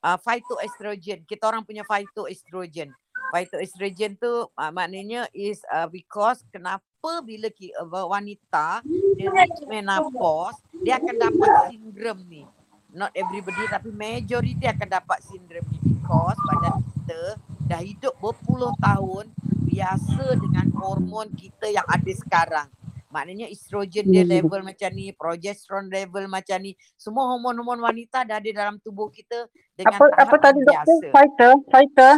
uh, 0.04 0.18
phytoestrogen. 0.20 1.24
Kita 1.24 1.48
orang 1.48 1.64
punya 1.64 1.86
phytoestrogen. 1.86 2.92
Phytoestrogen 3.28 4.16
tu 4.16 4.48
uh, 4.48 4.70
maknanya 4.72 5.28
is 5.36 5.60
uh, 5.68 5.84
because 5.84 6.40
kenapa 6.48 7.20
bila 7.24 7.52
ki, 7.52 7.76
uh, 7.76 8.08
wanita 8.08 8.80
dia 9.16 9.28
reach 9.28 9.60
menopause 9.68 10.56
dia 10.80 10.96
akan 10.96 11.16
dapat 11.16 11.50
sindrom 11.68 12.18
ni. 12.24 12.48
Not 12.88 13.12
everybody 13.12 13.68
tapi 13.68 13.92
majority 13.92 14.64
akan 14.64 14.88
dapat 14.88 15.20
sindrom 15.28 15.64
ni 15.68 15.78
because 15.84 16.38
badan 16.48 16.80
kita 16.80 17.20
dah 17.68 17.80
hidup 17.84 18.16
berpuluh 18.16 18.72
tahun 18.80 19.28
biasa 19.68 20.24
dengan 20.40 20.72
hormon 20.72 21.28
kita 21.36 21.68
yang 21.68 21.84
ada 21.84 22.12
sekarang. 22.16 22.68
Maknanya 23.08 23.48
estrogen 23.48 24.08
dia 24.12 24.20
Hmm. 24.24 24.32
level 24.36 24.60
macam 24.68 24.90
ni, 24.92 25.12
progesteron 25.16 25.88
level 25.88 26.28
macam 26.28 26.60
ni. 26.60 26.76
Semua 26.96 27.24
hormon-hormon 27.32 27.80
wanita 27.80 28.24
dah 28.24 28.36
ada 28.36 28.50
dalam 28.52 28.76
tubuh 28.84 29.08
kita 29.08 29.48
dengan 29.76 29.96
Apa 29.96 30.28
apa 30.28 30.36
tadi 30.36 30.60
doktor? 30.60 31.12
Fighter, 31.12 31.52
fighter. 31.72 32.14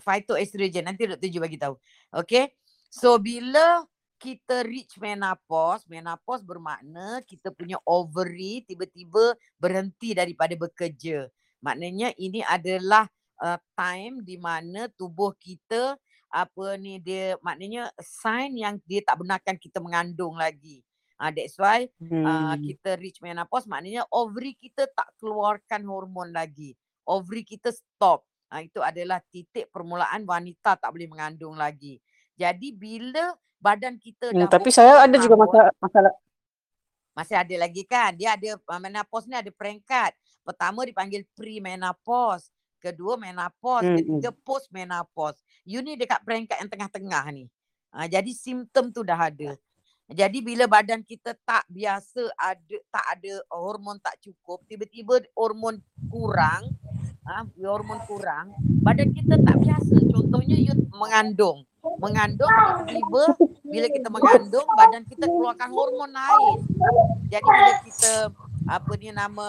Phytoestrogen. 0.00 0.84
Nanti 0.86 1.08
Dr. 1.08 1.28
Ju 1.28 1.38
bagi 1.40 1.58
tahu. 1.60 1.74
Okay. 2.12 2.52
So 2.88 3.18
bila 3.20 3.84
kita 4.16 4.64
reach 4.64 4.96
menopause, 4.96 5.84
menopause 5.84 6.40
bermakna 6.40 7.20
kita 7.28 7.52
punya 7.52 7.76
ovary 7.84 8.64
tiba-tiba 8.64 9.36
berhenti 9.60 10.16
daripada 10.16 10.56
bekerja. 10.56 11.28
Maknanya 11.60 12.16
ini 12.16 12.40
adalah 12.40 13.04
uh, 13.40 13.60
time 13.76 14.24
di 14.24 14.40
mana 14.40 14.88
tubuh 14.96 15.36
kita 15.36 16.00
apa 16.32 16.76
ni 16.76 17.00
dia 17.00 17.38
maknanya 17.40 17.88
sign 18.02 18.58
yang 18.60 18.76
dia 18.84 19.00
tak 19.04 19.20
benarkan 19.20 19.56
kita 19.56 19.78
mengandung 19.80 20.36
lagi. 20.36 20.82
Uh, 21.16 21.32
that's 21.32 21.56
why 21.56 21.88
uh, 22.12 22.52
Hmm. 22.52 22.60
kita 22.60 23.00
reach 23.00 23.24
menopause 23.24 23.64
maknanya 23.64 24.04
ovary 24.12 24.52
kita 24.52 24.84
tak 24.92 25.08
keluarkan 25.16 25.84
hormon 25.88 26.32
lagi. 26.32 26.76
Ovary 27.08 27.44
kita 27.44 27.72
stop. 27.72 28.24
Ha, 28.46 28.62
itu 28.62 28.78
adalah 28.78 29.18
titik 29.26 29.68
permulaan 29.74 30.22
wanita 30.22 30.78
tak 30.78 30.90
boleh 30.94 31.10
mengandung 31.10 31.58
lagi. 31.58 31.98
Jadi 32.38 32.70
bila 32.70 33.34
badan 33.58 33.98
kita 33.98 34.30
Hmm, 34.30 34.46
dah 34.46 34.50
tapi 34.52 34.70
saya 34.70 35.02
ada 35.02 35.16
juga 35.18 35.34
masalah 35.34 35.72
masalah 35.82 36.14
masih 37.16 37.32
ada 37.32 37.54
lagi 37.56 37.82
kan. 37.88 38.12
Dia 38.12 38.36
ada 38.36 38.60
uh, 38.60 38.80
menopause 38.80 39.24
ni 39.24 39.32
ada 39.32 39.48
peringkat. 39.48 40.12
Pertama 40.44 40.84
dipanggil 40.84 41.24
pre-menopause. 41.32 42.52
Kedua 42.76 43.16
menopause. 43.16 43.88
Hmm, 43.88 43.96
Ketiga 43.96 44.30
post-menopause. 44.44 45.40
You 45.64 45.80
ni 45.80 45.96
dekat 45.96 46.20
peringkat 46.22 46.60
yang 46.60 46.68
tengah-tengah 46.68 47.24
ni. 47.32 47.48
Ha, 47.96 48.04
jadi 48.04 48.28
simptom 48.36 48.92
tu 48.92 49.00
dah 49.00 49.16
ada. 49.16 49.56
Jadi 50.06 50.38
bila 50.38 50.70
badan 50.70 51.02
kita 51.02 51.34
tak 51.42 51.66
biasa 51.66 52.30
ada 52.38 52.76
tak 52.94 53.06
ada 53.18 53.42
hormon 53.50 53.98
tak 53.98 54.14
cukup, 54.22 54.62
tiba-tiba 54.70 55.18
hormon 55.34 55.82
kurang, 56.06 56.62
ah 57.26 57.42
hormon 57.58 57.98
kurang, 58.06 58.54
badan 58.86 59.10
kita 59.10 59.34
tak 59.42 59.58
biasa. 59.58 59.94
Contohnya 60.14 60.56
you 60.56 60.74
mengandung. 60.94 61.66
Mengandung 62.02 62.50
tiba-tiba 62.86 63.22
bila 63.62 63.86
kita 63.90 64.08
mengandung 64.10 64.66
badan 64.74 65.02
kita 65.06 65.26
keluarkan 65.26 65.70
hormon 65.70 66.10
lain. 66.10 66.58
Jadi 67.30 67.46
bila 67.46 67.72
kita 67.86 68.12
apa 68.66 68.92
ni 68.98 69.08
nama 69.14 69.48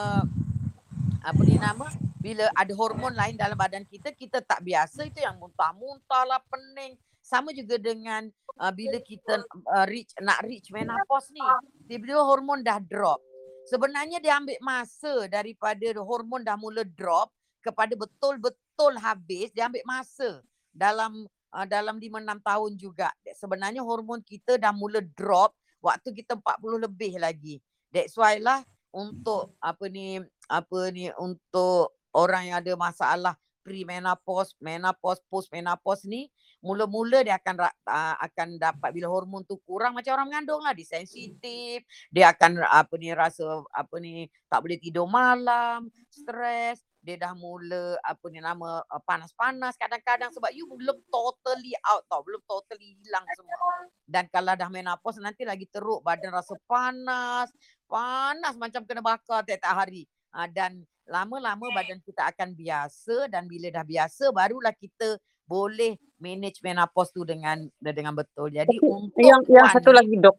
apa 1.25 1.41
ni 1.43 1.57
nama 1.57 1.85
bila 2.21 2.45
ada 2.53 2.73
hormon 2.77 3.13
lain 3.13 3.37
dalam 3.37 3.57
badan 3.57 3.85
kita 3.85 4.13
kita 4.13 4.41
tak 4.41 4.61
biasa 4.61 5.05
itu 5.05 5.21
yang 5.21 5.37
muntah-muntah 5.37 6.23
lah 6.25 6.41
pening 6.49 6.97
sama 7.21 7.51
juga 7.51 7.75
dengan 7.75 8.29
uh, 8.61 8.71
bila 8.71 9.01
kita 9.03 9.43
uh, 9.67 9.85
reach 9.89 10.15
nak 10.21 10.45
reach 10.45 10.71
menopause 10.71 11.29
ni 11.35 11.43
tiba-tiba 11.89 12.23
hormon 12.23 12.63
dah 12.63 12.79
drop 12.79 13.19
sebenarnya 13.67 14.23
dia 14.23 14.39
ambil 14.39 14.55
masa 14.63 15.27
daripada 15.27 15.87
hormon 15.99 16.41
dah 16.41 16.55
mula 16.55 16.87
drop 16.87 17.33
kepada 17.67 17.93
betul-betul 17.99 18.93
habis 18.97 19.51
dia 19.51 19.67
ambil 19.67 19.83
masa. 19.83 20.39
Dalam 20.71 21.27
uh, 21.51 21.67
dalam 21.67 21.99
5 21.99 22.07
6 22.07 22.39
tahun 22.43 22.71
juga. 22.79 23.09
Sebenarnya 23.35 23.83
hormon 23.83 24.23
kita 24.23 24.55
dah 24.55 24.71
mula 24.71 25.03
drop 25.03 25.51
waktu 25.83 26.15
kita 26.23 26.39
40 26.39 26.85
lebih 26.87 27.19
lagi. 27.19 27.59
That's 27.91 28.15
why 28.15 28.39
lah 28.39 28.63
untuk 28.91 29.55
apa 29.59 29.85
ni 29.91 30.23
apa 30.47 30.79
ni 30.95 31.11
untuk 31.19 31.91
orang 32.15 32.49
yang 32.49 32.57
ada 32.63 32.73
masalah 32.79 33.33
pre-menopause, 33.67 34.55
menopause, 34.63 35.19
post-menopause 35.27 36.07
ni 36.07 36.31
mula-mula 36.63 37.21
dia 37.21 37.35
akan 37.35 37.67
uh, 37.67 38.15
akan 38.23 38.57
dapat 38.57 38.89
bila 38.95 39.11
hormon 39.11 39.43
tu 39.45 39.59
kurang 39.67 39.93
macam 39.93 40.15
orang 40.15 40.27
mengandung 40.31 40.63
lah. 40.63 40.71
Dia 40.71 41.03
sensitif 41.03 41.83
dia 42.07 42.31
akan 42.31 42.63
apa 42.63 42.93
ni 42.95 43.11
rasa 43.11 43.43
apa 43.75 43.95
ni 43.99 44.31
tak 44.47 44.63
boleh 44.63 44.79
tidur 44.79 45.05
malam 45.05 45.91
stres 46.07 46.81
dia 47.07 47.15
dah 47.15 47.31
mula 47.31 47.95
apa 48.03 48.25
ni 48.27 48.43
nama 48.43 48.83
uh, 48.83 49.01
panas-panas 49.07 49.79
kadang-kadang 49.79 50.27
sebab 50.35 50.51
you 50.51 50.67
belum 50.67 50.99
totally 51.07 51.71
out 51.87 52.03
tau 52.11 52.19
belum 52.27 52.43
totally 52.43 52.99
hilang 52.99 53.23
semua 53.31 53.87
dan 54.03 54.27
kalau 54.27 54.51
dah 54.59 54.67
menopause 54.67 55.23
nanti 55.23 55.47
lagi 55.47 55.63
teruk 55.71 56.03
badan 56.03 56.35
rasa 56.35 56.59
panas 56.67 57.47
panas 57.87 58.59
macam 58.59 58.83
kena 58.83 58.99
bakar 58.99 59.47
tiap-tiap 59.47 59.71
hari 59.71 60.03
uh, 60.35 60.51
dan 60.51 60.83
lama-lama 61.07 61.71
badan 61.71 62.03
kita 62.03 62.27
akan 62.35 62.51
biasa 62.51 63.31
dan 63.31 63.47
bila 63.47 63.71
dah 63.71 63.87
biasa 63.87 64.35
barulah 64.35 64.75
kita 64.75 65.15
boleh 65.47 65.95
manage 66.19 66.59
menopause 66.59 67.15
tu 67.15 67.23
dengan 67.23 67.63
dengan 67.79 68.11
betul. 68.11 68.51
Jadi 68.51 68.75
untuk 68.83 69.15
yang 69.15 69.39
yang 69.47 69.71
puan 69.71 69.71
satu 69.71 69.95
ni, 69.95 69.97
lagi 69.97 70.15
dok. 70.19 70.35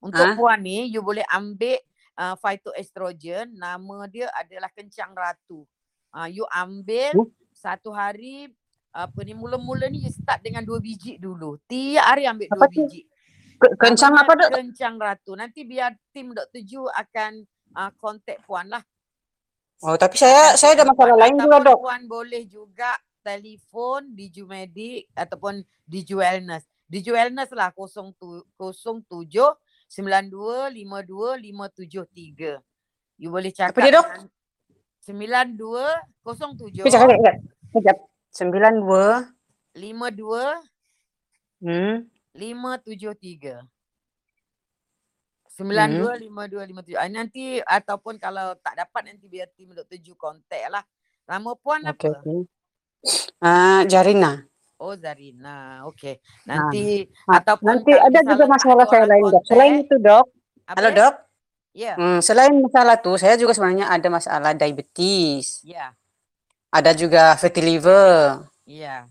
untuk 0.00 0.24
Ha? 0.24 0.34
puan 0.34 0.58
ni 0.64 0.88
you 0.88 1.04
boleh 1.04 1.26
ambil 1.28 1.76
uh, 2.16 2.34
phytoestrogen 2.40 3.52
nama 3.52 4.08
dia 4.08 4.32
adalah 4.32 4.72
kencang 4.72 5.12
ratu. 5.12 5.68
Uh, 6.08 6.26
you 6.26 6.44
ambil 6.48 7.12
Hmm? 7.14 7.28
satu 7.52 7.90
hari 7.90 8.48
apa 8.88 9.20
ni 9.20 9.36
mula-mula 9.36 9.86
ni 9.86 10.08
you 10.08 10.12
start 10.12 10.40
dengan 10.40 10.64
dua 10.64 10.80
biji 10.80 11.16
dulu. 11.16 11.60
Tiap 11.68 12.02
hari 12.02 12.24
ambil 12.24 12.48
Apa 12.48 12.64
dua 12.64 12.68
tu? 12.72 12.82
biji. 12.88 13.00
Ke- 13.58 13.74
Kencang 13.76 14.14
apa 14.14 14.32
dok? 14.32 14.50
Kencang 14.54 14.94
ratu. 14.96 15.32
Nanti 15.34 15.66
biar 15.66 15.92
tim 16.10 16.32
Dr. 16.32 16.62
Ju 16.62 16.86
akan 16.86 17.42
uh, 17.74 17.90
contact 17.94 18.46
puan 18.46 18.66
lah. 18.66 18.80
Oh 19.78 19.94
tapi 19.94 20.16
saya 20.16 20.54
saya 20.54 20.74
ada 20.74 20.86
masalah 20.86 21.14
lain 21.18 21.36
juga 21.36 21.56
dok. 21.62 21.78
Puan 21.78 22.02
boleh 22.06 22.42
juga 22.46 22.94
telefon 23.20 24.14
di 24.16 24.30
Jumedik 24.30 25.10
ataupun 25.12 25.60
di 25.84 26.00
Wellness. 26.08 26.64
Di 26.88 27.04
Wellness 27.04 27.52
lah 27.52 27.68
07 27.70 28.16
07 28.56 29.04
92 29.90 30.72
52 30.72 31.36
573. 31.36 32.62
You 33.18 33.28
boleh 33.28 33.50
cakap 33.50 33.74
Apa 33.74 33.80
dia, 33.82 33.92
Dok? 33.98 34.06
Dengan 35.08 35.46
92 35.56 35.96
07 36.24 36.84
Kejap 36.84 37.00
kejap 37.00 37.16
kejap. 37.16 37.36
Kejap. 37.72 37.96
Sembilan 38.28 38.72
dua. 38.76 39.04
52 39.72 40.60
Hmm. 41.58 42.06
573. 42.38 43.58
Sembilan 45.50 45.88
Hmm. 45.90 45.98
dua 45.98 46.12
lima 46.14 46.42
dua 46.46 46.62
lima 46.62 46.80
tujuh. 46.86 46.94
Ah, 46.94 47.10
nanti 47.10 47.58
ataupun 47.58 48.14
kalau 48.22 48.54
tak 48.62 48.78
dapat 48.78 49.10
nanti 49.10 49.26
biar 49.26 49.50
tim 49.58 49.74
Dr. 49.74 49.98
Ju 49.98 50.14
contact 50.14 50.70
lah. 50.70 50.84
Nama 51.26 51.50
puan 51.58 51.82
Okey, 51.82 51.90
apa? 51.98 52.08
okey. 52.22 52.38
Ah, 53.42 53.82
Jarina. 53.90 54.38
Oh 54.78 54.94
Zarina. 54.94 55.82
Okey. 55.90 56.14
Ah. 56.14 56.22
Nanti 56.46 57.10
Ah, 57.26 57.42
ataupun 57.42 57.66
Nanti 57.66 57.90
ada 57.90 58.20
juga 58.22 58.44
masalah 58.46 58.86
saya 58.86 59.04
lain 59.10 59.24
dok. 59.26 59.42
Selain 59.50 59.82
itu 59.82 59.96
dok, 59.98 60.24
apa 60.62 60.78
halo 60.78 60.88
dok. 60.94 61.14
Ya. 61.78 61.94
Hmm, 61.94 62.18
selain 62.18 62.50
masalah 62.58 62.98
tuh, 62.98 63.14
saya 63.14 63.38
juga 63.38 63.54
sebenarnya 63.54 63.86
ada 63.86 64.10
masalah 64.10 64.50
diabetes. 64.50 65.62
Ya. 65.62 65.94
Ada 66.74 66.90
juga 66.90 67.38
fatty 67.38 67.62
liver. 67.62 68.42
Ya. 68.66 69.06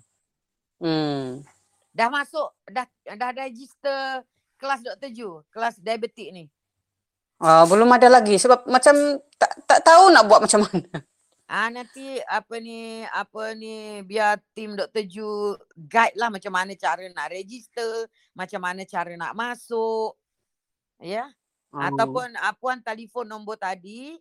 Hmm. 0.76 1.48
Dah 1.96 2.12
masuk 2.12 2.52
dah 2.68 2.84
dah 3.08 3.32
register 3.40 4.20
kelas 4.60 4.84
Dr. 4.84 5.10
Ju, 5.16 5.30
kelas 5.48 5.80
diabetik 5.80 6.28
ni. 6.36 6.52
Ah, 7.40 7.64
belum 7.64 7.88
ada 7.88 8.12
lagi 8.12 8.36
sebab 8.36 8.68
macam 8.68 9.16
tak 9.40 9.52
tak 9.64 9.80
tahu 9.88 10.12
nak 10.12 10.28
buat 10.28 10.44
macam 10.44 10.68
mana. 10.68 11.08
Ah 11.48 11.72
nanti 11.72 12.20
apa 12.28 12.60
ni 12.60 13.08
apa 13.08 13.56
ni 13.56 14.04
biar 14.04 14.44
tim 14.52 14.76
Dr. 14.76 15.08
Ju 15.08 15.56
guide 15.72 16.20
lah 16.20 16.28
macam 16.28 16.52
mana 16.52 16.76
cara 16.76 17.08
nak 17.08 17.32
register, 17.32 18.12
macam 18.36 18.60
mana 18.60 18.84
cara 18.84 19.16
nak 19.16 19.32
masuk. 19.32 20.20
Ya. 21.00 21.32
Hmm. 21.72 21.84
Ataupun 21.84 22.32
ah, 22.40 22.56
puan 22.56 22.80
telefon 22.80 23.28
nombor 23.28 23.60
tadi 23.60 24.16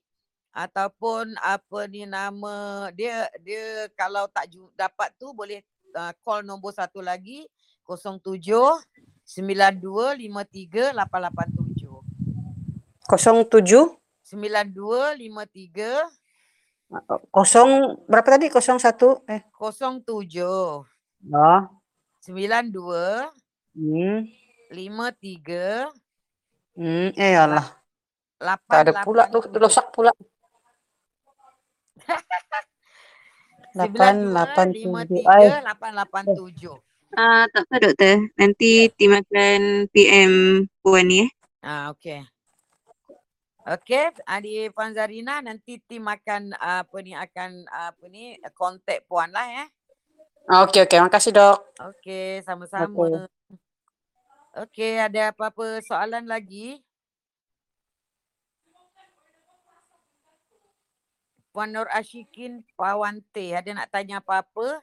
ataupun 0.56 1.36
apa 1.44 1.84
ni 1.84 2.08
nama 2.08 2.88
dia 2.96 3.28
dia 3.44 3.92
kalau 3.92 4.24
tak 4.32 4.48
ju, 4.48 4.72
dapat 4.72 5.12
tu 5.20 5.28
boleh 5.36 5.60
uh, 5.92 6.16
call 6.24 6.40
nombor 6.48 6.72
satu 6.72 7.04
lagi 7.04 7.44
07 7.84 8.24
9253 9.28 10.96
887 10.96 11.76
07 13.04 14.00
9253 14.24 16.08
kosong 17.30 18.00
berapa 18.08 18.28
tadi? 18.38 18.48
01 18.48 19.28
eh. 19.28 19.42
07 19.52 20.88
Oh. 21.26 21.58
92 22.22 23.26
Hmm. 23.76 24.24
53 24.72 25.92
Hmm, 26.76 27.08
eh 27.16 27.34
alah. 27.40 27.66
Tak 28.68 28.80
ada 28.84 28.92
pula 29.00 29.24
tu 29.32 29.40
887 29.40 29.64
rosak 29.64 29.86
pula. 29.96 30.12
887. 33.72 35.24
Ay, 35.24 35.48
9253 35.56 35.64
887 35.64 36.84
Ah, 37.16 37.48
tak 37.48 37.64
apa 37.64 37.74
doktor. 37.80 38.28
Nanti 38.36 38.92
tim 38.92 39.12
akan 39.16 39.88
PM 39.88 40.32
puan 40.84 41.08
ni 41.08 41.24
eh. 41.24 41.30
Ah, 41.64 41.88
okey. 41.96 42.20
Okey, 43.66 44.14
Adi 44.30 44.70
Puan 44.70 44.94
Zarina 44.94 45.42
nanti 45.42 45.82
tim 45.90 46.06
akan 46.06 46.54
apa 46.54 46.96
ni 47.02 47.16
akan 47.16 47.66
apa 47.66 48.04
ni 48.06 48.38
kontak 48.54 49.02
puan 49.10 49.32
lah 49.34 49.64
eh. 49.64 49.68
okey 50.46 50.86
okey, 50.86 51.02
makasih 51.02 51.34
dok. 51.34 51.66
Okey, 51.82 52.46
sama-sama. 52.46 53.26
Okey, 54.56 54.96
ada 54.96 55.36
apa-apa 55.36 55.84
soalan 55.84 56.24
lagi? 56.24 56.80
Puan 61.52 61.76
Nur 61.76 61.84
Ashikin 61.92 62.64
Pawante, 62.72 63.52
ada 63.52 63.68
nak 63.76 63.92
tanya 63.92 64.24
apa-apa? 64.24 64.80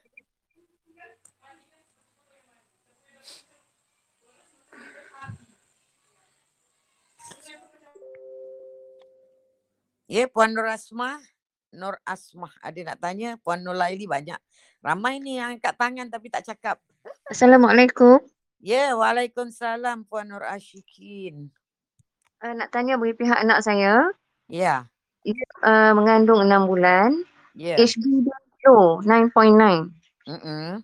Ya, 10.06 10.30
Puan 10.30 10.54
Nur 10.54 10.70
Asmah. 10.70 11.18
Nur 11.74 11.98
Asmah, 12.06 12.54
ada 12.62 12.78
nak 12.86 13.02
tanya? 13.02 13.42
Puan 13.42 13.66
Nur 13.66 13.74
Laili 13.74 14.06
banyak. 14.06 14.38
Ramai 14.86 15.18
ni 15.18 15.42
yang 15.42 15.58
angkat 15.58 15.74
tangan 15.74 16.14
tapi 16.14 16.30
tak 16.30 16.46
cakap. 16.46 16.78
Assalamualaikum. 17.26 18.33
Ya, 18.64 18.96
Waalaikumsalam 18.96 20.08
Puan 20.08 20.32
Nur 20.32 20.48
Ashikin. 20.48 21.52
Uh, 22.40 22.56
nak 22.56 22.72
tanya 22.72 22.96
bagi 22.96 23.12
pihak 23.12 23.44
anak 23.44 23.60
saya 23.60 24.08
Ya, 25.28 25.44
uh, 25.68 25.92
mengandung 25.92 26.48
6 26.48 26.72
bulan. 26.72 27.12
ya. 27.60 27.76
HB 27.76 28.24
dia 28.24 28.40
low 28.64 29.04
9.9. 29.04 29.92
Mm-mm. 30.32 30.80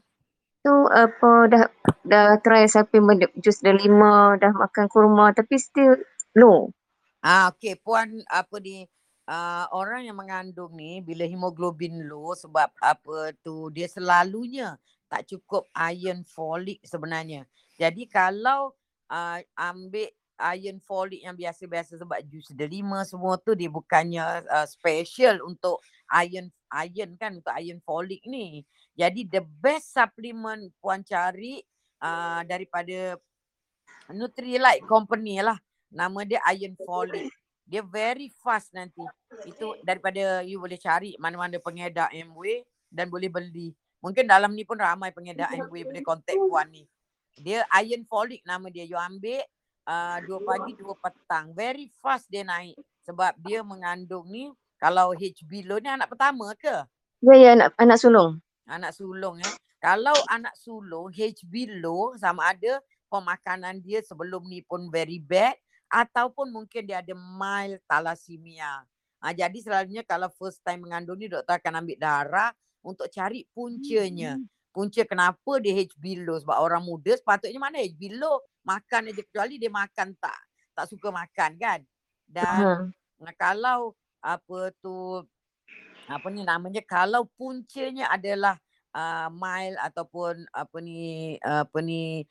Tu 0.60 0.76
apa 0.92 1.32
dah 1.48 1.64
dah 2.04 2.36
try 2.44 2.68
supplement 2.68 3.24
jus 3.40 3.64
delima, 3.64 4.36
dah 4.36 4.52
makan 4.52 4.92
kurma 4.92 5.32
tapi 5.32 5.56
still 5.56 5.96
low. 6.36 6.76
Ah, 7.24 7.48
okey, 7.56 7.80
puan 7.80 8.28
apa 8.28 8.60
ni 8.60 8.84
uh, 9.32 9.72
orang 9.72 10.04
yang 10.04 10.20
mengandung 10.20 10.76
ni 10.76 11.00
bila 11.00 11.24
hemoglobin 11.24 12.04
low 12.12 12.36
sebab 12.36 12.76
apa 12.84 13.32
tu 13.40 13.72
dia 13.72 13.88
selalunya 13.88 14.76
tak 15.08 15.32
cukup 15.32 15.64
iron 15.80 16.28
folik 16.28 16.84
sebenarnya. 16.84 17.48
Jadi 17.80 18.04
kalau 18.12 18.76
uh, 19.08 19.40
ambil 19.56 20.12
iron 20.40 20.80
folik 20.84 21.24
yang 21.24 21.36
biasa-biasa 21.36 22.00
sebab 22.00 22.20
jus 22.28 22.52
delima 22.52 23.04
semua 23.04 23.36
tu 23.40 23.56
dia 23.56 23.68
bukannya 23.68 24.44
uh, 24.48 24.68
special 24.68 25.44
untuk 25.48 25.80
iron 26.12 26.48
iron 26.76 27.16
kan 27.16 27.40
untuk 27.40 27.56
iron 27.56 27.80
folik 27.84 28.20
ni. 28.28 28.68
Jadi 29.00 29.28
the 29.28 29.40
best 29.44 29.96
supplement 29.96 30.68
puan 30.84 31.04
cari 31.08 31.64
uh, 32.04 32.44
daripada 32.44 33.16
Nutrilite 34.10 34.84
company 34.90 35.40
lah. 35.40 35.56
Nama 35.94 36.20
dia 36.26 36.40
iron 36.52 36.76
folic. 36.82 37.30
Dia 37.70 37.86
very 37.86 38.34
fast 38.42 38.74
nanti. 38.74 39.06
Itu 39.46 39.78
daripada 39.86 40.42
you 40.42 40.58
boleh 40.58 40.82
cari 40.82 41.14
mana-mana 41.22 41.62
pengedar 41.62 42.10
MW 42.10 42.66
dan 42.90 43.08
boleh 43.08 43.30
beli. 43.30 43.70
Mungkin 44.02 44.26
dalam 44.26 44.56
ni 44.58 44.66
pun 44.66 44.82
ramai 44.82 45.14
pengedar 45.14 45.54
MW 45.54 45.94
boleh 45.94 46.02
contact 46.02 46.42
puan 46.42 46.66
ni. 46.74 46.84
Dia 47.38 47.68
iron 47.84 48.08
folic 48.08 48.42
nama 48.48 48.66
dia. 48.72 48.88
You 48.88 48.98
ambil 48.98 49.46
uh, 49.86 50.18
dua 50.26 50.40
pagi, 50.42 50.72
dua 50.78 50.96
petang. 50.98 51.54
Very 51.54 51.92
fast 52.02 52.30
dia 52.32 52.42
naik. 52.42 52.78
Sebab 53.06 53.38
dia 53.42 53.66
mengandung 53.66 54.30
ni 54.30 54.50
kalau 54.80 55.12
HB 55.12 55.68
low 55.68 55.78
ni 55.78 55.92
anak 55.92 56.08
pertama 56.08 56.56
ke? 56.56 56.86
Ya 57.20 57.36
ya 57.36 57.50
anak 57.58 57.76
anak 57.76 57.98
sulung. 58.00 58.40
Anak 58.64 58.96
sulung 58.96 59.42
ya. 59.44 59.52
Kalau 59.80 60.16
anak 60.32 60.56
sulung 60.56 61.12
HB 61.12 61.84
low 61.84 62.16
sama 62.16 62.52
ada 62.56 62.80
pemakanan 63.10 63.82
dia 63.82 64.00
sebelum 64.06 64.46
ni 64.46 64.62
pun 64.64 64.88
very 64.88 65.18
bad 65.20 65.58
ataupun 65.90 66.54
mungkin 66.54 66.86
dia 66.86 67.02
ada 67.02 67.18
mild 67.18 67.82
thalassemia. 67.90 68.86
Ha, 69.20 69.36
jadi 69.36 69.58
selalunya 69.60 70.06
kalau 70.08 70.32
first 70.32 70.64
time 70.64 70.88
mengandung 70.88 71.20
ni 71.20 71.28
doktor 71.28 71.60
akan 71.60 71.84
ambil 71.84 71.98
darah 72.00 72.52
untuk 72.80 73.12
cari 73.12 73.44
puncanya. 73.52 74.40
Punca 74.70 75.02
kenapa 75.04 75.58
dia 75.58 75.74
HB 75.74 76.26
low 76.26 76.38
sebab 76.38 76.58
orang 76.62 76.86
muda 76.86 77.18
sepatutnya 77.18 77.58
mana 77.58 77.82
HB 77.82 78.22
low 78.22 78.38
makan 78.62 79.10
aja 79.10 79.22
kecuali 79.26 79.58
dia 79.58 79.72
makan 79.74 80.14
tak 80.22 80.40
tak 80.78 80.86
suka 80.88 81.10
makan 81.10 81.52
kan. 81.58 81.80
Dan 82.30 82.94
Ha. 83.20 83.34
kalau 83.36 83.98
apa 84.22 84.72
tu 84.80 85.24
apa 86.10 86.28
ni 86.34 86.42
namanya 86.42 86.82
kalau 86.86 87.28
puncanya 87.38 88.10
adalah 88.10 88.58
uh, 88.94 89.30
mild 89.30 89.78
ataupun 89.78 90.46
apa 90.54 90.78
ni 90.82 91.38
apa 91.42 91.78
ni 91.86 92.26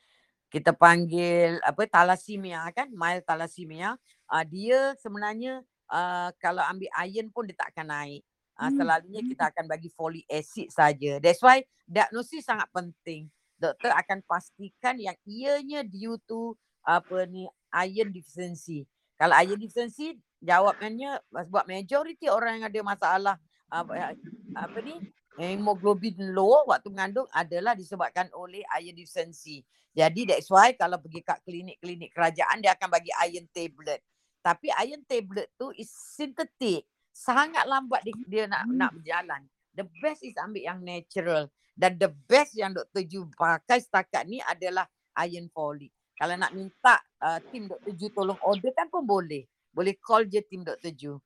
kita 0.49 0.73
panggil 0.73 1.61
apa 1.61 1.85
thalassemia 1.85 2.65
kan 2.73 2.89
mild 2.91 3.23
thalassemia 3.23 3.95
uh, 4.33 4.43
dia 4.43 4.97
sebenarnya 4.97 5.61
uh, 5.93 6.29
kalau 6.41 6.65
ambil 6.65 6.89
iron 7.05 7.29
pun 7.31 7.45
dia 7.47 7.55
tak 7.55 7.71
akan 7.75 7.87
naik 7.93 8.21
uh, 8.59 8.71
selalunya 8.75 9.23
kita 9.23 9.47
akan 9.55 9.65
bagi 9.65 9.87
folic 9.95 10.27
acid 10.27 10.67
saja 10.69 11.17
that's 11.23 11.39
why 11.39 11.63
diagnosis 11.87 12.43
sangat 12.43 12.67
penting 12.75 13.31
doktor 13.55 13.95
akan 13.95 14.19
pastikan 14.27 14.99
yang 14.99 15.15
ianya 15.23 15.87
due 15.87 16.19
to 16.27 16.53
apa 16.83 17.23
ni 17.27 17.47
iron 17.71 18.11
deficiency 18.11 18.83
kalau 19.15 19.35
iron 19.39 19.59
deficiency 19.59 20.19
jawabannya 20.39 21.19
sebab 21.31 21.63
majoriti 21.67 22.31
orang 22.31 22.59
yang 22.59 22.65
ada 22.71 22.79
masalah 22.83 23.35
apa, 23.69 24.15
apa 24.55 24.77
ni 24.81 24.95
hemoglobin 25.39 26.15
low 26.35 26.67
waktu 26.67 26.91
mengandung 26.91 27.27
adalah 27.31 27.75
disebabkan 27.75 28.27
oleh 28.35 28.63
iron 28.75 28.95
deficiency. 28.95 29.63
Jadi 29.95 30.27
that's 30.27 30.51
why 30.51 30.75
kalau 30.75 30.99
pergi 30.99 31.23
kat 31.23 31.39
klinik-klinik 31.43 32.11
kerajaan 32.11 32.59
dia 32.63 32.75
akan 32.75 32.89
bagi 32.91 33.11
iron 33.23 33.47
tablet. 33.51 34.03
Tapi 34.39 34.71
iron 34.83 35.03
tablet 35.07 35.47
tu 35.55 35.71
is 35.75 35.91
synthetic. 35.91 36.87
Sangat 37.19 37.67
lambat 37.67 37.99
dia, 38.07 38.15
dia 38.31 38.43
nak 38.47 38.63
nak 38.71 38.95
berjalan. 38.95 39.43
The 39.75 39.83
best 39.99 40.23
is 40.23 40.39
ambil 40.39 40.63
yang 40.63 40.79
natural. 40.79 41.51
Dan 41.75 41.99
the 41.99 42.07
best 42.31 42.55
yang 42.55 42.71
Dr. 42.71 43.03
Ju 43.03 43.27
pakai 43.35 43.83
setakat 43.83 44.23
ni 44.23 44.39
adalah 44.39 44.87
iron 45.19 45.51
folic. 45.51 45.91
Kalau 46.15 46.35
nak 46.39 46.55
minta 46.55 46.95
uh, 47.19 47.39
tim 47.51 47.67
Dr. 47.67 47.91
Ju 47.91 48.07
tolong 48.15 48.39
order 48.39 48.71
kan 48.71 48.87
pun 48.87 49.03
boleh. 49.03 49.43
Boleh 49.71 49.99
call 49.99 50.31
je 50.31 50.39
tim 50.47 50.63
Dr. 50.63 50.91
Ju. 50.95 51.19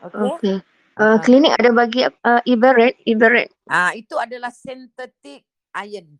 Okay? 0.00 0.24
Okey. 0.32 0.56
Uh, 0.98 1.16
klinik 1.22 1.54
ada 1.54 1.70
bagi 1.70 2.02
uh, 2.08 2.42
ibarat 2.42 2.96
ibarat. 3.06 3.52
Ah 3.70 3.94
itu 3.94 4.16
adalah 4.16 4.50
synthetic 4.50 5.44
iron. 5.76 6.18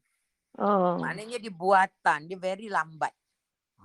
Oh. 0.60 1.00
Maknanya 1.00 1.40
dia 1.40 1.50
buatan, 1.50 2.28
dia 2.28 2.38
very 2.38 2.68
lambat. 2.68 3.10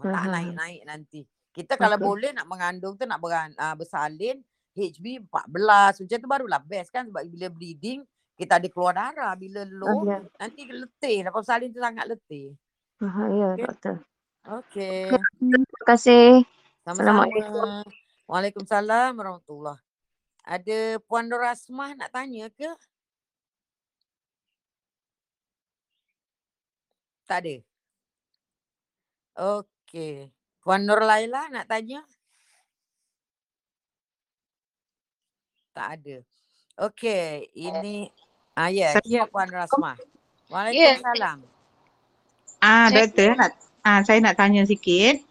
Tak 0.04 0.26
Aha. 0.26 0.30
naik-naik 0.30 0.82
nanti. 0.84 1.22
Kita 1.54 1.78
kalau 1.80 1.98
Betul. 1.98 2.08
boleh 2.10 2.32
nak 2.34 2.48
mengandung 2.50 2.94
tu 2.98 3.06
nak 3.06 3.22
beran, 3.22 3.54
uh, 3.58 3.78
bersalin 3.78 4.42
HB 4.74 5.30
14 5.30 6.02
macam 6.02 6.18
tu 6.18 6.30
barulah 6.30 6.62
best 6.66 6.90
kan 6.90 7.06
sebab 7.06 7.22
bila 7.30 7.48
bleeding 7.54 8.02
kita 8.34 8.58
ada 8.58 8.68
keluar 8.68 8.98
darah 8.98 9.34
bila 9.38 9.62
low 9.70 10.10
ya. 10.10 10.26
nanti 10.42 10.66
letih 10.66 11.22
lepas 11.22 11.46
salin 11.46 11.70
tu 11.70 11.78
sangat 11.78 12.10
letih. 12.10 12.58
Bahaya 12.98 13.54
Okey. 13.54 13.66
doktor. 13.70 13.96
Okey. 14.44 15.14
Terima 15.38 15.82
kasih. 15.86 16.44
Sama-sama. 16.82 17.30
Assalamualaikum. 17.30 17.86
Waalaikumsalam 18.26 19.12
warahmatullahi. 19.14 19.80
Ada 20.44 21.00
Puan 21.08 21.32
Nur 21.32 21.44
Asmah 21.46 21.96
nak 21.96 22.12
tanya 22.12 22.52
ke? 22.52 22.68
Tak 27.24 27.40
ada. 27.46 27.56
Okey. 29.60 30.28
Puan 30.60 30.84
Nur 30.84 31.00
Laila 31.00 31.48
nak 31.48 31.70
tanya? 31.72 32.04
Tak 35.74 35.88
ada. 36.00 36.18
Okey, 36.90 37.50
ini 37.54 38.10
ah 38.54 38.70
ya, 38.70 38.98
Saya- 38.98 39.06
yeah, 39.06 39.26
Puan. 39.30 39.50
Ya. 39.50 39.66
Waalaikumsalam. 40.50 41.38
Ah, 42.62 42.88
Saya- 42.90 43.10
doktor 43.10 43.30
nak 43.34 43.52
ah 43.82 44.00
saya 44.06 44.20
nak 44.22 44.38
tanya 44.38 44.62
sikit. 44.70 45.22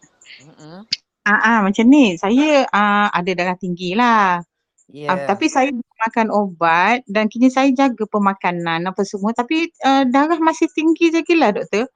Mm-mm. 0.43 0.82
Ah, 1.22 1.38
ah 1.38 1.59
macam 1.62 1.86
ni. 1.86 2.18
Saya 2.18 2.66
ah 2.74 3.07
ada 3.14 3.30
darah 3.38 3.55
tinggi 3.55 3.95
lah. 3.95 4.43
Ya. 4.90 5.14
Ah, 5.14 5.18
tapi 5.30 5.47
saya 5.47 5.70
makan 5.72 6.28
obat 6.34 7.07
dan 7.07 7.30
kini 7.30 7.49
saya 7.49 7.70
jaga 7.70 8.03
pemakanan 8.11 8.82
apa 8.82 9.07
semua 9.07 9.30
tapi 9.30 9.70
uh, 9.86 10.03
darah 10.11 10.36
masih 10.43 10.66
tinggi 10.74 11.14
je 11.14 11.22
lah 11.38 11.55
doktor. 11.55 11.86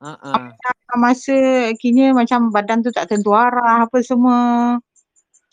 Uh-uh. 0.00 0.48
Ah, 0.56 0.96
Masa 0.96 1.70
kini 1.76 2.14
macam 2.16 2.48
badan 2.48 2.80
tu 2.80 2.88
tak 2.88 3.12
tentu 3.12 3.36
arah 3.36 3.84
apa 3.84 4.00
semua. 4.00 4.78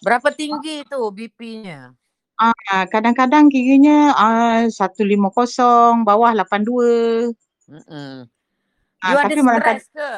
Berapa 0.05 0.31
tinggi 0.31 0.85
tu 0.88 1.01
BP-nya? 1.11 1.91
Ah, 2.38 2.85
kadang-kadang 2.85 3.49
kiranya 3.49 4.13
ah 4.13 4.61
150 4.69 6.05
bawah 6.05 6.31
82. 6.38 7.33
Mm-mm. 7.65 8.29
Ah, 9.01 9.09
You 9.09 9.17
ada 9.17 9.33
tapi 9.33 9.41
malah 9.41 9.61
stres 9.81 9.89
ke? 9.89 10.11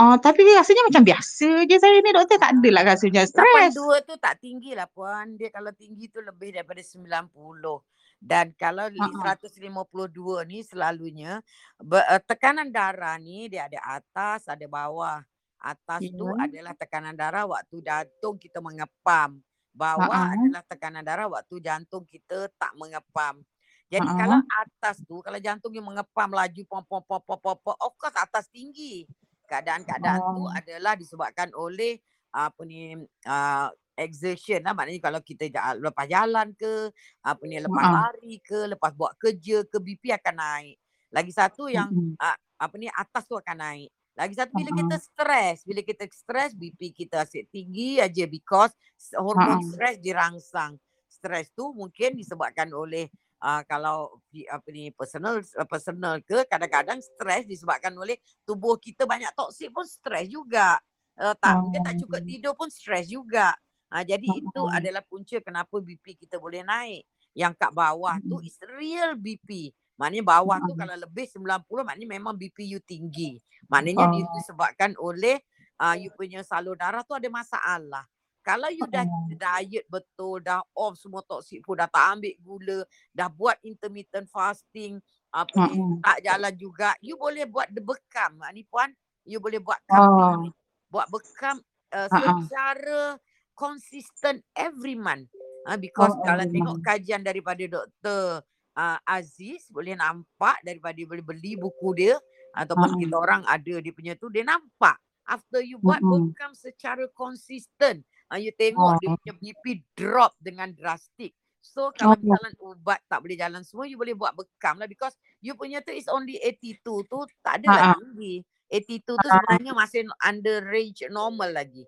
Ah, 0.00 0.16
tapi 0.16 0.40
rasanya 0.48 0.88
macam 0.88 1.04
biasa 1.04 1.68
je 1.68 1.76
saya 1.76 2.00
ni 2.00 2.10
doktor 2.16 2.40
tak 2.40 2.56
adalah 2.56 2.96
rasanya 2.96 3.28
stres. 3.28 3.76
82 3.76 4.08
tu 4.08 4.14
tak 4.16 4.40
tinggi 4.40 4.72
lah 4.72 4.88
puan. 4.88 5.36
Dia 5.36 5.52
kalau 5.52 5.76
tinggi 5.76 6.08
tu 6.08 6.24
lebih 6.24 6.56
daripada 6.56 6.80
90. 6.80 7.84
Dan 8.16 8.56
kalau 8.56 8.88
li- 8.88 9.02
Ha-ha. 9.02 9.36
152 9.36 10.48
ni 10.48 10.64
selalunya 10.64 11.44
ber, 11.76 12.00
uh, 12.08 12.22
tekanan 12.22 12.72
darah 12.72 13.20
ni 13.20 13.52
dia 13.52 13.68
ada 13.68 14.00
atas, 14.00 14.48
ada 14.48 14.64
bawah. 14.64 15.20
Atas 15.60 16.00
tu 16.08 16.26
Ya. 16.26 16.48
adalah 16.48 16.72
tekanan 16.72 17.12
darah 17.12 17.44
waktu 17.44 17.84
jantung 17.84 18.40
kita 18.40 18.64
mengepam. 18.64 19.36
Bawah 19.72 20.28
Ha-ha. 20.28 20.36
adalah 20.36 20.62
tekanan 20.68 21.00
darah 21.02 21.26
waktu 21.32 21.56
jantung 21.64 22.04
kita 22.04 22.48
tak 22.60 22.72
mengepam. 22.76 23.40
Jadi 23.88 24.04
Ha-ha. 24.04 24.20
kalau 24.20 24.38
atas 24.60 24.96
tu 25.04 25.20
kalau 25.24 25.36
jantungnya 25.40 25.80
mengepam 25.84 26.28
laju 26.32 26.62
pom 26.68 26.84
pom 26.84 27.00
pom 27.04 27.20
pom 27.24 27.38
pom, 27.40 27.56
pom 27.60 27.76
of 27.80 27.92
course 27.96 28.16
atas 28.16 28.48
tinggi. 28.52 29.08
Keadaan-keadaan 29.48 30.20
tu 30.32 30.44
Oh. 30.44 30.52
adalah 30.52 30.96
disebabkan 30.96 31.52
oleh 31.56 32.00
apa 32.32 32.64
ni 32.64 32.96
uh, 33.28 33.68
exertion 33.92 34.64
lah 34.64 34.72
maknanya 34.72 35.04
kalau 35.04 35.20
kita 35.20 35.52
lepas 35.76 36.08
jalan 36.08 36.56
ke 36.56 36.88
apa 37.20 37.42
ni 37.44 37.60
lepas 37.60 37.84
Ha-ha. 37.84 38.08
lari 38.08 38.40
ke 38.40 38.72
lepas 38.72 38.92
buat 38.96 39.12
kerja 39.20 39.64
ke 39.68 39.76
BP 39.76 40.12
akan 40.16 40.36
naik. 40.40 40.76
Lagi 41.12 41.32
satu 41.32 41.68
yang 41.68 41.92
Mm-mm. 41.92 42.16
uh, 42.16 42.36
apa 42.56 42.74
ni 42.80 42.88
atas 42.88 43.24
tu 43.28 43.36
akan 43.36 43.56
naik. 43.60 43.88
Lagi 44.12 44.36
satu 44.36 44.52
bila 44.52 44.70
kita 44.76 44.96
stres, 45.00 45.64
bila 45.64 45.80
kita 45.80 46.04
stres 46.12 46.52
BP 46.52 46.92
kita 46.92 47.24
asyik 47.24 47.48
tinggi 47.48 47.96
aja 47.96 48.28
because 48.28 48.76
hormon 49.16 49.64
stres 49.72 49.96
dirangsang. 50.04 50.76
Stres 51.08 51.48
tu 51.56 51.72
mungkin 51.72 52.20
disebabkan 52.20 52.68
oleh 52.76 53.08
uh, 53.40 53.64
kalau 53.64 54.20
apa 54.52 54.68
ni 54.68 54.92
personal 54.92 55.40
personal 55.64 56.20
ke 56.20 56.44
kadang-kadang 56.44 57.00
stres 57.00 57.48
disebabkan 57.48 57.92
oleh 57.96 58.20
tubuh 58.44 58.76
kita 58.76 59.08
banyak 59.08 59.32
toksik 59.32 59.72
pun 59.72 59.88
stres 59.88 60.28
juga. 60.28 60.76
Uh, 61.16 61.36
tak 61.36 61.60
mungkin 61.60 61.80
tak 61.84 61.96
cukup 62.00 62.20
Oh. 62.20 62.28
tidur 62.28 62.52
pun 62.56 62.68
stres 62.68 63.08
juga. 63.08 63.56
Uh, 63.92 64.04
jadi 64.04 64.24
itu 64.24 64.62
adalah 64.72 65.04
punca 65.04 65.36
kenapa 65.40 65.76
BP 65.80 66.20
kita 66.24 66.36
boleh 66.36 66.64
naik. 66.64 67.04
Yang 67.32 67.56
kat 67.56 67.72
bawah 67.72 68.16
tu 68.20 68.44
is 68.44 68.56
real 68.76 69.16
BP. 69.16 69.72
Maknanya 70.02 70.26
bawah 70.26 70.58
tu 70.66 70.74
Ha-ha. 70.74 70.82
kalau 70.82 70.96
lebih 70.98 71.30
90 71.30 71.86
maknanya 71.86 72.08
memang 72.10 72.34
BP 72.34 72.58
you 72.66 72.82
tinggi. 72.82 73.38
Maknanya 73.70 74.10
Oh. 74.10 74.26
disebabkan 74.34 74.98
oleh 74.98 75.38
uh, 75.78 75.94
you 75.94 76.10
punya 76.10 76.42
salur 76.42 76.74
darah 76.74 77.06
tu 77.06 77.14
ada 77.14 77.30
masalah. 77.30 78.02
Kalau 78.42 78.66
you 78.74 78.90
dah 78.90 79.06
Oh. 79.06 79.30
diet 79.30 79.86
betul, 79.86 80.42
dah 80.42 80.66
off 80.74 80.98
semua 80.98 81.22
toksik 81.22 81.62
pun, 81.62 81.78
dah 81.78 81.86
tak 81.86 82.18
ambil 82.18 82.34
gula, 82.42 82.78
dah 83.14 83.30
buat 83.30 83.54
intermittent 83.62 84.26
fasting, 84.26 84.98
apa 85.30 85.54
ni, 85.62 85.78
Ha-ha. 85.78 86.02
tak 86.02 86.16
jalan 86.26 86.54
juga, 86.58 86.90
you 86.98 87.14
boleh 87.14 87.46
buat 87.46 87.70
the 87.70 87.78
bekam. 87.78 88.42
Ni 88.50 88.66
puan, 88.66 88.90
you 89.22 89.38
boleh 89.38 89.62
buat 89.62 89.78
Oh. 89.86 89.94
cupping, 89.94 90.50
buat 90.90 91.06
bekam 91.14 91.62
uh, 91.94 92.10
secara 92.10 93.14
consistent 93.54 94.42
every 94.58 94.98
month. 94.98 95.30
Uh, 95.62 95.78
because 95.78 96.10
Oh, 96.18 96.26
kalau 96.26 96.42
tengok 96.50 96.82
kajian 96.82 97.22
daripada 97.22 97.62
Dr. 97.62 98.42
Uh, 98.72 98.96
Aziz, 99.04 99.68
boleh 99.68 99.92
nampak 99.92 100.56
daripada 100.62 100.96
boleh 101.04 101.20
beli 101.20 101.54
buku 101.54 101.92
dia 101.92 102.16
ataupun 102.52 102.88
Ha-ha. 102.88 103.00
kita 103.00 103.16
orang 103.16 103.42
ada 103.44 103.74
dia 103.78 103.92
punya 103.92 104.16
tu, 104.16 104.32
dia 104.32 104.42
nampak 104.42 104.96
after 105.22 105.60
you 105.60 105.76
buat 105.78 106.00
bekam 106.00 106.52
secara 106.52 107.04
consistent, 107.12 108.00
uh, 108.28 108.40
you 108.40 108.48
tengok 108.52 108.96
dia 108.98 109.12
Oh. 109.12 109.16
punya 109.20 109.34
BP 109.36 109.64
drop 109.92 110.32
dengan 110.40 110.72
drastik. 110.72 111.30
So 111.60 111.92
kalau 111.92 112.16
Oh. 112.16 112.20
misalnya 112.20 112.58
ubat 112.58 113.00
tak 113.06 113.20
boleh 113.20 113.36
jalan 113.36 113.60
semua, 113.62 113.84
you 113.84 113.94
boleh 113.94 114.16
buat 114.16 114.32
bekam 114.32 114.80
lah 114.80 114.88
because 114.88 115.14
you 115.38 115.52
punya 115.52 115.78
tu 115.78 115.92
is 115.92 116.08
only 116.08 116.40
82 116.40 116.80
tu 117.04 117.18
tak 117.40 117.60
adalah 117.60 117.92
Ha-ha. 117.92 118.00
tinggi. 118.00 118.40
82 118.72 119.14
tu 119.14 119.28
Ha-ha. 119.28 119.36
sebenarnya 119.36 119.72
masih 119.76 120.00
under 120.24 120.58
range 120.64 121.04
normal 121.06 121.52
lagi. 121.52 121.84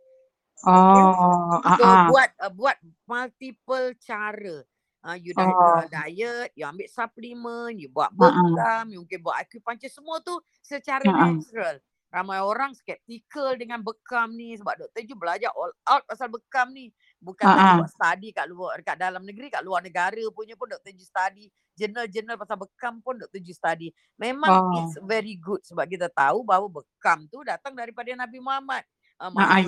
Oh, 0.62 1.58
So 1.74 1.82
ah, 1.82 1.90
ah. 1.90 2.06
buat 2.08 2.30
uh, 2.38 2.52
buat 2.52 2.76
multiple 3.04 3.96
cara. 3.98 4.62
Uh, 5.04 5.20
you 5.20 5.36
dah 5.36 5.44
Oh. 5.44 5.84
uh, 5.84 5.84
diet, 5.84 6.48
you 6.56 6.64
ambil 6.64 6.88
suplemen, 6.88 7.76
you 7.76 7.92
buat 7.92 8.08
bekam, 8.16 8.88
you 8.88 9.04
mungkin 9.04 9.20
buat 9.20 9.36
acupuncture 9.36 9.92
semua 9.92 10.16
tu 10.24 10.32
secara 10.64 11.04
Ha-ha. 11.04 11.28
natural. 11.28 11.76
Ramai 12.08 12.38
orang 12.40 12.72
skeptical 12.72 13.58
dengan 13.58 13.82
bekam 13.82 14.32
ni 14.32 14.54
sebab 14.54 14.78
Dr. 14.80 15.02
Ju 15.02 15.18
belajar 15.18 15.50
all 15.52 15.74
out 15.84 16.06
pasal 16.06 16.30
bekam 16.30 16.70
ni. 16.70 16.88
Bukan 17.18 17.42
Ha-ha. 17.44 17.82
buat 17.82 17.90
study 17.90 18.30
kat 18.30 18.46
luar 18.48 18.80
kat 18.80 18.96
dalam 18.96 19.26
negeri, 19.26 19.50
kat 19.50 19.60
luar 19.60 19.82
negara 19.82 20.22
punya 20.30 20.54
pun 20.54 20.70
Dr. 20.70 20.94
Ju 20.94 21.04
study. 21.04 21.50
Jurnal-jurnal 21.74 22.38
pasal 22.38 22.56
bekam 22.56 23.02
pun 23.02 23.18
Dr. 23.18 23.42
Ju 23.42 23.52
study. 23.52 23.90
Memang 24.16 24.48
Oh. 24.48 24.78
it's 24.78 24.96
very 25.04 25.34
good 25.36 25.60
sebab 25.66 25.84
kita 25.84 26.06
tahu 26.08 26.46
bahawa 26.46 26.70
bekam 26.70 27.26
tu 27.28 27.42
datang 27.42 27.74
daripada 27.76 28.08
Nabi 28.14 28.38
Muhammad. 28.38 28.86
Uh, 29.18 29.28
Ah, 29.36 29.58
ah, 29.58 29.62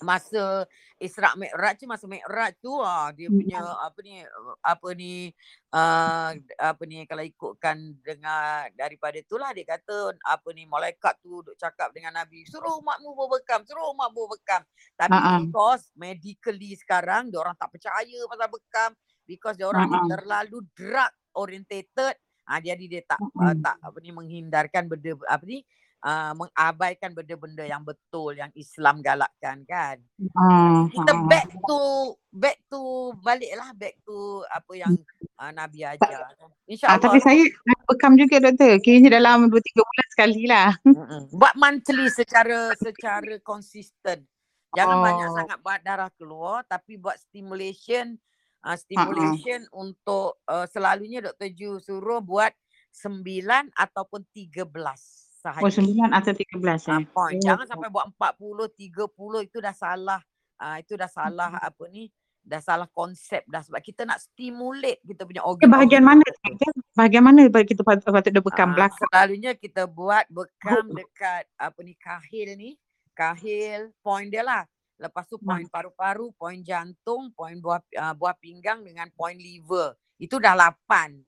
masa 0.00 0.64
Isra 1.00 1.32
Mi'raj 1.36 1.80
tu 1.80 1.84
masa 1.88 2.04
Mi'raj 2.08 2.56
tu 2.60 2.72
ah 2.80 3.12
dia 3.12 3.28
punya 3.28 3.60
Mm. 3.60 3.86
apa 3.86 3.98
ni 4.00 4.14
uh, 4.24 4.56
apa 4.64 4.88
ni 4.96 5.12
uh, 5.72 6.30
apa 6.56 6.82
ni 6.88 6.96
kalau 7.04 7.24
ikutkan 7.24 7.76
dengan 8.00 8.68
daripada 8.72 9.16
itulah 9.20 9.52
dia 9.52 9.64
kata 9.68 10.16
apa 10.24 10.48
ni 10.56 10.64
malaikat 10.64 11.20
tu 11.20 11.44
duk 11.44 11.56
cakap 11.60 11.92
dengan 11.92 12.16
Nabi 12.16 12.44
suruh 12.48 12.80
umatmu 12.80 13.12
berbekam 13.12 13.64
suruh 13.68 13.92
umat 13.92 14.12
berbekam 14.12 14.64
tapi 14.96 15.16
ah. 15.16 15.40
because 15.40 15.92
medically 15.96 16.72
sekarang 16.76 17.28
dia 17.28 17.40
orang 17.40 17.56
tak 17.56 17.68
percaya 17.72 18.18
pasal 18.28 18.48
bekam 18.48 18.90
because 19.28 19.56
dia 19.60 19.68
orang 19.68 19.88
ah. 19.92 20.08
terlalu 20.16 20.64
drug 20.72 21.12
orientated 21.36 22.16
ah 22.48 22.58
jadi 22.58 22.84
dia 22.88 23.02
tak 23.06 23.20
uh, 23.20 23.28
Mm-mm. 23.52 23.62
tak 23.62 23.76
apa 23.78 23.96
ni 24.02 24.10
menghindarkan 24.10 24.88
benda 24.88 25.14
apa 25.28 25.44
ni 25.46 25.62
uh, 26.04 26.32
mengabaikan 26.36 27.12
benda-benda 27.12 27.64
yang 27.64 27.84
betul 27.84 28.32
yang 28.36 28.48
Islam 28.56 29.04
galakkan 29.04 29.62
kan. 29.68 30.00
Ah, 30.36 30.88
Kita 30.88 31.12
ah. 31.12 31.24
back 31.28 31.48
to 31.64 31.80
back 32.30 32.58
to 32.68 33.12
baliklah 33.20 33.70
back 33.76 33.96
to 34.04 34.44
apa 34.48 34.72
yang 34.76 34.92
uh, 35.40 35.52
Nabi 35.52 35.84
ajar. 35.84 36.32
InsyaAllah. 36.68 37.00
tapi 37.00 37.18
saya 37.20 37.42
bekam 37.88 38.16
juga 38.16 38.40
doktor. 38.40 38.80
Kiranya 38.80 39.20
dalam 39.20 39.48
2-3 39.48 39.60
bulan 39.76 40.08
sekali 40.12 40.42
lah. 40.48 40.70
Mm-mm. 40.88 41.22
Buat 41.36 41.54
monthly 41.56 42.06
secara 42.12 42.72
secara 42.76 43.36
konsisten. 43.44 44.24
Jangan 44.70 44.96
banyak 45.02 45.28
Oh. 45.30 45.34
sangat 45.34 45.58
buat 45.66 45.80
darah 45.82 46.10
keluar 46.14 46.62
tapi 46.62 46.94
buat 46.94 47.18
stimulation 47.18 48.14
uh, 48.62 48.78
stimulation 48.78 49.66
untuk 49.74 50.38
uh, 50.46 50.62
selalunya 50.70 51.18
Dr. 51.18 51.50
Ju 51.50 51.82
suruh 51.82 52.22
buat 52.22 52.54
9 52.94 53.26
ataupun 53.74 54.22
13 54.30 54.54
sahaja. 55.40 55.64
Oh, 55.64 55.72
9 55.72 56.12
atau 56.12 56.30
13 56.30 56.60
Ah, 56.86 57.00
eh. 57.00 57.06
point. 57.08 57.40
Oh. 57.40 57.44
Jangan 57.46 57.66
sampai 57.66 57.88
buat 57.88 58.06
40, 58.10 58.68
30 58.70 59.08
itu 59.42 59.58
dah 59.58 59.72
salah. 59.72 60.20
Ah 60.54 60.76
itu 60.76 60.92
dah 60.92 61.08
salah 61.08 61.50
Mm-mm. 61.50 61.66
apa 61.66 61.84
ni? 61.88 62.04
Dah 62.42 62.60
salah 62.60 62.88
konsep 62.90 63.44
dah 63.46 63.60
sebab 63.60 63.80
kita 63.80 64.04
nak 64.04 64.16
stimulate 64.18 65.00
kita 65.02 65.24
punya 65.24 65.40
Eh, 65.40 65.46
organ. 65.46 65.68
bahagian 65.68 66.00
mana? 66.02 66.24
Bahagian 66.90 67.20
mana 67.22 67.48
bagi 67.48 67.68
kita 67.70 67.80
patut, 67.80 68.04
patut 68.06 68.28
dia 68.28 68.40
bekam 68.40 68.68
Ah, 68.70 68.74
belakang? 68.74 69.08
selalunya 69.08 69.52
kita 69.54 69.84
buat 69.86 70.24
bekam 70.28 70.84
dekat 70.90 71.48
apa 71.56 71.78
ni 71.80 71.94
kahil 71.94 72.48
ni. 72.54 72.70
kahil, 73.12 73.92
point 74.00 74.26
dia 74.26 74.40
lah. 74.40 74.64
Lepas 74.96 75.24
tu 75.26 75.36
Hmm. 75.36 75.44
point 75.46 75.68
paru-paru, 75.68 76.32
point 76.34 76.56
jantung, 76.58 77.28
point 77.30 77.56
buah 77.56 77.80
uh, 77.94 78.14
buah 78.14 78.32
pinggang 78.34 78.80
dengan 78.80 79.08
point 79.10 79.36
liver. 79.36 79.92
Itu 80.16 80.36
dah 80.36 80.52
lapan. 80.52 81.20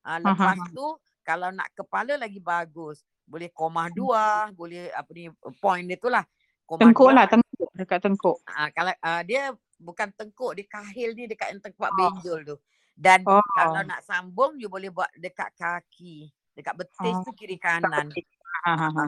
Uh, 0.00 0.18
lepas 0.20 0.56
ha. 0.56 0.70
tu 0.70 0.86
kalau 1.20 1.50
nak 1.50 1.70
kepala 1.72 2.14
lagi 2.16 2.38
bagus. 2.38 3.02
Boleh 3.30 3.48
koma 3.48 3.86
Hmm. 3.86 3.94
dua, 3.94 4.24
boleh 4.50 4.90
apa 4.90 5.06
ni 5.14 5.30
point 5.62 5.86
dia 5.86 5.94
tu 5.94 6.10
lah. 6.10 6.26
Koma 6.66 6.82
Tengkuk 6.82 7.08
dua. 7.08 7.16
lah, 7.16 7.24
tengkuk. 7.26 7.70
Dekat 7.72 7.98
tengkuk. 8.02 8.36
Uh, 8.44 8.68
kalau 8.74 8.90
uh, 8.92 9.22
dia 9.22 9.42
bukan 9.78 10.10
tengkuk, 10.12 10.52
dia 10.52 10.66
kahil 10.66 11.14
dia 11.14 11.26
dekat 11.26 11.54
yang 11.54 11.62
tempat 11.62 11.88
Oh. 11.88 11.96
benjol 11.96 12.40
tu. 12.44 12.56
Dan 12.92 13.22
Oh. 13.24 13.38
kalau 13.54 13.80
nak 13.80 14.02
sambung, 14.02 14.58
you 14.58 14.66
boleh 14.66 14.90
buat 14.90 15.08
dekat 15.14 15.54
kaki. 15.54 16.26
Dekat 16.52 16.74
betis 16.76 17.14
Oh. 17.14 17.22
tu 17.22 17.32
kiri 17.32 17.54
kanan. 17.54 18.10
Ha, 18.66 18.72
ha, 18.74 18.88
ha. 18.90 19.06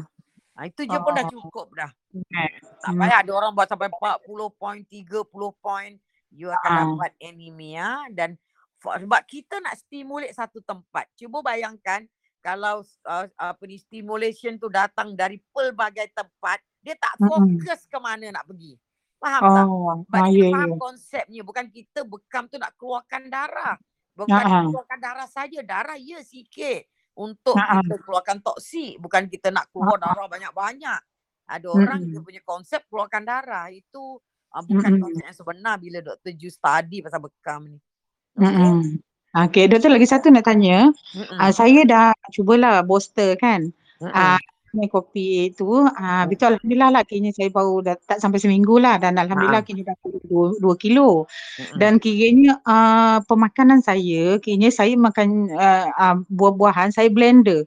Ha, 0.53 0.61
itu 0.65 0.85
je 0.85 0.97
pun 0.97 1.13
dah 1.13 1.27
Oh. 1.27 1.33
cukup 1.33 1.67
dah. 1.75 1.91
Right. 2.31 2.63
Tak 2.79 2.89
Hmm. 2.89 3.01
payah 3.01 3.19
ada 3.21 3.31
orang 3.33 3.53
buat 3.53 3.67
sampai 3.67 3.91
40 3.91 4.23
point, 4.53 4.87
30 4.87 5.19
point. 5.59 5.99
You 6.31 6.49
akan 6.49 6.71
Ah. 6.71 6.79
dapat 6.87 7.13
anemia 7.21 7.89
dan 8.09 8.39
sebab 8.79 9.23
kita 9.25 9.61
nak 9.61 9.77
stimulate 9.77 10.33
satu 10.33 10.59
tempat. 10.61 11.07
Cuba 11.13 11.43
bayangkan 11.43 12.09
kalau 12.43 12.83
uh, 12.83 13.27
apa 13.39 13.63
ni 13.71 13.79
stimulation 13.79 14.59
tu 14.59 14.67
datang 14.67 15.15
dari 15.15 15.39
pelbagai 15.55 16.11
tempat, 16.11 16.59
dia 16.83 16.99
tak 16.99 17.15
fokus 17.23 17.87
ke 17.87 17.99
mana 18.03 18.35
nak 18.35 18.45
pergi. 18.51 18.75
Faham 19.23 19.43
tak? 19.55 19.65
Oh, 19.71 19.95
Sebab 20.11 20.19
ah, 20.19 20.29
ya, 20.35 20.49
faham 20.51 20.71
ya. 20.75 20.79
konsepnya. 20.83 21.41
Bukan 21.47 21.67
kita 21.71 22.03
bekam 22.03 22.51
tu 22.51 22.59
nak 22.59 22.75
keluarkan 22.75 23.31
darah. 23.31 23.79
Bukan 24.19 24.35
ha. 24.35 24.67
keluarkan 24.67 24.99
darah 24.99 25.29
saja. 25.31 25.63
Darah 25.63 25.95
ya 25.95 26.19
sikit. 26.27 26.91
Untuk 27.15 27.55
ha. 27.55 27.79
kita 27.79 28.03
keluarkan 28.03 28.43
toksik. 28.43 28.99
Bukan 28.99 29.31
kita 29.31 29.55
nak 29.55 29.71
keluar 29.71 30.03
ha. 30.03 30.11
darah 30.11 30.27
banyak-banyak. 30.27 31.01
Ada 31.47 31.67
orang 31.71 32.03
dia 32.11 32.19
punya 32.19 32.43
konsep 32.43 32.83
keluarkan 32.91 33.23
darah. 33.23 33.71
Itu 33.71 34.19
uh, 34.51 34.63
bukan 34.67 34.99
Mm-mm. 34.99 35.03
konsep 35.07 35.23
yang 35.23 35.39
sebenar 35.39 35.75
bila 35.79 35.99
Dr. 36.03 36.35
Ju 36.35 36.51
study 36.51 36.99
pasal 37.07 37.23
bekam 37.23 37.71
ni. 37.71 37.79
Okay? 38.35 38.51
Mm-mm. 38.51 38.99
Okey, 39.33 39.65
doktor 39.65 39.89
lagi 39.97 40.05
satu 40.05 40.29
nak 40.29 40.45
tanya. 40.45 40.93
Mm-mm. 41.17 41.41
Uh, 41.41 41.49
saya 41.49 41.89
dah 41.89 42.13
cubalah 42.37 42.85
booster 42.85 43.33
kan. 43.41 43.73
Ah 44.13 44.37
uh, 44.37 44.89
kopi 44.89 45.53
tu 45.57 45.69
uh, 45.69 45.89
Mm. 45.89 46.33
betul 46.33 46.57
alhamdulillah 46.57 46.91
lah 46.97 47.03
kini 47.05 47.29
saya 47.33 47.53
baru 47.53 47.85
dah 47.85 47.97
tak 48.09 48.25
sampai 48.25 48.41
seminggu 48.41 48.81
lah 48.81 48.97
dan 48.97 49.21
alhamdulillah 49.21 49.61
Ha. 49.61 49.69
kini 49.69 49.85
dah 49.85 49.93
2, 50.05 50.61
2 50.61 50.77
kilo. 50.81 51.25
Mm-mm. 51.25 51.77
Dan 51.81 51.97
kiranya 51.97 52.61
uh, 52.65 53.25
pemakanan 53.25 53.81
saya 53.81 54.37
kiranya 54.41 54.69
saya 54.69 54.93
makan 54.97 55.49
uh, 55.53 55.87
uh, 55.93 56.17
buah-buahan 56.29 56.93
saya 56.93 57.09
blender. 57.09 57.65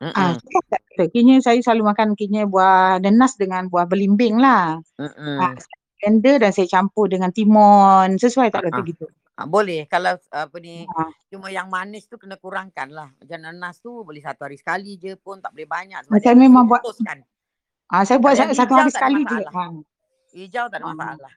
Ah, 0.00 0.34
uh. 0.34 1.06
Kiranya 1.12 1.38
saya 1.44 1.60
selalu 1.62 1.92
makan 1.92 2.18
kiranya 2.18 2.48
buah 2.50 2.98
nenas 2.98 3.36
dengan 3.38 3.70
buah 3.70 3.86
belimbing 3.86 4.42
lah. 4.42 4.80
Mm-mm. 4.98 5.38
Ah, 5.38 5.54
saya 5.54 5.78
blender 6.02 6.36
dan 6.42 6.50
saya 6.50 6.66
campur 6.66 7.06
dengan 7.06 7.30
timun. 7.30 8.16
Sesuai 8.16 8.48
tak 8.50 8.64
Ah, 8.66 8.74
ah. 8.74 8.82
gitu? 8.82 9.06
Ah, 9.40 9.48
boleh 9.48 9.88
kalau 9.88 10.12
apa 10.28 10.56
ni 10.60 10.84
Ah. 10.84 11.08
cuma 11.32 11.48
yang 11.48 11.72
manis 11.72 12.04
tu 12.04 12.20
kena 12.20 12.36
kurangkan 12.36 12.92
lah. 12.92 13.08
Macam 13.16 13.38
nanas 13.40 13.80
tu 13.80 14.04
boleh 14.04 14.20
satu 14.20 14.44
hari 14.44 14.60
sekali 14.60 15.00
je 15.00 15.16
pun 15.16 15.40
tak 15.40 15.56
boleh 15.56 15.64
banyak 15.64 16.04
sebab 16.04 16.12
Saya 16.12 16.20
akan 16.28 16.36
memang 16.36 16.64
buat 16.68 16.84
ah, 17.88 18.04
saya 18.04 18.20
buat 18.20 18.36
satu 18.36 18.52
hijau 18.52 18.76
hari 18.76 18.92
sekali 18.92 19.20
je. 19.24 19.38
Ah. 19.48 19.72
Hijau 20.30 20.64
tak 20.68 20.78
ada 20.78 20.84
Ah. 20.84 20.92
masalah. 20.92 21.32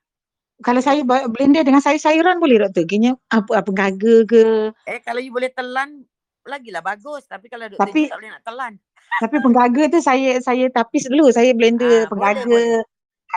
Kalau 0.59 0.79
saya 0.79 1.01
blender 1.03 1.63
dengan 1.63 1.79
sayur-sayuran 1.79 2.37
boleh 2.37 2.61
doktor? 2.61 2.83
Kiranya 2.83 3.15
apa 3.27 3.63
apa 3.63 3.71
gaga 3.71 4.15
ke? 4.23 4.43
Eh 4.85 4.99
kalau 4.99 5.19
you 5.19 5.31
boleh 5.31 5.49
telan 5.49 6.03
lagilah 6.43 6.83
bagus 6.83 7.23
tapi 7.25 7.47
kalau. 7.47 7.71
Ju 7.71 7.79
Tapi 7.79 8.11
tak 8.11 8.19
boleh 8.19 8.31
nak 8.31 8.43
telan. 8.43 8.73
tapi 9.13 9.35
penggaga 9.39 9.83
tu 9.89 9.99
saya 9.99 10.37
saya 10.39 10.67
tapis 10.69 11.07
dulu. 11.07 11.31
Saya 11.31 11.55
blender 11.55 12.05
boleh 12.05 12.09
penggaga 12.11 12.43
boleh. 12.45 12.83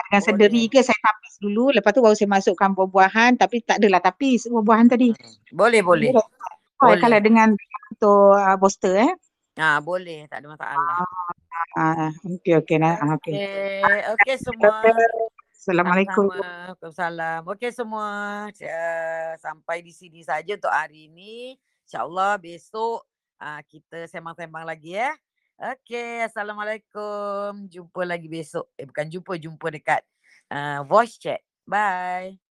Dengan 0.07 0.21
sederi 0.21 0.63
Boleh. 0.69 0.73
ke 0.77 0.79
saya 0.85 0.99
tapis 1.01 1.33
dulu. 1.41 1.65
Lepas 1.73 1.91
tu 1.91 2.01
baru 2.05 2.15
saya 2.15 2.29
masukkan 2.29 2.69
buah-buahan 2.77 3.31
tapi 3.41 3.65
tak 3.65 3.81
adalah 3.81 3.99
tapis 3.99 4.45
buah-buahan 4.45 4.87
tadi. 4.93 5.09
Hmm. 5.11 5.35
Boleh 5.53 5.81
boleh. 5.81 6.11
Boleh? 6.13 6.25
Oh, 6.77 6.93
Boleh. 6.93 7.01
kalau 7.01 7.17
dengan 7.17 7.49
untuk 7.89 8.37
uh, 8.37 8.55
booster 8.61 8.93
eh. 9.01 9.11
Ah 9.57 9.81
boleh 9.81 10.29
tak 10.29 10.45
ada 10.45 10.53
masalah. 10.53 11.01
Ah, 11.73 12.13
okey 12.37 12.61
okey 12.61 12.77
nah. 12.77 13.01
Ah, 13.01 13.17
okey. 13.17 13.33
Okey, 13.33 13.99
okey 14.13 14.35
semua. 14.37 14.85
Assalamualaikum. 15.57 16.29
Waalaikumsalam. 16.31 17.41
Okey 17.43 17.71
semua. 17.73 18.07
Uh, 18.53 19.33
sampai 19.41 19.81
di 19.81 19.91
sini 19.91 20.21
saja 20.21 20.53
untuk 20.53 20.69
hari 20.71 21.09
ini. 21.09 21.57
InsyaAllah 21.89 22.37
besok 22.37 23.03
uh, 23.41 23.61
kita 23.65 24.05
sembang-sembang 24.07 24.63
lagi 24.63 24.95
ya. 24.95 25.11
Okey, 25.57 26.21
Assalamualaikum. 26.21 27.65
Jumpa 27.65 28.05
lagi 28.05 28.29
besok. 28.29 28.69
Eh 28.77 28.85
bukan 28.85 29.09
jumpa, 29.09 29.33
jumpa 29.41 29.67
dekat 29.73 30.05
uh, 30.53 30.85
voice 30.85 31.17
chat. 31.17 31.41
Bye. 31.65 32.46